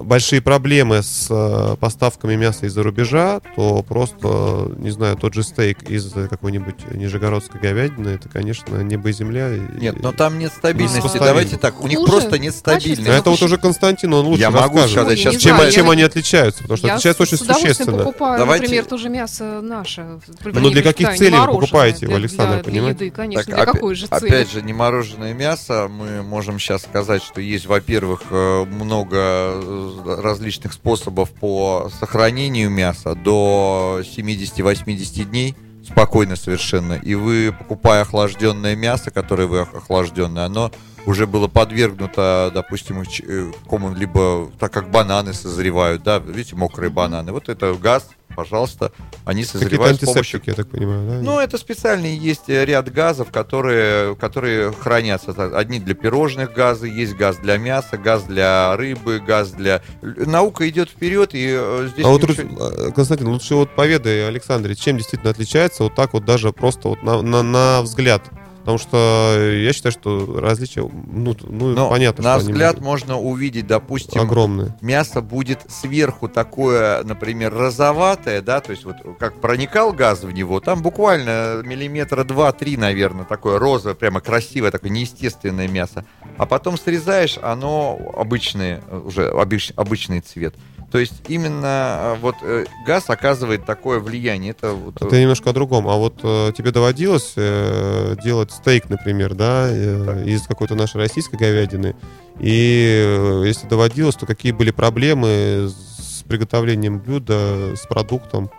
большие 0.00 0.40
проблемы 0.40 1.02
с 1.02 1.26
э, 1.30 1.76
поставками 1.80 2.34
мяса 2.36 2.66
из-за 2.66 2.82
рубежа, 2.82 3.40
то 3.56 3.82
просто, 3.82 4.70
не 4.78 4.90
знаю, 4.90 5.16
тот 5.16 5.34
же 5.34 5.42
стейк 5.42 5.82
из 5.90 6.12
какой-нибудь 6.12 6.92
нижегородской 6.92 7.60
говядины, 7.60 8.10
это, 8.10 8.28
конечно, 8.28 8.82
небо 8.82 9.08
и 9.08 9.12
земля. 9.12 9.52
и- 9.54 9.60
Нет, 9.80 10.02
но 10.02 10.12
там 10.12 10.38
нет 10.38 10.52
стабильности. 10.52 11.18
Давайте 11.18 11.56
так, 11.56 11.80
у 11.82 11.88
них 11.88 11.98
Хуже, 11.98 12.12
просто 12.12 12.38
нет 12.38 12.54
Но 12.54 12.58
стабильности. 12.58 13.08
это 13.10 13.30
вот 13.30 13.42
уже 13.42 13.58
Константин, 13.58 14.12
он 14.14 14.26
лучше 14.26 14.40
Я 14.42 14.50
могу 14.50 14.74
расскажет. 14.76 14.90
сказать 14.90 15.18
сейчас, 15.18 15.36
чем, 15.36 15.56
знаю, 15.56 15.72
чем 15.72 15.86
я- 15.86 15.92
они 15.92 16.02
отличаются, 16.02 16.62
потому 16.62 16.76
что 16.78 16.86
Я 16.88 16.94
отличаются 16.94 17.22
очень 17.22 17.38
существенно. 17.38 17.98
покупаю, 17.98 18.38
Давайте- 18.38 18.64
например, 18.64 18.84
тоже 18.86 19.08
мясо 19.08 19.60
наше. 19.62 20.06
Ну, 20.44 20.70
для 20.70 20.82
каких 20.82 21.06
Да, 21.08 21.16
целей 21.16 21.38
вы 21.38 21.46
покупаете 21.46 22.06
его, 22.06 22.16
Александр, 22.16 22.54
для- 22.54 22.62
для 22.62 22.72
понимаете? 22.72 23.06
еды, 23.06 23.16
конечно. 23.16 23.44
Так, 23.44 23.54
для 23.54 23.64
опя- 23.64 23.72
какой 23.72 23.94
же 23.94 24.06
цели? 24.06 24.26
Опять 24.28 24.50
же, 24.52 24.62
не 24.62 24.72
мороженое 24.72 25.34
мясо. 25.34 25.88
Мы 25.90 26.22
можем 26.22 26.58
сейчас 26.58 26.82
сказать, 26.82 27.22
что 27.22 27.40
есть, 27.40 27.66
во-первых, 27.66 28.22
э, 28.30 28.64
много 28.64 29.16
э, 29.16 29.85
различных 30.22 30.72
способов 30.72 31.30
по 31.30 31.90
сохранению 31.98 32.70
мяса 32.70 33.14
до 33.14 34.00
70-80 34.02 35.24
дней. 35.24 35.54
Спокойно 35.84 36.34
совершенно. 36.36 36.94
И 36.94 37.14
вы, 37.14 37.54
покупая 37.56 38.02
охлажденное 38.02 38.74
мясо, 38.74 39.10
которое 39.10 39.46
вы 39.46 39.62
ох- 39.62 39.74
охлажденное, 39.74 40.44
оно 40.46 40.72
уже 41.06 41.28
было 41.28 41.46
подвергнуто, 41.46 42.50
допустим, 42.52 43.02
э, 43.02 43.52
какому-либо, 43.62 44.50
так 44.58 44.72
как 44.72 44.90
бананы 44.90 45.32
созревают, 45.32 46.02
да, 46.02 46.18
видите, 46.18 46.56
мокрые 46.56 46.90
бананы. 46.90 47.30
Вот 47.30 47.48
это 47.48 47.72
газ, 47.74 48.08
пожалуйста, 48.36 48.92
они 49.24 49.44
созревают 49.44 50.00
с 50.00 50.04
помощью 50.04 50.42
я 50.44 50.52
так 50.52 50.68
понимаю, 50.68 51.08
да? 51.08 51.20
ну, 51.22 51.40
это 51.40 51.56
специальные 51.56 52.16
есть 52.16 52.48
э, 52.48 52.64
ряд 52.66 52.92
газов, 52.92 53.32
которые, 53.32 54.14
которые 54.14 54.72
хранятся. 54.72 55.32
Одни 55.56 55.80
для 55.80 55.94
пирожных 55.94 56.52
газы, 56.52 56.86
есть 56.86 57.14
газ 57.14 57.38
для 57.38 57.56
мяса, 57.56 57.96
газ 57.96 58.24
для 58.24 58.76
рыбы, 58.76 59.18
газ 59.18 59.50
для... 59.50 59.82
Наука 60.02 60.68
идет 60.68 60.90
вперед, 60.90 61.30
и 61.32 61.48
э, 61.58 61.88
здесь... 61.92 62.04
А 62.04 62.08
вот, 62.08 62.22
ничего- 62.22 62.70
э, 62.70 62.92
Константин, 62.92 63.28
лучше 63.28 63.54
вот 63.54 63.74
поведай, 63.74 64.28
Александре, 64.28 64.74
чем 64.74 64.98
действительно 64.98 65.30
отличается 65.30 65.84
вот 65.84 65.94
так 65.94 66.12
вот 66.12 66.24
даже 66.24 66.52
просто 66.52 66.88
вот 66.88 67.02
на, 67.02 67.22
на, 67.22 67.42
на 67.42 67.82
взгляд? 67.82 68.22
Потому 68.66 68.78
что 68.78 69.38
я 69.62 69.72
считаю, 69.72 69.92
что 69.92 70.40
различия, 70.40 70.80
ну, 70.82 71.36
ну 71.44 71.68
Но 71.68 71.88
понятно, 71.88 72.24
на 72.24 72.30
что 72.32 72.40
они 72.40 72.52
взгляд 72.52 72.72
будут 72.74 72.84
можно 72.84 73.16
увидеть, 73.16 73.68
допустим, 73.68 74.20
огромные. 74.20 74.74
мясо 74.80 75.20
будет 75.20 75.60
сверху 75.68 76.26
такое, 76.28 77.04
например, 77.04 77.54
розоватое, 77.54 78.42
да, 78.42 78.58
то 78.60 78.72
есть 78.72 78.84
вот 78.84 78.96
как 79.20 79.40
проникал 79.40 79.92
газ 79.92 80.24
в 80.24 80.32
него, 80.32 80.58
там 80.58 80.82
буквально 80.82 81.62
миллиметра 81.64 82.24
два-три, 82.24 82.76
наверное, 82.76 83.24
такое 83.24 83.60
розовое, 83.60 83.94
прямо 83.94 84.20
красивое, 84.20 84.72
такое 84.72 84.90
неестественное 84.90 85.68
мясо. 85.68 86.04
А 86.36 86.44
потом 86.44 86.76
срезаешь, 86.76 87.38
оно 87.40 87.96
обычное, 88.16 88.82
уже 88.90 89.28
обыч- 89.30 89.74
обычный 89.76 90.18
цвет. 90.22 90.56
То 90.90 90.98
есть 90.98 91.14
именно 91.28 92.14
э, 92.14 92.16
вот 92.20 92.36
э, 92.42 92.64
газ 92.86 93.10
оказывает 93.10 93.66
такое 93.66 93.98
влияние. 93.98 94.52
Это 94.52 94.72
вот, 94.72 95.02
Это 95.02 95.20
немножко 95.20 95.50
о 95.50 95.52
другом. 95.52 95.88
А 95.88 95.96
вот 95.96 96.20
э, 96.22 96.52
тебе 96.56 96.70
доводилось 96.70 97.32
э, 97.36 98.16
делать 98.22 98.52
стейк, 98.52 98.88
например, 98.88 99.34
да, 99.34 99.66
э, 99.68 100.24
из 100.26 100.42
какой-то 100.42 100.74
нашей 100.76 100.98
российской 100.98 101.36
говядины? 101.36 101.96
И 102.38 103.42
если 103.44 103.66
доводилось, 103.66 104.14
то 104.14 104.26
какие 104.26 104.52
были 104.52 104.70
проблемы 104.70 105.70
с 105.70 106.22
приготовлением 106.28 107.00
блюда, 107.00 107.74
с 107.74 107.86
продуктом? 107.86 108.50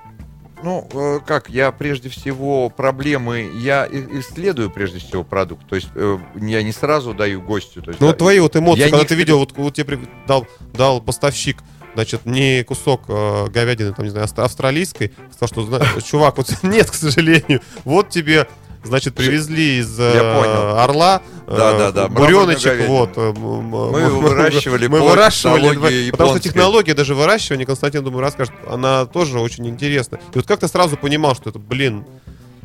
Ну, 0.64 1.22
как, 1.26 1.50
я 1.50 1.72
прежде 1.72 2.10
всего 2.10 2.70
проблемы, 2.70 3.52
я 3.54 3.88
исследую 3.88 4.72
прежде 4.72 4.98
всего 4.98 5.24
продукт, 5.24 5.68
то 5.70 5.76
есть 5.76 5.90
я 5.96 6.64
не 6.64 6.72
сразу 6.72 7.14
даю 7.14 7.42
гостю. 7.42 7.84
То 7.84 7.92
есть, 7.92 8.02
Ну, 8.02 8.08
да, 8.08 8.14
твои 8.14 8.40
вот 8.40 8.56
эмоции, 8.56 8.80
я 8.80 8.86
когда 8.88 9.04
не 9.04 9.08
ты 9.08 9.14
видел, 9.14 9.38
вот, 9.38 9.52
вот 9.56 9.76
тебе 9.76 10.00
дал, 10.26 10.48
дал 10.74 11.00
поставщик, 11.00 11.58
значит, 11.94 12.26
не 12.26 12.64
кусок 12.64 13.02
э, 13.08 13.48
говядины, 13.50 13.94
там, 13.94 14.06
не 14.06 14.12
знаю, 14.12 14.26
авст- 14.26 14.40
австралийской, 14.40 15.12
сказал, 15.32 15.48
что, 15.48 15.62
зна- 15.64 16.02
чувак, 16.06 16.38
вот 16.38 16.52
нет, 16.64 16.90
к 16.90 16.94
сожалению, 16.94 17.62
вот 17.86 18.10
тебе, 18.10 18.48
значит, 18.84 19.16
привезли 19.16 19.80
из 19.80 20.00
э. 20.00 20.20
Орла 20.80 21.22
э, 21.48 21.56
Да-да-да, 21.58 22.08
буреночек, 22.08 22.78
мраморную 22.78 22.90
вот. 22.90 23.18
э, 23.18 23.34
Мы 23.38 24.10
выращивали 24.10 24.88
мы 24.88 25.02
выращивали, 25.02 26.12
потому 26.12 26.32
что 26.32 26.40
технология 26.40 26.94
даже 26.94 27.16
выращивания, 27.16 27.66
Константин, 27.66 28.04
думаю, 28.04 28.22
расскажет, 28.22 28.54
она 28.70 29.06
тоже 29.06 29.40
очень 29.40 29.68
интересна. 29.68 30.20
И 30.34 30.38
вот 30.38 30.46
как 30.48 30.60
ты 30.60 30.68
сразу 30.68 30.98
понимал, 30.98 31.36
что 31.36 31.50
это, 31.50 31.60
блин, 31.60 32.06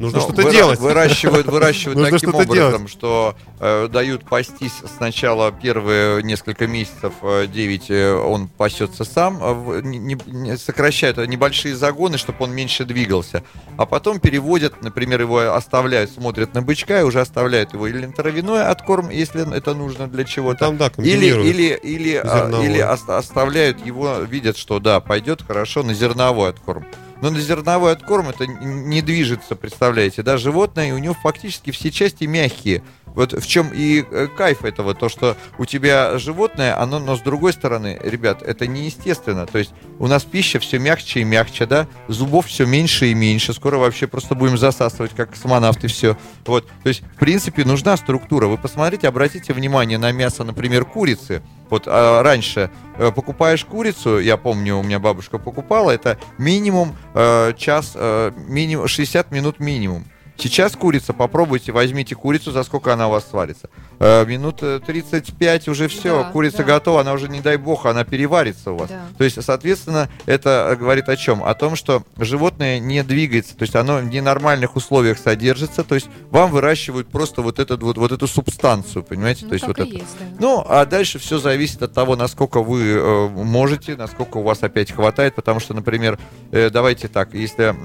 нужно 0.03 0.18
Ну, 0.18 0.24
что-то 0.24 0.42
выра- 0.42 0.50
делать? 0.53 0.78
Выращивают, 0.80 1.46
выращивают 1.46 1.98
Нужно 1.98 2.18
таким 2.18 2.34
образом, 2.34 2.88
что 2.88 3.34
э, 3.61 3.88
дают 3.90 4.24
пастись 4.24 4.74
сначала 4.98 5.50
первые 5.53 6.22
несколько 6.22 6.66
месяцев, 6.66 7.12
э, 7.22 7.46
9 7.46 7.90
э, 7.90 8.12
он 8.14 8.48
пасется 8.48 9.05
сам, 9.05 9.38
в- 9.38 9.80
не- 9.82 10.18
не- 10.26 10.57
сокращают 10.59 11.16
э, 11.18 11.26
небольшие 11.26 11.74
загоны, 11.74 12.18
чтобы 12.18 12.44
он 12.44 12.53
меньше 12.53 12.84
двигался. 12.84 13.42
А 13.78 13.86
потом 13.86 14.20
переводят, 14.20 14.82
например, 14.82 15.22
его 15.22 15.55
оставляют, 15.55 16.11
смотрят 16.11 16.53
на 16.55 16.61
бычка 16.62 17.00
и 17.00 17.05
уже 17.05 17.20
оставляют 17.20 17.72
его 17.72 17.86
или 17.86 18.05
на 18.05 18.12
травяной 18.12 18.64
откорм, 18.66 19.09
если 19.09 19.57
это 19.57 19.72
нужно 19.74 20.09
для 20.09 20.24
чего-то. 20.24 20.59
Там, 20.66 20.76
да, 20.76 20.90
Или, 20.98 21.26
или, 21.26 21.80
или, 21.82 22.14
а, 22.22 22.50
или 22.62 22.80
ос- 22.82 23.09
оставляют 23.09 23.84
его, 23.86 24.18
видят, 24.20 24.57
что 24.59 24.78
да, 24.80 25.00
пойдет 25.00 25.42
хорошо 25.46 25.82
на 25.82 25.94
зерновой 25.94 26.50
откорм. 26.50 26.84
Но 27.23 27.31
на 27.31 27.41
зерновой 27.41 27.93
откорм 27.93 28.31
это 28.31 28.49
не 28.49 29.01
движется, 29.01 29.55
представляете, 29.55 30.25
да, 30.25 30.37
животное, 30.37 30.89
и 30.89 30.93
у 30.93 30.99
него 30.99 31.14
фактически 31.14 31.70
все 31.70 31.93
части 31.93 32.25
мягкие. 32.25 32.83
Вот 33.15 33.33
в 33.33 33.47
чем 33.47 33.71
и 33.75 34.05
э, 34.09 34.29
кайф 34.29 34.65
этого, 34.65 34.95
то, 34.95 35.09
что 35.09 35.37
у 35.59 35.65
тебя 35.65 36.19
животное, 36.19 36.81
оно, 36.81 36.99
но 36.99 37.17
с 37.17 37.21
другой 37.21 37.53
стороны, 37.53 37.99
ребят, 38.03 38.43
это 38.43 38.67
неестественно. 38.67 39.47
То 39.47 39.59
есть 39.59 39.73
у 39.99 40.07
нас 40.07 40.25
пища 40.25 40.59
все 40.59 40.79
мягче 40.79 41.21
и 41.21 41.25
мягче, 41.25 41.67
да, 41.67 41.87
зубов 42.09 42.47
все 42.47 42.67
меньше 42.67 43.09
и 43.09 43.15
меньше. 43.15 43.53
Скоро 43.53 43.77
вообще 43.77 44.07
просто 44.07 44.35
будем 44.35 44.57
засасывать, 44.57 45.13
как 45.15 45.31
космонавты, 45.31 45.89
все. 45.89 46.17
Вот, 46.47 46.67
то 46.83 46.89
есть, 46.89 47.03
в 47.17 47.19
принципе, 47.19 47.65
нужна 47.65 47.97
структура. 47.97 48.47
Вы 48.47 48.59
посмотрите, 48.59 49.09
обратите 49.09 49.53
внимание 49.53 49.99
на 49.99 50.13
мясо, 50.13 50.45
например, 50.45 50.85
курицы. 50.85 51.43
Вот 51.73 51.85
а, 51.87 52.23
раньше 52.23 52.71
э, 52.99 53.11
покупаешь 53.13 53.65
курицу, 53.65 54.19
я 54.19 54.37
помню, 54.37 54.77
у 54.77 54.83
меня 54.83 54.99
бабушка 54.99 55.39
покупала, 55.39 55.91
это 55.91 56.19
минимум 56.37 56.95
э, 57.15 57.55
час, 57.57 57.93
э, 57.95 58.33
минимум 58.37 58.89
60 58.89 59.31
минут 59.31 59.59
минимум. 59.59 60.05
Сейчас 60.43 60.74
курица, 60.74 61.12
попробуйте, 61.12 61.70
возьмите 61.70 62.16
курицу, 62.16 62.51
за 62.51 62.64
сколько 62.64 62.93
она 62.93 63.07
у 63.07 63.12
вас 63.12 63.30
сварится. 63.30 63.70
Э, 64.01 64.26
минут 64.26 64.61
э, 64.62 64.80
35 64.84 65.68
уже 65.68 65.86
все, 65.86 66.24
Да, 66.24 66.30
курица 66.32 66.59
да. 66.59 66.64
готова, 66.64 67.03
она 67.03 67.12
уже, 67.12 67.28
не 67.28 67.40
дай 67.40 67.57
бог, 67.57 67.86
она 67.86 68.03
переварится 68.03 68.72
у 68.72 68.76
вас. 68.76 68.88
Да. 68.88 69.03
То 69.16 69.22
есть, 69.22 69.40
соответственно, 69.40 70.09
это 70.26 70.70
э, 70.72 70.74
говорит 70.74 71.09
о 71.09 71.16
чем? 71.16 71.45
О 71.45 71.55
том, 71.55 71.76
что 71.76 72.03
животное 72.18 72.80
не 72.80 73.05
двигается, 73.05 73.57
то 73.57 73.62
есть 73.62 73.76
оно 73.76 73.99
в 73.99 74.07
ненормальных 74.07 74.74
условиях 74.74 75.18
содержится, 75.18 75.84
то 75.84 75.95
есть 75.95 76.09
вам 76.30 76.51
выращивают 76.51 77.07
просто 77.07 77.40
вот, 77.40 77.61
этот, 77.61 77.80
вот, 77.84 77.97
вот 77.97 78.11
эту 78.11 78.26
субстанцию, 78.26 79.05
понимаете? 79.05 79.45
Ну, 79.45 79.51
то 79.51 79.55
есть 79.55 79.66
вот 79.68 79.78
это. 79.78 79.88
есть, 79.88 80.18
да. 80.18 80.26
Ну, 80.40 80.64
а 80.68 80.84
дальше 80.86 81.20
все 81.20 81.38
зависит 81.38 81.80
от 81.84 81.93
того, 81.93 82.16
насколько 82.16 82.64
вы 82.64 82.82
э, 82.82 83.28
можете, 83.28 83.95
насколько 83.95 84.38
у 84.38 84.43
вас 84.43 84.61
опять 84.64 84.90
хватает, 84.90 85.36
потому 85.36 85.61
что, 85.61 85.72
например, 85.72 86.18
э, 86.51 86.68
давайте 86.68 87.07
так, 87.07 87.32
если 87.32 87.76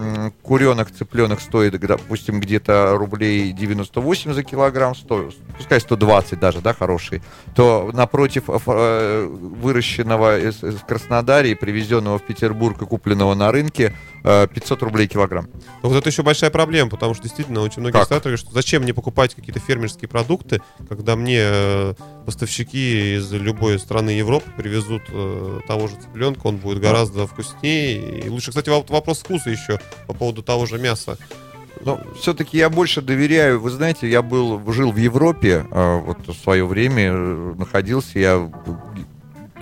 куренок, 0.41 0.89
цыпленок 0.89 1.39
стоит, 1.39 1.79
допустим, 1.79 2.41
где-то 2.47 2.95
рублей 2.97 3.51
98 3.51 4.33
за 4.33 4.43
килограмм, 4.43 4.95
100, 4.95 5.29
пускай 5.57 5.79
120 5.79 6.39
даже, 6.39 6.61
да, 6.61 6.73
хороший, 6.73 7.21
то 7.55 7.91
напротив 7.93 8.45
э, 8.47 9.27
выращенного 9.27 10.39
из, 10.39 10.63
из 10.63 10.81
и 11.45 11.55
привезенного 11.55 12.17
в 12.17 12.23
Петербург 12.23 12.81
и 12.81 12.85
купленного 12.85 13.35
на 13.35 13.51
рынке 13.51 13.93
э, 14.23 14.47
500 14.47 14.83
рублей 14.83 15.07
килограмм. 15.07 15.47
Но 15.83 15.89
вот 15.89 15.97
это 15.97 16.09
еще 16.09 16.23
большая 16.23 16.49
проблема, 16.49 16.89
потому 16.89 17.13
что 17.13 17.23
действительно 17.23 17.61
очень 17.61 17.81
многие 17.81 17.99
Как? 17.99 18.09
говорят, 18.09 18.39
что 18.39 18.51
зачем 18.51 18.83
мне 18.83 18.93
покупать 18.93 19.35
какие-то 19.35 19.59
фермерские 19.59 20.07
продукты, 20.07 20.61
когда 20.87 21.15
мне 21.15 21.39
э, 21.41 21.93
поставщики 22.25 23.15
из 23.15 23.31
любой 23.31 23.77
страны 23.79 24.11
Европы 24.11 24.49
привезут 24.55 25.03
э, 25.09 25.59
того 25.67 25.87
же 25.87 25.95
цыпленка, 25.95 26.47
он 26.47 26.57
будет 26.57 26.79
гораздо 26.79 27.27
вкуснее. 27.27 28.21
И 28.21 28.29
лучше, 28.29 28.49
кстати, 28.51 28.69
вопрос 28.69 29.19
вкуса 29.19 29.49
еще 29.49 29.79
по 30.07 30.13
поводу 30.13 30.41
того 30.43 30.65
же 30.65 30.77
мяса. 30.77 31.17
Но 31.85 31.99
все-таки 32.19 32.57
я 32.57 32.69
больше 32.69 33.01
доверяю. 33.01 33.59
Вы 33.59 33.69
знаете, 33.69 34.09
я 34.09 34.21
был, 34.21 34.61
жил 34.71 34.91
в 34.91 34.97
Европе 34.97 35.65
э, 35.69 35.99
вот 35.99 36.27
в 36.27 36.33
свое 36.33 36.65
время, 36.65 37.11
э, 37.11 37.53
находился 37.57 38.19
я 38.19 38.49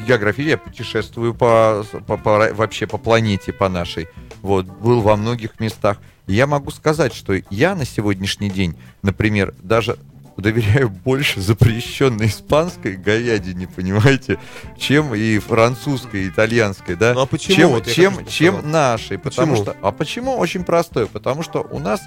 географии, 0.07 0.43
я 0.43 0.57
путешествую 0.57 1.33
по, 1.33 1.85
по- 2.07 2.17
по- 2.17 2.53
вообще 2.53 2.87
по 2.87 2.97
планете, 2.97 3.53
по 3.53 3.69
нашей. 3.69 4.07
Вот, 4.41 4.65
был 4.65 5.01
во 5.01 5.15
многих 5.15 5.59
местах. 5.59 5.97
Я 6.27 6.47
могу 6.47 6.71
сказать, 6.71 7.13
что 7.13 7.33
я 7.49 7.75
на 7.75 7.85
сегодняшний 7.85 8.49
день, 8.49 8.75
например, 9.01 9.53
даже 9.61 9.97
доверяю 10.37 10.89
больше 10.89 11.41
запрещенной 11.41 12.27
испанской 12.27 12.95
говядине, 12.95 13.67
понимаете, 13.67 14.37
чем 14.77 15.15
и 15.15 15.37
французской, 15.39 16.25
и 16.25 16.29
итальянской, 16.29 16.95
да? 16.95 17.13
Ну, 17.13 17.21
а 17.21 17.25
почему? 17.25 17.55
Чем, 17.55 17.69
Вот 17.71 17.85
чем, 17.87 18.15
хочу 18.15 18.29
чем 18.29 18.53
сказать. 18.55 18.71
нашей? 18.71 19.17
Потому 19.17 19.51
Почему? 19.53 19.63
что, 19.63 19.75
а 19.81 19.91
почему? 19.91 20.37
Очень 20.37 20.63
простое. 20.63 21.05
Потому 21.05 21.43
что 21.43 21.61
у 21.61 21.79
нас 21.79 22.01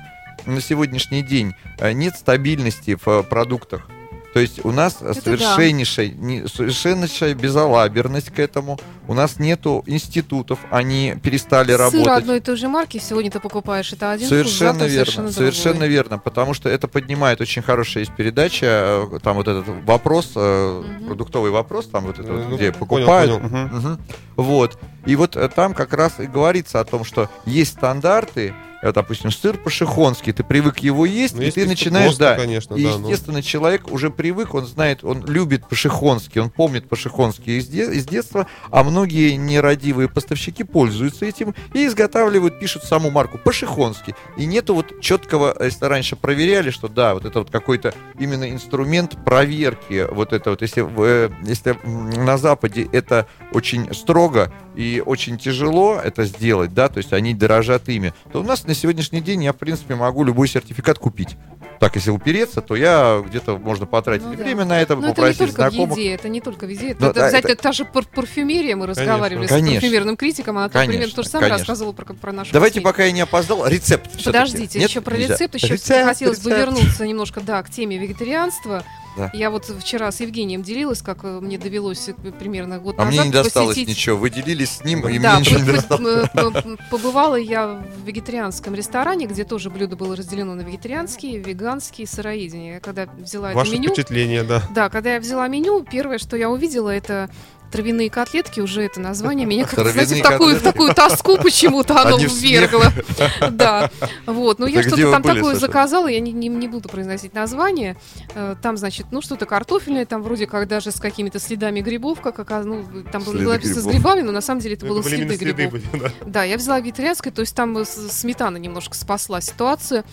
на 0.47 0.61
сегодняшний 0.61 1.23
день 1.23 1.55
э, 1.79 1.93
нет 1.93 2.17
стабильности 2.17 2.97
в 2.97 3.09
э, 3.09 3.23
продуктах. 3.23 3.89
То 4.35 4.41
есть 4.41 4.65
у 4.65 4.73
нас 4.73 4.99
да. 5.01 5.15
совершеннейшая, 5.15 6.09
не- 6.09 6.47
совершеннейшая 6.47 7.35
безалаберность 7.35 8.31
к 8.31 8.39
этому. 8.39 8.79
У 9.07 9.15
нас 9.15 9.39
нету 9.39 9.83
институтов, 9.87 10.59
они 10.71 11.15
перестали 11.23 11.71
Сыр 11.73 11.79
работать. 11.81 12.07
одной 12.09 12.37
и 12.37 12.41
той 12.41 12.57
же 12.57 12.69
марки 12.69 12.99
сегодня 12.99 13.31
ты 13.31 13.41
покупаешь, 13.41 13.91
это 13.93 14.11
один 14.11 14.27
вкус, 14.27 14.39
Совершенно 14.39 14.73
завтра 14.81 14.87
верно, 14.87 15.05
совершенно, 15.07 15.33
совершенно 15.33 15.73
другой. 15.75 15.89
верно, 15.89 16.19
потому 16.19 16.53
что 16.55 16.69
это 16.69 16.89
поднимает 16.89 17.41
очень 17.41 17.63
хорошая 17.63 18.03
есть 18.05 18.15
передача, 18.15 18.67
э, 19.11 19.19
там 19.23 19.37
вот 19.37 19.49
этот 19.49 19.65
вопрос, 19.87 20.33
Мгм. 20.35 21.07
продуктовый 21.07 21.51
вопрос, 21.51 21.87
там 21.87 22.05
вот 22.05 22.19
это, 22.19 22.31
вот, 22.31 22.49
Ну, 22.51 22.57
где 22.57 22.71
понял, 22.71 22.79
покупают, 22.79 23.31
понял, 23.41 23.47
мгм. 23.47 23.77
Мгм. 23.79 23.99
Вот. 24.37 24.79
И 25.07 25.17
вот 25.17 25.37
э, 25.37 25.49
там 25.49 25.73
как 25.73 25.95
раз 25.95 26.21
и 26.21 26.27
говорится 26.27 26.81
о 26.81 26.85
том, 26.85 27.03
что 27.05 27.31
есть 27.47 27.73
стандарты, 27.73 28.53
допустим, 28.83 29.31
сыр 29.31 29.57
пашихонский, 29.59 30.33
ты 30.33 30.45
привык 30.45 30.79
его 30.79 31.05
есть, 31.07 31.35
Ну, 31.37 31.43
и 31.43 31.51
ты 31.51 31.67
начинаешь, 31.67 32.07
просто, 32.17 32.25
да, 32.25 32.37
конечно, 32.37 32.75
и, 32.75 32.85
да, 32.85 32.99
ну. 32.99 33.09
естественно, 33.09 33.43
человек 33.43 33.91
уже 33.91 34.11
привык, 34.11 34.55
он 34.55 34.67
знает, 34.67 35.03
он 35.05 35.25
любит 35.27 35.69
пашихонский, 35.69 36.41
он 36.41 36.51
помнит 36.51 36.89
пашихонский 36.89 37.59
из, 37.59 37.67
де- 37.67 37.93
из 37.93 38.07
детства, 38.07 38.47
а 38.71 38.85
многие 38.85 39.35
нерадивые 39.37 40.09
поставщики 40.09 40.65
пользуются 40.65 41.25
этим 41.27 41.55
и 41.75 41.87
изготавливают, 41.87 42.61
пишут 42.61 42.85
саму 42.85 43.11
марку 43.11 43.39
пашихонский. 43.39 44.15
И 44.37 44.47
нету 44.47 44.75
вот 44.75 45.01
четкого, 45.01 45.57
если 45.63 45.85
раньше 45.87 46.17
проверяли, 46.17 46.71
что 46.71 46.89
да, 46.89 47.15
вот 47.15 47.25
это 47.25 47.41
вот 47.41 47.51
какой-то 47.51 47.95
именно 48.19 48.51
инструмент 48.51 49.17
проверки, 49.25 50.07
вот 50.11 50.33
это 50.33 50.51
вот, 50.51 50.63
если, 50.63 50.87
э, 50.99 51.31
если 51.43 51.77
на 51.85 52.39
Западе 52.39 52.89
это 52.93 53.27
очень 53.53 53.93
строго 53.95 54.53
и 54.77 55.03
очень 55.05 55.39
тяжело 55.39 56.01
это 56.03 56.25
сделать, 56.25 56.73
да, 56.75 56.89
то 56.89 56.99
есть 56.99 57.13
они 57.13 57.35
дорожат 57.35 57.89
ими, 57.89 58.13
то 58.33 58.41
у 58.41 58.45
нас 58.45 58.67
на 58.69 58.75
сегодняшний 58.75 59.21
день 59.23 59.43
я, 59.45 59.53
в 59.53 59.57
принципе, 59.57 59.95
могу 59.95 60.23
любой 60.23 60.47
сертификат 60.47 60.99
купить. 60.99 61.37
Так, 61.81 61.95
если 61.97 62.11
упереться, 62.11 62.61
то 62.61 62.77
я 62.77 63.23
где-то 63.27 63.57
можно 63.57 63.87
потратить 63.87 64.27
Ну 64.27 64.35
да. 64.35 64.43
время 64.45 64.65
на 64.65 64.81
это, 64.81 64.95
Но 64.95 65.01
это 65.01 65.09
не 65.09 65.15
попросить 65.15 65.39
только 65.39 65.55
знакомых. 65.55 65.97
в 65.97 65.99
еде, 65.99 66.15
это 66.15 66.29
не 66.29 66.41
только 66.41 66.67
в 66.67 66.69
еде. 66.69 66.91
Это, 66.91 67.03
Ну, 67.05 67.11
это, 67.11 67.21
да, 67.21 67.27
кстати, 67.29 67.45
это- 67.53 67.63
та 67.63 67.73
же 67.73 67.85
пар- 67.85 68.05
парфюмерия, 68.05 68.77
мы 68.77 68.87
разговаривали 68.87 69.47
с 69.47 69.49
Конечно. 69.49 69.81
парфюмерным 69.81 70.17
критиком, 70.17 70.59
она, 70.59 70.69
Конечно, 70.69 71.17
то 71.17 71.23
же 71.23 71.29
самое 71.29 71.51
конечно. 71.51 71.63
рассказывала 71.73 71.93
про, 71.93 72.15
про 72.15 72.33
нашу 72.33 72.53
Давайте, 72.53 72.75
косметику. 72.81 72.93
пока 72.93 73.05
я 73.05 73.13
не 73.13 73.21
опоздал, 73.23 73.67
рецепт. 73.67 74.11
Подождите, 74.25 74.79
Нет? 74.81 74.91
еще 74.91 75.01
про 75.01 75.17
Нельзя. 75.17 75.35
рецепт, 75.35 75.55
еще 75.55 75.69
Рецепт, 75.75 76.05
хотелось 76.05 76.41
бы 76.41 76.51
рецепт. 76.51 76.73
вернуться 76.75 77.07
немножко, 77.07 77.41
да, 77.41 77.63
к 77.63 77.71
теме 77.71 77.97
вегетарианства. 77.97 78.83
Да. 79.19 79.31
Я 79.35 79.51
вот 79.51 79.65
вчера 79.65 80.11
с 80.13 80.21
Евгением 80.21 80.63
делилась, 80.63 81.03
как 81.03 81.25
э, 81.25 81.41
мне 81.41 81.59
довелось 81.59 82.09
э, 82.09 82.15
примерно 82.39 82.79
год 82.79 82.95
А 82.99 83.05
назад 83.05 83.13
мне 83.13 83.27
не 83.27 83.33
досталось 83.33 83.71
посетить 83.75 83.89
ничего. 83.97 84.17
Вы 84.17 84.31
делились 84.31 84.71
с 84.77 84.85
ним, 84.85 85.07
и 85.09 85.19
да, 85.19 85.33
мне 85.35 85.41
ничего 85.41 85.61
не 85.61 85.73
досталось. 85.73 86.29
по- 86.31 86.77
побывала 86.91 87.35
я 87.37 87.67
в 88.03 88.07
вегетарианском 88.07 88.75
ресторане, 88.75 89.27
где 89.27 89.45
тоже 89.45 89.71
блюдо 89.71 89.97
было 89.97 90.15
разделено 90.17 90.55
на 90.55 90.61
вегетарианские, 90.63 91.39
веганские, 91.41 92.07
сыроедение. 92.07 92.75
Я 92.75 92.81
когда 92.81 93.07
взяла 93.19 93.53
Ваше 93.53 93.73
это 93.73 93.81
меню, 93.81 93.89
впечатление, 93.93 94.43
да. 94.45 94.63
да, 94.75 94.89
когда 94.89 95.15
я 95.15 95.21
взяла 95.21 95.49
меню, 95.49 95.85
первое, 95.91 96.19
что 96.19 96.37
я 96.37 96.49
увидела, 96.51 96.91
это 96.91 97.29
травяные 97.71 98.11
котлетки, 98.11 98.61
уже 98.61 98.83
это 98.83 99.01
название 99.01 99.47
меня 99.47 99.65
как 99.65 99.75
знаете, 99.75 99.93
Травяные 99.93 100.23
в 100.23 100.27
такую, 100.27 100.57
в 100.57 100.63
такую 100.63 100.95
тоску 100.95 101.37
почему-то 101.37 102.01
оно 102.01 102.19
ввергло. 102.19 102.93
Да, 103.51 103.91
вот. 104.27 104.59
Но 104.59 104.67
я 104.67 104.81
Это 104.81 104.91
где 104.91 105.03
что-то 105.03 105.13
там 105.13 105.23
такое 105.23 105.55
заказала, 105.55 106.09
я 106.09 106.21
не, 106.21 106.69
буду 106.69 106.89
произносить 106.89 107.35
название. 107.35 107.97
Э, 108.35 108.55
Там, 108.61 108.77
значит, 108.77 109.07
ну 109.11 109.21
что-то 109.21 109.47
картофельное, 109.47 110.07
там 110.07 110.23
вроде 110.23 110.47
как 110.47 110.69
даже 110.69 110.91
с 110.91 111.01
какими-то 111.01 111.39
следами 111.39 111.81
грибов, 111.81 112.21
как 112.21 112.39
оказалось, 112.39 112.87
ну, 112.93 113.03
там 113.11 113.23
было 113.23 113.53
написано 113.55 113.83
с 113.83 113.87
грибами, 113.87 114.21
но 114.23 114.33
на 114.33 114.41
самом 114.41 114.61
деле 114.61 114.75
это 114.75 114.87
Ну, 114.87 114.95
было 114.95 115.03
следы 115.03 115.37
грибов. 115.37 115.81
да. 116.27 116.45
Я 116.45 116.57
взяла 116.57 116.81
вегетарианское, 116.81 117.33
то 117.33 117.41
есть 117.41 117.55
там 117.55 117.77
э, 117.79 117.85
сметана 117.85 118.57
немножко 118.57 118.95
спасла 118.95 119.41
ситуацию. 119.41 120.05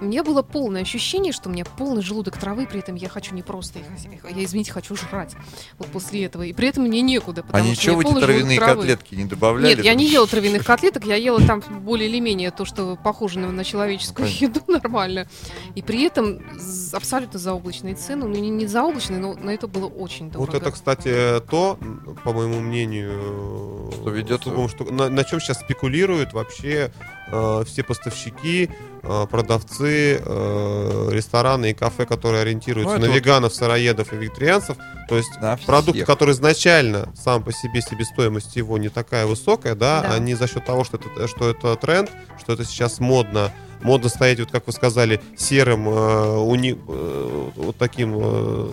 У 0.00 0.04
меня 0.04 0.22
было 0.22 0.42
полное 0.42 0.82
ощущение, 0.82 1.32
что 1.32 1.48
у 1.48 1.52
меня 1.52 1.64
полный 1.64 2.02
желудок 2.02 2.36
травы, 2.38 2.66
при 2.66 2.80
этом 2.80 2.96
я 2.96 3.08
хочу 3.08 3.34
не 3.34 3.42
просто 3.42 3.78
их, 3.78 3.86
я, 4.36 4.44
извините, 4.44 4.72
хочу 4.72 4.94
жрать 4.94 5.34
вот 5.78 5.88
после 5.88 6.24
этого. 6.24 6.42
И 6.42 6.52
при 6.52 6.68
этом 6.68 6.84
мне 6.84 7.00
некуда, 7.00 7.40
А 7.42 7.44
потому 7.44 7.64
что 7.64 7.70
ничего 7.72 7.96
у 7.96 8.00
в 8.00 8.04
меня 8.04 8.16
эти 8.16 8.24
травяные 8.24 8.58
котлетки 8.58 9.14
не 9.14 9.24
добавляли? 9.24 9.76
Нет, 9.76 9.84
я 9.84 9.94
не 9.94 10.06
ела 10.06 10.26
травяных 10.26 10.64
котлеток, 10.64 11.04
я 11.06 11.16
ела 11.16 11.40
там 11.40 11.62
более 11.80 12.08
или 12.08 12.20
менее 12.20 12.50
то, 12.50 12.64
что 12.66 12.96
похоже 13.02 13.38
на, 13.38 13.50
на 13.52 13.64
человеческую 13.64 14.28
Ну, 14.28 14.34
еду 14.38 14.60
нормально. 14.68 15.28
И 15.74 15.82
при 15.82 16.02
этом 16.02 16.42
абсолютно 16.92 17.38
заоблачные 17.38 17.94
цены. 17.94 18.26
Ну, 18.26 18.34
не, 18.34 18.50
не 18.50 18.66
заоблачные, 18.66 19.18
но 19.18 19.34
на 19.34 19.50
это 19.50 19.66
было 19.66 19.86
очень 19.86 20.30
дорого. 20.30 20.50
Вот 20.50 20.54
это, 20.60 20.70
кстати, 20.72 21.40
то, 21.50 21.78
по 22.24 22.32
моему 22.32 22.60
мнению, 22.60 23.90
Что 23.92 24.10
ведет- 24.10 24.42
что- 24.42 24.92
на, 24.92 25.08
на 25.08 25.24
чем 25.24 25.40
сейчас 25.40 25.60
спекулируют 25.60 26.32
вообще 26.32 26.92
э, 27.28 27.64
все 27.66 27.82
поставщики, 27.82 28.70
э, 29.02 29.26
продавцы, 29.30 29.85
э, 30.20 31.08
рестораны 31.12 31.70
и 31.70 31.74
кафе, 31.74 32.06
которые 32.06 32.42
ориентируются 32.42 32.96
Ну, 32.96 33.00
на 33.02 33.06
вот- 33.08 33.16
веганов, 33.16 33.54
сыроедов 33.54 34.12
и 34.12 34.16
вегетарианцев. 34.16 34.76
То 35.08 35.16
есть 35.16 35.30
На 35.40 35.56
продукт, 35.56 35.96
всех. 35.96 36.06
который 36.06 36.32
изначально 36.32 37.08
сам 37.14 37.42
по 37.42 37.52
себе 37.52 37.80
себестоимость 37.80 38.56
его 38.56 38.78
не 38.78 38.88
такая 38.88 39.26
высокая, 39.26 39.74
да, 39.74 40.02
Да. 40.02 40.14
они 40.14 40.34
за 40.34 40.46
счет 40.48 40.64
того, 40.64 40.84
что 40.84 40.98
это, 40.98 41.28
что 41.28 41.48
это 41.50 41.76
тренд, 41.76 42.10
что 42.40 42.52
это 42.52 42.64
сейчас 42.64 42.98
модно, 43.00 43.52
модно 43.82 44.08
стоять, 44.08 44.40
вот 44.40 44.50
как 44.50 44.66
вы 44.66 44.72
сказали, 44.72 45.20
серым, 45.36 45.88
э, 45.88 45.92
уни- 45.92 46.78
э, 46.88 47.50
вот 47.56 47.76
таким 47.76 48.14
э, 48.18 48.70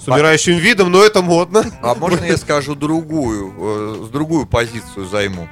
с 0.00 0.08
умирающим 0.08 0.56
видом, 0.58 0.90
но 0.90 1.02
это 1.04 1.22
модно. 1.22 1.64
А 1.82 1.94
можно 1.94 2.24
я 2.24 2.36
скажу 2.36 2.74
другую, 2.74 3.52
э, 3.58 4.04
с 4.06 4.08
другую 4.08 4.46
позицию 4.46 5.06
займу? 5.06 5.48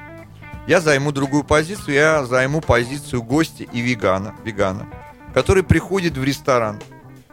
Я 0.67 0.81
займу 0.81 1.11
другую 1.11 1.43
позицию, 1.43 1.95
я 1.95 2.25
займу 2.25 2.61
позицию 2.61 3.23
гостя 3.23 3.63
и 3.63 3.79
вегана, 3.79 4.35
вегана, 4.43 4.87
который 5.33 5.63
приходит 5.63 6.17
в 6.17 6.23
ресторан, 6.23 6.81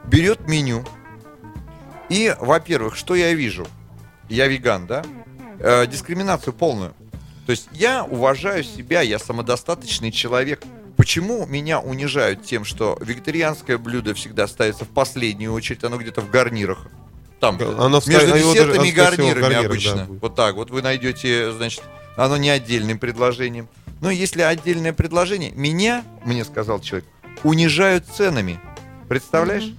берет 0.04 0.48
меню, 0.48 0.84
и, 2.08 2.34
во-первых, 2.38 2.96
что 2.96 3.14
я 3.14 3.32
вижу? 3.32 3.66
Я 4.28 4.46
веган, 4.46 4.86
да? 4.86 5.04
Э, 5.58 5.86
дискриминацию 5.86 6.52
полную. 6.52 6.94
То 7.46 7.50
есть 7.50 7.68
я 7.72 8.04
уважаю 8.04 8.62
себя, 8.62 9.00
я 9.00 9.18
самодостаточный 9.18 10.10
человек. 10.12 10.62
Почему 10.96 11.44
меня 11.46 11.80
унижают 11.80 12.44
тем, 12.44 12.64
что 12.64 12.96
вегетарианское 13.00 13.78
блюдо 13.78 14.14
всегда 14.14 14.46
ставится 14.46 14.84
в 14.84 14.88
последнюю 14.88 15.52
очередь, 15.52 15.82
оно 15.82 15.96
где-то 15.98 16.20
в 16.20 16.30
гарнирах? 16.30 16.86
Там, 17.40 17.58
Оно 17.78 18.00
в- 18.00 18.06
между 18.06 18.28
даже, 18.30 18.42
десертами 18.44 18.88
и 18.88 18.92
гарнирами 18.92 19.40
гарнирах, 19.40 19.66
обычно. 19.66 19.96
да, 19.96 20.04
будет. 20.04 20.22
вот 20.22 20.34
так 20.36 20.54
вот 20.54 20.70
вы 20.70 20.82
найдете, 20.82 21.52
значит, 21.52 21.82
оно 22.16 22.36
не 22.36 22.50
отдельным 22.50 22.98
предложением. 22.98 23.68
Но 24.00 24.10
если 24.10 24.42
отдельное 24.42 24.92
предложение, 24.92 25.52
меня, 25.52 26.04
мне 26.24 26.44
сказал 26.44 26.80
человек, 26.80 27.06
унижают 27.42 28.06
ценами. 28.06 28.60
Представляешь? 29.08 29.72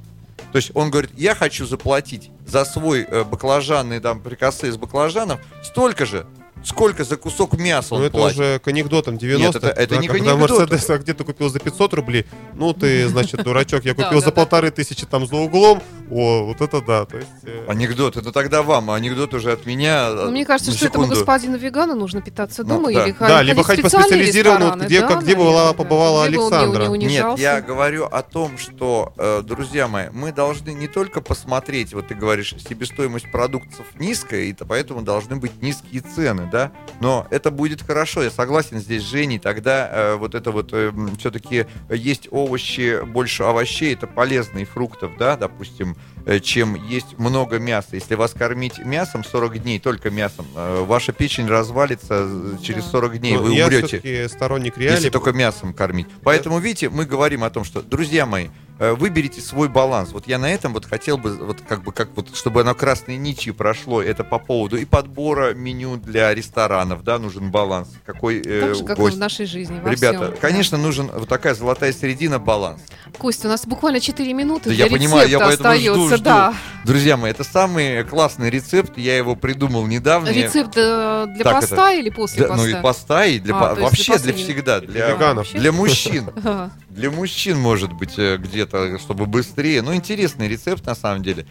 То 0.52 0.58
есть 0.58 0.72
он 0.74 0.90
говорит, 0.90 1.12
я 1.16 1.36
хочу 1.36 1.66
заплатить 1.66 2.32
за 2.46 2.64
свой 2.66 3.04
э, 3.04 3.24
баклажанный 3.24 4.00
там 4.00 4.22
прикосы 4.22 4.70
из 4.70 4.78
баклажанов 4.78 5.40
столько 5.64 6.06
же, 6.06 6.26
сколько 6.66 7.04
за 7.04 7.16
кусок 7.18 7.54
мяса 7.58 7.94
он 7.96 8.02
Ну, 8.02 8.08
это 8.08 8.18
платит. 8.18 8.38
уже 8.40 8.60
к 8.60 8.68
анекдотам 8.68 9.16
90-х. 9.16 9.38
Нет, 9.38 9.56
это- 9.56 9.68
это 9.70 9.96
да, 9.96 10.02
не 10.02 10.08
к 10.08 10.12
когда 10.12 10.32
анекдотам. 10.34 10.58
Мерседес 10.70 10.90
а 10.90 10.98
где 10.98 11.14
ты 11.14 11.24
купил 11.24 11.50
за 11.50 11.60
500 11.60 11.94
рублей, 11.94 12.26
ну 12.56 12.74
ты, 12.74 13.08
значит, 13.08 13.44
дурачок, 13.44 13.86
я 13.86 13.94
Да, 13.94 14.04
купил 14.04 14.20
да, 14.20 14.26
за 14.26 14.32
да. 14.32 14.32
полторы 14.32 14.72
тысячи 14.72 15.06
там 15.06 15.26
за 15.28 15.36
углом, 15.36 15.82
о, 16.12 16.46
вот 16.46 16.62
это 16.62 16.82
да, 16.82 17.06
то 17.06 17.18
есть... 17.18 17.30
э, 17.44 17.66
Анекдот, 17.68 18.18
это 18.18 18.32
тогда 18.32 18.62
вам, 18.64 18.90
а 18.92 18.96
анекдот 18.96 19.34
уже 19.34 19.52
от 19.52 19.66
меня. 19.66 20.10
Ну, 20.12 20.22
э, 20.28 20.32
мне 20.32 20.46
кажется, 20.46 20.72
что 20.72 20.88
этому 20.88 21.08
господину 21.08 21.58
вегану 21.58 21.96
нужно 21.96 22.22
питаться 22.22 22.64
Ну, 22.64 22.70
дома 22.76 22.94
да. 22.94 23.04
или 23.06 23.12
Да, 23.12 23.18
ходить 23.28 23.48
либо 23.48 23.64
в 23.64 23.66
ходить 23.66 23.84
по 23.84 23.90
специализированному, 23.90 24.84
где- 24.86 25.02
да, 25.02 25.08
как- 25.08 25.24
где 25.24 25.36
была- 25.36 25.68
да. 25.70 25.74
побывала 25.74 26.24
Александра. 26.26 26.86
не 26.88 27.06
Нет, 27.08 27.38
я 27.38 27.62
говорю 27.62 28.06
о 28.06 28.22
том, 28.22 28.58
что, 28.58 29.14
э, 29.18 29.42
друзья 29.44 29.88
мои, 29.88 30.08
мы 30.12 30.32
должны 30.32 30.72
не 30.72 30.88
только 30.88 31.22
посмотреть, 31.22 31.94
вот 31.94 32.08
ты 32.08 32.16
говоришь, 32.16 32.54
себестоимость 32.68 33.32
продуктов 33.32 33.86
низкая, 34.00 34.42
и 34.42 34.54
то 34.54 34.66
поэтому 34.66 35.02
должны 35.02 35.36
быть 35.38 35.62
низкие 35.62 36.02
цены, 36.02 36.48
да, 36.56 36.72
но 37.02 37.28
это 37.32 37.52
будет 37.52 37.82
хорошо, 37.82 38.24
я 38.24 38.32
согласен 38.32 38.80
здесь 38.80 39.04
с 39.04 39.06
Женей, 39.06 39.40
тогда 39.40 39.90
э, 39.92 40.16
вот 40.16 40.36
это 40.36 40.52
вот 40.52 40.74
все-таки 41.20 41.66
есть 41.90 42.30
овощи, 42.32 43.04
больше 43.04 43.44
овощей, 43.44 43.94
это 43.94 44.08
полезно 44.08 44.60
и 44.60 44.64
фруктов, 44.64 45.12
да, 45.20 45.36
допустим, 45.36 45.98
э, 46.15 46.15
чем 46.44 46.76
есть 46.88 47.18
много 47.18 47.60
мяса. 47.60 47.90
Если 47.94 48.16
вас 48.16 48.34
кормить 48.34 48.80
мясом 48.80 49.24
40 49.24 49.60
дней, 49.62 49.80
только 49.80 50.10
мясом, 50.10 50.46
э, 50.56 50.84
ваша 50.86 51.12
печень 51.14 51.48
развалится 51.48 52.28
э, 52.28 52.58
через 52.64 52.86
Да. 52.86 52.90
40 52.92 53.20
дней, 53.20 53.34
ну, 53.36 53.44
вы 53.44 53.54
я 53.54 53.66
умрете. 53.68 54.28
сторонник 54.30 54.78
Если 54.78 54.96
реалий. 54.96 55.10
только 55.10 55.32
мясом 55.34 55.74
кормить. 55.74 56.08
Поэтому, 56.24 56.60
видите, 56.60 56.90
мы 56.90 57.06
говорим 57.06 57.44
о 57.44 57.50
том, 57.50 57.64
что, 57.64 57.82
друзья 57.82 58.26
мои, 58.26 58.48
э, 58.80 58.94
выберите 58.94 59.40
свой 59.42 59.70
баланс. 59.70 60.12
Вот 60.12 60.28
я 60.28 60.38
на 60.38 60.52
этом 60.52 60.74
вот 60.74 60.86
хотел 60.86 61.18
бы, 61.18 61.34
вот 61.38 61.62
как 61.68 61.84
бы, 61.84 61.92
как 61.92 62.10
вот, 62.16 62.36
чтобы 62.36 62.62
оно 62.62 62.74
красной 62.76 63.18
нитью 63.18 63.54
прошло, 63.54 64.02
это 64.02 64.24
по 64.24 64.38
поводу 64.40 64.78
и 64.78 64.86
подбора 64.86 65.54
меню 65.54 65.98
для 65.98 66.34
ресторанов, 66.34 67.04
да, 67.04 67.18
нужен 67.20 67.52
баланс. 67.52 67.88
Какой 68.06 68.42
э, 68.42 68.62
Так 68.62 68.76
же, 68.76 68.84
как 68.84 68.98
гость. 68.98 69.16
в 69.16 69.20
нашей 69.20 69.46
жизни. 69.46 69.80
во 69.80 69.92
Ребята, 69.92 70.28
всем. 70.32 70.38
конечно, 70.42 70.78
нужен 70.78 71.10
вот 71.14 71.30
такая 71.30 71.54
золотая 71.56 71.94
середина, 71.94 72.38
баланс. 72.40 72.82
Костя, 73.18 73.48
у 73.48 73.52
нас 73.52 73.66
буквально 73.66 74.00
4 74.02 74.34
минуты 74.34 74.70
Да 74.70 74.76
я 74.76 74.88
понимаю, 74.88 75.30
я 75.30 75.40
поэтому 75.40 75.70
остается, 75.70 75.94
жду. 76.08 76.10
Да. 76.24 76.54
Друзья 76.84 77.18
мои, 77.18 77.32
это 77.32 77.44
самый 77.44 78.04
классный 78.04 78.50
рецепт, 78.50 78.98
я 78.98 79.18
его 79.18 79.36
придумал 79.36 79.86
недавно. 79.88 80.30
Рецепт 80.30 80.74
э, 80.78 81.26
для 81.36 81.44
Так 81.44 81.62
поста 81.62 81.92
или 81.94 82.10
после 82.10 82.44
Да, 82.44 82.50
поста? 82.50 82.64
ну 82.64 82.70
и 82.70 82.82
поста, 82.82 83.26
и 83.26 83.40
для 83.40 83.56
А, 83.56 83.76
по- 83.76 83.82
вообще 83.82 84.18
для 84.18 84.34
для 84.34 84.34
всегда, 84.34 84.80
для, 84.82 85.10
Веганов. 85.10 85.52
Для 85.52 85.72
мужчин. 85.72 86.30
Для 86.90 87.12
мужчин, 87.12 87.60
может 87.60 87.92
быть, 87.92 88.14
э, 88.18 88.38
где-то, 88.38 88.98
чтобы 89.00 89.26
быстрее. 89.26 89.82
Ну, 89.82 89.94
интересный 89.94 90.48
рецепт, 90.48 90.86
на 90.86 90.96
самом 90.96 91.24
деле. 91.24 91.46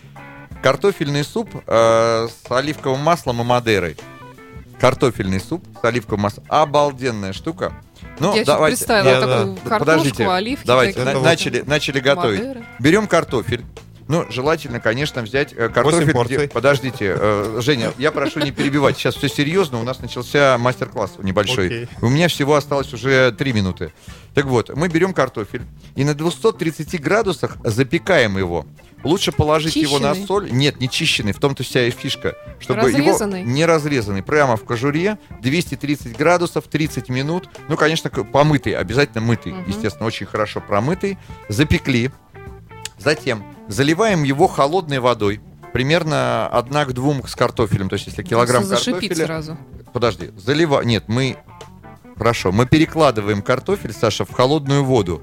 Картофельный 0.62 1.23
суп 1.25 1.51
э, 1.67 2.29
с 2.29 2.51
оливковым 2.51 3.01
маслом 3.01 3.43
и 3.43 3.45
мадерой. 3.45 3.97
Картофельный 4.81 5.41
суп 5.41 5.65
с 5.81 5.85
оливковым 5.85 6.23
маслом. 6.23 6.45
Обалденная 6.49 7.33
штука. 7.33 7.73
Ну, 8.19 8.35
Я 8.35 8.45
давайте. 8.45 8.77
представила 8.77 9.09
Я- 9.09 9.21
такую 9.21 9.55
да, 9.55 9.69
картошку, 9.69 9.79
подождите, 9.79 10.29
оливки. 10.29 10.67
Давайте, 10.67 10.93
такие. 11.01 11.15
на- 11.15 11.21
начали, 11.21 11.61
начали 11.67 12.01
готовить. 12.01 12.39
Мадеры. 12.41 12.65
Берем 12.79 13.07
картофель. 13.07 13.65
Ну, 14.07 14.27
желательно, 14.31 14.81
конечно, 14.81 15.23
взять 15.23 15.53
э, 15.57 15.69
картофель. 15.69 16.13
где- 16.25 16.49
Подождите, 16.49 17.17
э, 17.19 17.61
Женя, 17.63 17.93
я 17.99 18.11
прошу 18.13 18.41
не 18.41 18.51
перебивать. 18.53 18.99
Сейчас 18.99 19.15
все 19.15 19.29
серьезно. 19.29 19.81
У 19.81 19.83
нас 19.85 20.01
начался 20.01 20.59
мастер-класс 20.59 21.15
небольшой. 21.23 21.67
Окей. 21.67 21.89
У 22.03 22.09
меня 22.09 22.29
всего 22.29 22.55
осталось 22.55 22.93
уже 22.93 23.33
3 23.33 23.53
минуты. 23.53 23.93
Так 24.35 24.45
вот, 24.47 24.69
мы 24.77 24.89
берем 24.89 25.15
картофель 25.15 25.63
и 25.95 26.05
на 26.05 26.15
230 26.15 26.99
градусах 27.01 27.57
запекаем 27.65 28.37
его. 28.37 28.67
Лучше 29.05 29.33
положить 29.33 29.77
его 29.77 29.99
на 29.99 30.11
Чищенный? 30.13 30.27
соль. 30.27 30.51
Нет, 30.51 30.81
не 30.81 30.89
чищенный, 30.89 31.33
в 31.33 31.39
том-то 31.39 31.63
вся 31.63 31.87
и 31.87 31.91
фишка. 31.91 32.35
Чтобы 32.59 32.81
Разрезанный? 32.83 33.41
его 33.43 33.51
не 33.51 33.67
разрезанный, 33.67 34.23
прямо 34.23 34.57
в 34.57 34.65
кожуре, 34.65 35.19
230 35.43 36.17
градусов, 36.17 36.65
30 36.69 37.11
минут. 37.11 37.49
Ну, 37.69 37.77
конечно, 37.77 38.09
помытый, 38.09 38.73
обязательно 38.73 39.21
мытый, 39.21 39.53
Мгм. 39.53 39.65
естественно, 39.69 40.07
очень 40.07 40.25
хорошо 40.27 40.63
промытый. 40.67 41.19
Запекли. 41.51 42.11
Затем 43.05 43.45
заливаем 43.69 44.23
его 44.23 44.47
холодной 44.49 44.99
водой. 44.99 45.41
Примерно 45.73 46.47
одна 46.49 46.85
к 46.85 46.93
двум 46.93 47.27
с 47.27 47.35
картофелем. 47.35 47.89
То 47.89 47.95
есть, 47.95 48.07
если 48.07 48.23
килограмм 48.23 48.67
картофеля... 48.67 49.27
сразу. 49.27 49.59
Подожди, 49.93 50.31
залива... 50.37 50.81
Нет, 50.83 51.05
мы... 51.09 51.37
Хорошо, 52.17 52.53
мы 52.53 52.65
перекладываем 52.67 53.43
картофель, 53.43 53.93
Саша, 53.93 54.25
в 54.25 54.33
холодную 54.33 54.85
воду. 54.85 55.21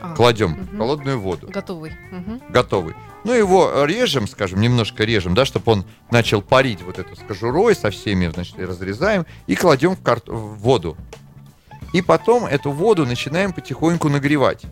А, 0.00 0.14
Кладем 0.14 0.54
в 0.54 0.76
холодную 0.78 1.20
воду. 1.20 1.48
Готовый. 1.50 1.92
Мгм. 2.10 2.40
Готовый. 2.48 2.94
Ну, 3.24 3.32
его 3.32 3.84
режем, 3.84 4.26
скажем, 4.26 4.60
немножко 4.60 5.04
режем, 5.04 5.34
да, 5.34 5.44
чтобы 5.44 5.70
он 5.72 5.84
начал 6.10 6.42
парить 6.42 6.82
вот 6.82 6.98
эту 6.98 7.14
с 7.14 7.20
кожурой, 7.20 7.74
со 7.74 7.90
всеми, 7.90 8.26
значит, 8.28 8.58
разрезаем, 8.58 9.26
и 9.46 9.54
кладем 9.54 9.96
в, 9.96 10.02
карт- 10.02 10.28
в 10.28 10.56
воду. 10.56 10.96
И 11.92 12.02
потом 12.02 12.44
эту 12.46 12.70
воду 12.70 13.06
начинаем 13.06 13.52
потихоньку 13.52 14.08
нагревать. 14.08 14.64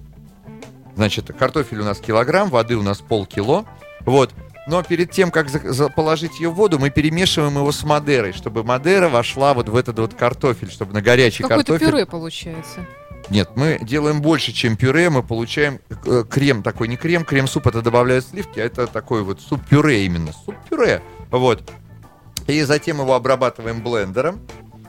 Значит, 0.96 1.30
картофель 1.38 1.80
у 1.80 1.84
нас 1.84 1.98
килограмм, 1.98 2.50
воды 2.50 2.76
у 2.76 2.82
нас 2.82 2.98
полкило. 2.98 3.64
Вот. 4.00 4.32
Но 4.66 4.82
перед 4.82 5.10
тем, 5.10 5.30
как 5.30 5.48
положить 5.94 6.38
ее 6.38 6.50
в 6.50 6.54
воду, 6.54 6.78
мы 6.78 6.90
перемешиваем 6.90 7.56
его 7.56 7.72
с 7.72 7.82
Мадерой, 7.82 8.32
чтобы 8.32 8.62
Мадера 8.62 9.08
вошла 9.08 9.54
вот 9.54 9.68
в 9.68 9.76
этот 9.76 9.98
вот 9.98 10.14
картофель, 10.14 10.70
чтобы 10.70 10.92
на 10.92 11.02
горячий 11.02 11.42
Какое-то 11.42 11.72
картофель... 11.72 11.92
пюре 11.92 12.06
получается. 12.06 12.86
Нет, 13.28 13.50
мы 13.56 13.78
делаем 13.80 14.20
больше, 14.20 14.52
чем 14.52 14.76
пюре, 14.76 15.10
мы 15.10 15.22
получаем 15.22 15.80
э, 16.06 16.24
крем 16.28 16.62
такой, 16.62 16.88
не 16.88 16.96
крем, 16.96 17.24
крем-суп 17.24 17.68
это 17.68 17.80
добавляют 17.80 18.26
сливки, 18.26 18.58
а 18.60 18.64
это 18.64 18.86
такой 18.86 19.22
вот 19.22 19.40
суп-пюре 19.40 20.04
именно, 20.04 20.32
суп-пюре, 20.32 21.02
вот. 21.30 21.62
И 22.46 22.62
затем 22.62 23.00
его 23.00 23.14
обрабатываем 23.14 23.82
блендером, 23.82 24.40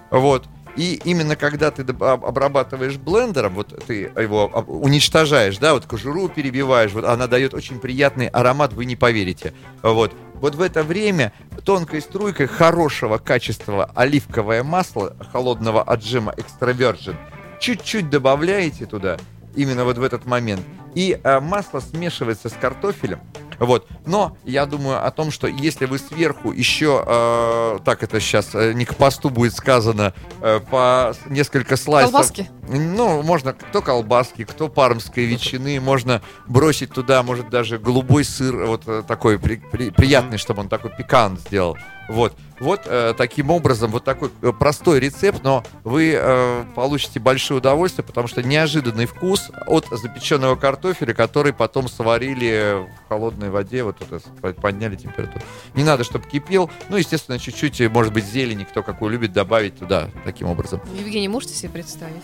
вот. 0.10 0.48
И 0.76 1.00
именно 1.04 1.36
когда 1.36 1.70
ты 1.72 1.84
обрабатываешь 1.84 2.98
блендером, 2.98 3.54
вот 3.56 3.86
ты 3.86 4.12
его 4.18 4.48
уничтожаешь, 4.68 5.58
да, 5.58 5.74
вот 5.74 5.86
кожуру 5.86 6.30
перебиваешь, 6.30 6.92
вот 6.92 7.06
она 7.06 7.28
дает 7.28 7.54
очень 7.54 7.80
приятный 7.80 8.28
аромат, 8.28 8.74
вы 8.74 8.86
не 8.86 8.96
поверите. 8.96 9.54
Вот. 9.82 10.14
Вот 10.36 10.56
в 10.56 10.62
это 10.62 10.84
время 10.84 11.32
тонкой 11.64 12.02
струйкой 12.02 12.48
хорошего 12.48 13.18
качества 13.18 13.90
оливковое 13.96 14.64
масло 14.64 15.16
холодного 15.32 15.82
отжима 15.84 16.34
Extra 16.34 16.76
Virgin 16.76 17.16
чуть-чуть 17.64 18.10
добавляете 18.10 18.86
туда, 18.86 19.18
именно 19.56 19.86
вот 19.86 19.98
в 19.98 20.04
этот 20.04 20.26
момент, 20.26 20.62
и 20.96 21.18
э, 21.24 21.40
масло 21.40 21.80
смешивается 21.80 22.50
с 22.50 22.54
картофелем. 22.54 23.22
Вот. 23.66 23.88
Но 24.06 24.38
я 24.44 24.66
думаю 24.66 25.06
о 25.06 25.12
том, 25.12 25.32
что 25.32 25.48
если 25.48 25.86
вы 25.86 25.98
сверху 26.00 26.52
еще, 26.52 27.04
э, 27.06 27.80
так 27.86 28.04
это 28.04 28.20
сейчас 28.20 28.50
э, 28.54 28.74
не 28.74 28.86
к 28.86 28.96
посту 28.96 29.30
будет 29.30 29.54
сказано, 29.56 30.14
э, 30.42 30.60
по 30.70 31.14
несколько 31.28 31.78
слайсов. 31.78 32.12
Колбаски? 32.12 32.50
Ну, 32.68 33.22
можно 33.24 33.54
кто 33.54 33.82
колбаски, 33.82 34.44
кто 34.46 34.68
пармской 34.70 35.26
ветчины, 35.26 35.80
можно 35.80 36.22
бросить 36.48 36.92
туда, 36.94 37.24
может 37.24 37.50
даже 37.50 37.78
голубой 37.78 38.24
сыр, 38.24 38.66
вот 38.66 38.84
э, 38.88 39.04
такой 39.08 39.38
при- 39.40 39.58
при- 39.72 39.90
приятный, 39.92 40.38
чтобы 40.38 40.62
он 40.62 40.70
такой 40.70 40.92
пикант 40.92 41.40
сделал. 41.42 41.78
Вот, 42.10 42.34
вот 42.60 42.82
э, 42.86 43.14
таким 43.18 43.50
образом, 43.50 43.92
вот 43.92 44.04
такой 44.04 44.30
э, 44.42 44.52
простой 44.52 45.00
рецепт, 45.00 45.42
но 45.44 45.64
вы 45.84 46.14
э, 46.16 46.66
получите 46.76 47.20
большое 47.20 47.60
удовольствие, 47.60 48.06
потому 48.06 48.28
что 48.28 48.44
неожиданный 48.44 49.06
вкус 49.06 49.52
от 49.68 49.88
запеченного 49.92 50.56
картофеля, 50.56 51.14
который 51.14 51.54
потом 51.54 51.88
сварили 51.88 52.86
в 52.86 53.10
холодной 53.10 53.50
воде, 53.50 53.84
вот 53.84 53.98
это 54.02 54.20
подняли 54.62 54.96
температуру. 54.96 55.44
Не 55.76 55.84
надо, 55.84 56.04
чтобы 56.04 56.28
кипел, 56.28 56.70
ну, 56.90 56.98
естественно, 56.98 57.40
чуть-чуть, 57.40 57.80
может 57.90 58.14
быть, 58.14 58.26
зелени, 58.26 58.64
кто 58.64 58.84
какую 58.84 59.12
любит, 59.12 59.34
добавить 59.34 59.80
туда 59.80 60.10
таким 60.26 60.48
образом. 60.48 60.82
Евгений, 60.98 61.28
можете 61.28 61.54
себе 61.54 61.70
представить? 61.70 62.24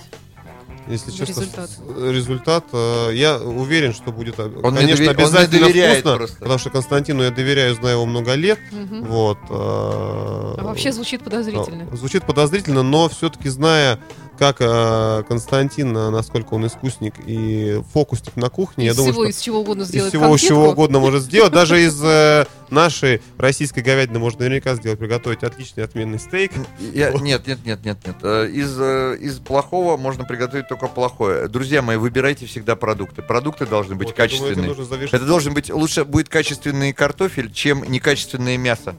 Если 0.89 1.11
честно, 1.11 1.41
Результат. 1.41 1.69
результат, 1.97 2.63
э, 2.73 3.11
я 3.13 3.37
уверен, 3.37 3.93
что 3.93 4.11
будет, 4.11 4.39
э, 4.39 4.43
Он 4.63 4.73
мне 4.73 4.81
конечно, 4.81 5.05
довер- 5.05 5.09
он 5.09 5.15
мне 5.15 5.23
обязательно 5.23 5.67
доверяет 5.67 5.99
вкусно, 5.99 6.17
просто. 6.17 6.37
потому 6.39 6.57
что 6.59 6.69
Константину 6.71 7.21
я 7.23 7.29
доверяю, 7.31 7.75
знаю 7.75 7.95
его 7.97 8.05
много 8.07 8.33
лет, 8.33 8.57
Мгм. 8.71 9.03
вот. 9.05 9.37
А 9.49 10.59
вообще 10.63 10.91
звучит 10.91 11.21
подозрительно. 11.23 11.87
Э, 11.91 11.95
Звучит 11.95 12.25
подозрительно, 12.25 12.81
но 12.83 13.07
все-таки 13.09 13.49
зная, 13.49 13.99
как 14.39 14.57
э, 14.61 15.23
Константин, 15.27 15.95
э, 15.95 16.09
насколько 16.09 16.53
он 16.53 16.65
искусник 16.65 17.13
и 17.25 17.81
фокусник 17.93 18.37
на 18.37 18.49
кухне, 18.49 18.85
я 18.85 18.91
из 18.91 18.95
думаю, 18.95 19.11
всего, 19.11 19.23
что 19.25 19.29
из 19.29 19.39
чего 19.41 19.59
угодно 19.59 19.81
из 19.83 19.87
сделать 19.89 20.09
всего 20.09 20.23
конфетку. 20.29 20.47
чего 20.47 20.69
угодно 20.69 20.99
может 20.99 21.23
сделать. 21.23 21.51
Даже 21.51 21.81
из 21.83 22.01
э, 22.01 22.45
нашей 22.69 23.21
российской 23.37 23.81
говядины 23.81 24.17
можно 24.19 24.39
наверняка 24.39 24.75
сделать, 24.75 24.97
приготовить 24.97 25.43
отличный 25.43 25.83
отменный 25.83 26.17
стейк. 26.19 26.53
Я- 26.79 27.11
нет, 27.11 27.45
нет, 27.45 27.59
нет, 27.65 27.83
нет, 27.83 27.97
нет. 28.07 28.15
Э, 28.23 28.47
Из, 28.49 28.75
э, 28.79 29.17
из 29.19 29.39
плохого 29.39 29.97
можно 29.97 30.23
приготовить 30.23 30.69
только 30.69 30.87
плохое. 30.87 31.47
Друзья 31.49 31.81
мои, 31.81 31.97
выбирайте 31.97 32.45
всегда 32.45 32.75
продукты. 32.77 33.21
Продукты 33.21 33.65
должны 33.65 33.95
быть 33.95 34.07
Вот, 34.07 34.17
я 34.17 34.27
думаю, 34.29 34.55
качественные. 34.55 35.05
это. 35.05 35.15
Это 35.17 35.25
должен 35.25 35.53
быть 35.53 35.69
лучше 35.69 36.05
будет 36.05 36.29
качественный 36.29 36.93
картофель, 36.93 37.51
чем 37.51 37.83
некачественное 37.83 38.57
мясо. 38.57 38.95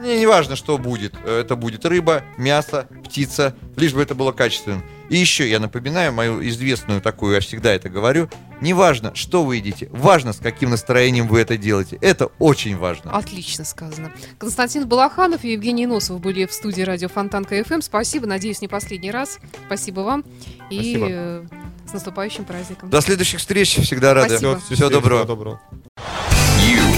Не, 0.00 0.18
не 0.18 0.26
важно, 0.26 0.56
что 0.56 0.78
будет. 0.78 1.14
Э, 1.24 1.40
Это 1.40 1.56
будет 1.56 1.84
рыба, 1.84 2.22
мясо, 2.36 2.88
птица, 3.04 3.54
лишь 3.76 3.92
бы 3.92 4.02
это 4.02 4.14
было 4.14 4.32
качественным. 4.32 4.82
И 5.08 5.16
еще 5.16 5.48
я 5.48 5.58
напоминаю 5.58 6.12
мою 6.12 6.46
известную 6.48 7.00
такую, 7.00 7.34
я 7.34 7.40
всегда 7.40 7.72
это 7.72 7.88
говорю, 7.88 8.28
неважно, 8.60 9.12
что 9.14 9.42
вы 9.44 9.56
едите, 9.56 9.88
важно, 9.90 10.32
с 10.32 10.38
каким 10.38 10.70
настроением 10.70 11.26
вы 11.26 11.40
это 11.40 11.56
делаете. 11.56 11.98
Это 12.00 12.26
очень 12.38 12.76
важно. 12.76 13.10
Отлично 13.10 13.64
сказано. 13.64 14.12
Константин 14.38 14.86
Балаханов 14.86 15.44
и 15.44 15.52
Евгений 15.52 15.86
Носов 15.86 16.20
были 16.20 16.46
в 16.46 16.52
студии 16.52 16.82
радио 16.82 17.08
Фонтанка 17.08 17.62
ФМ. 17.64 17.80
Спасибо, 17.80 18.26
надеюсь, 18.26 18.60
не 18.62 18.68
последний 18.68 19.10
раз. 19.10 19.38
Спасибо 19.66 20.00
вам. 20.00 20.24
И 20.70 20.96
Спасибо. 20.96 21.06
э, 21.10 21.44
с 21.88 21.92
наступающим 21.92 22.44
праздником. 22.44 22.88
До 22.90 23.00
следующих 23.00 23.40
встреч, 23.40 23.76
всегда 23.76 24.14
рады. 24.14 24.38
Спасибо. 24.38 24.60
Всего 24.70 24.88
доброго. 24.90 25.24
Всего 25.24 25.34
доброго. 25.36 26.39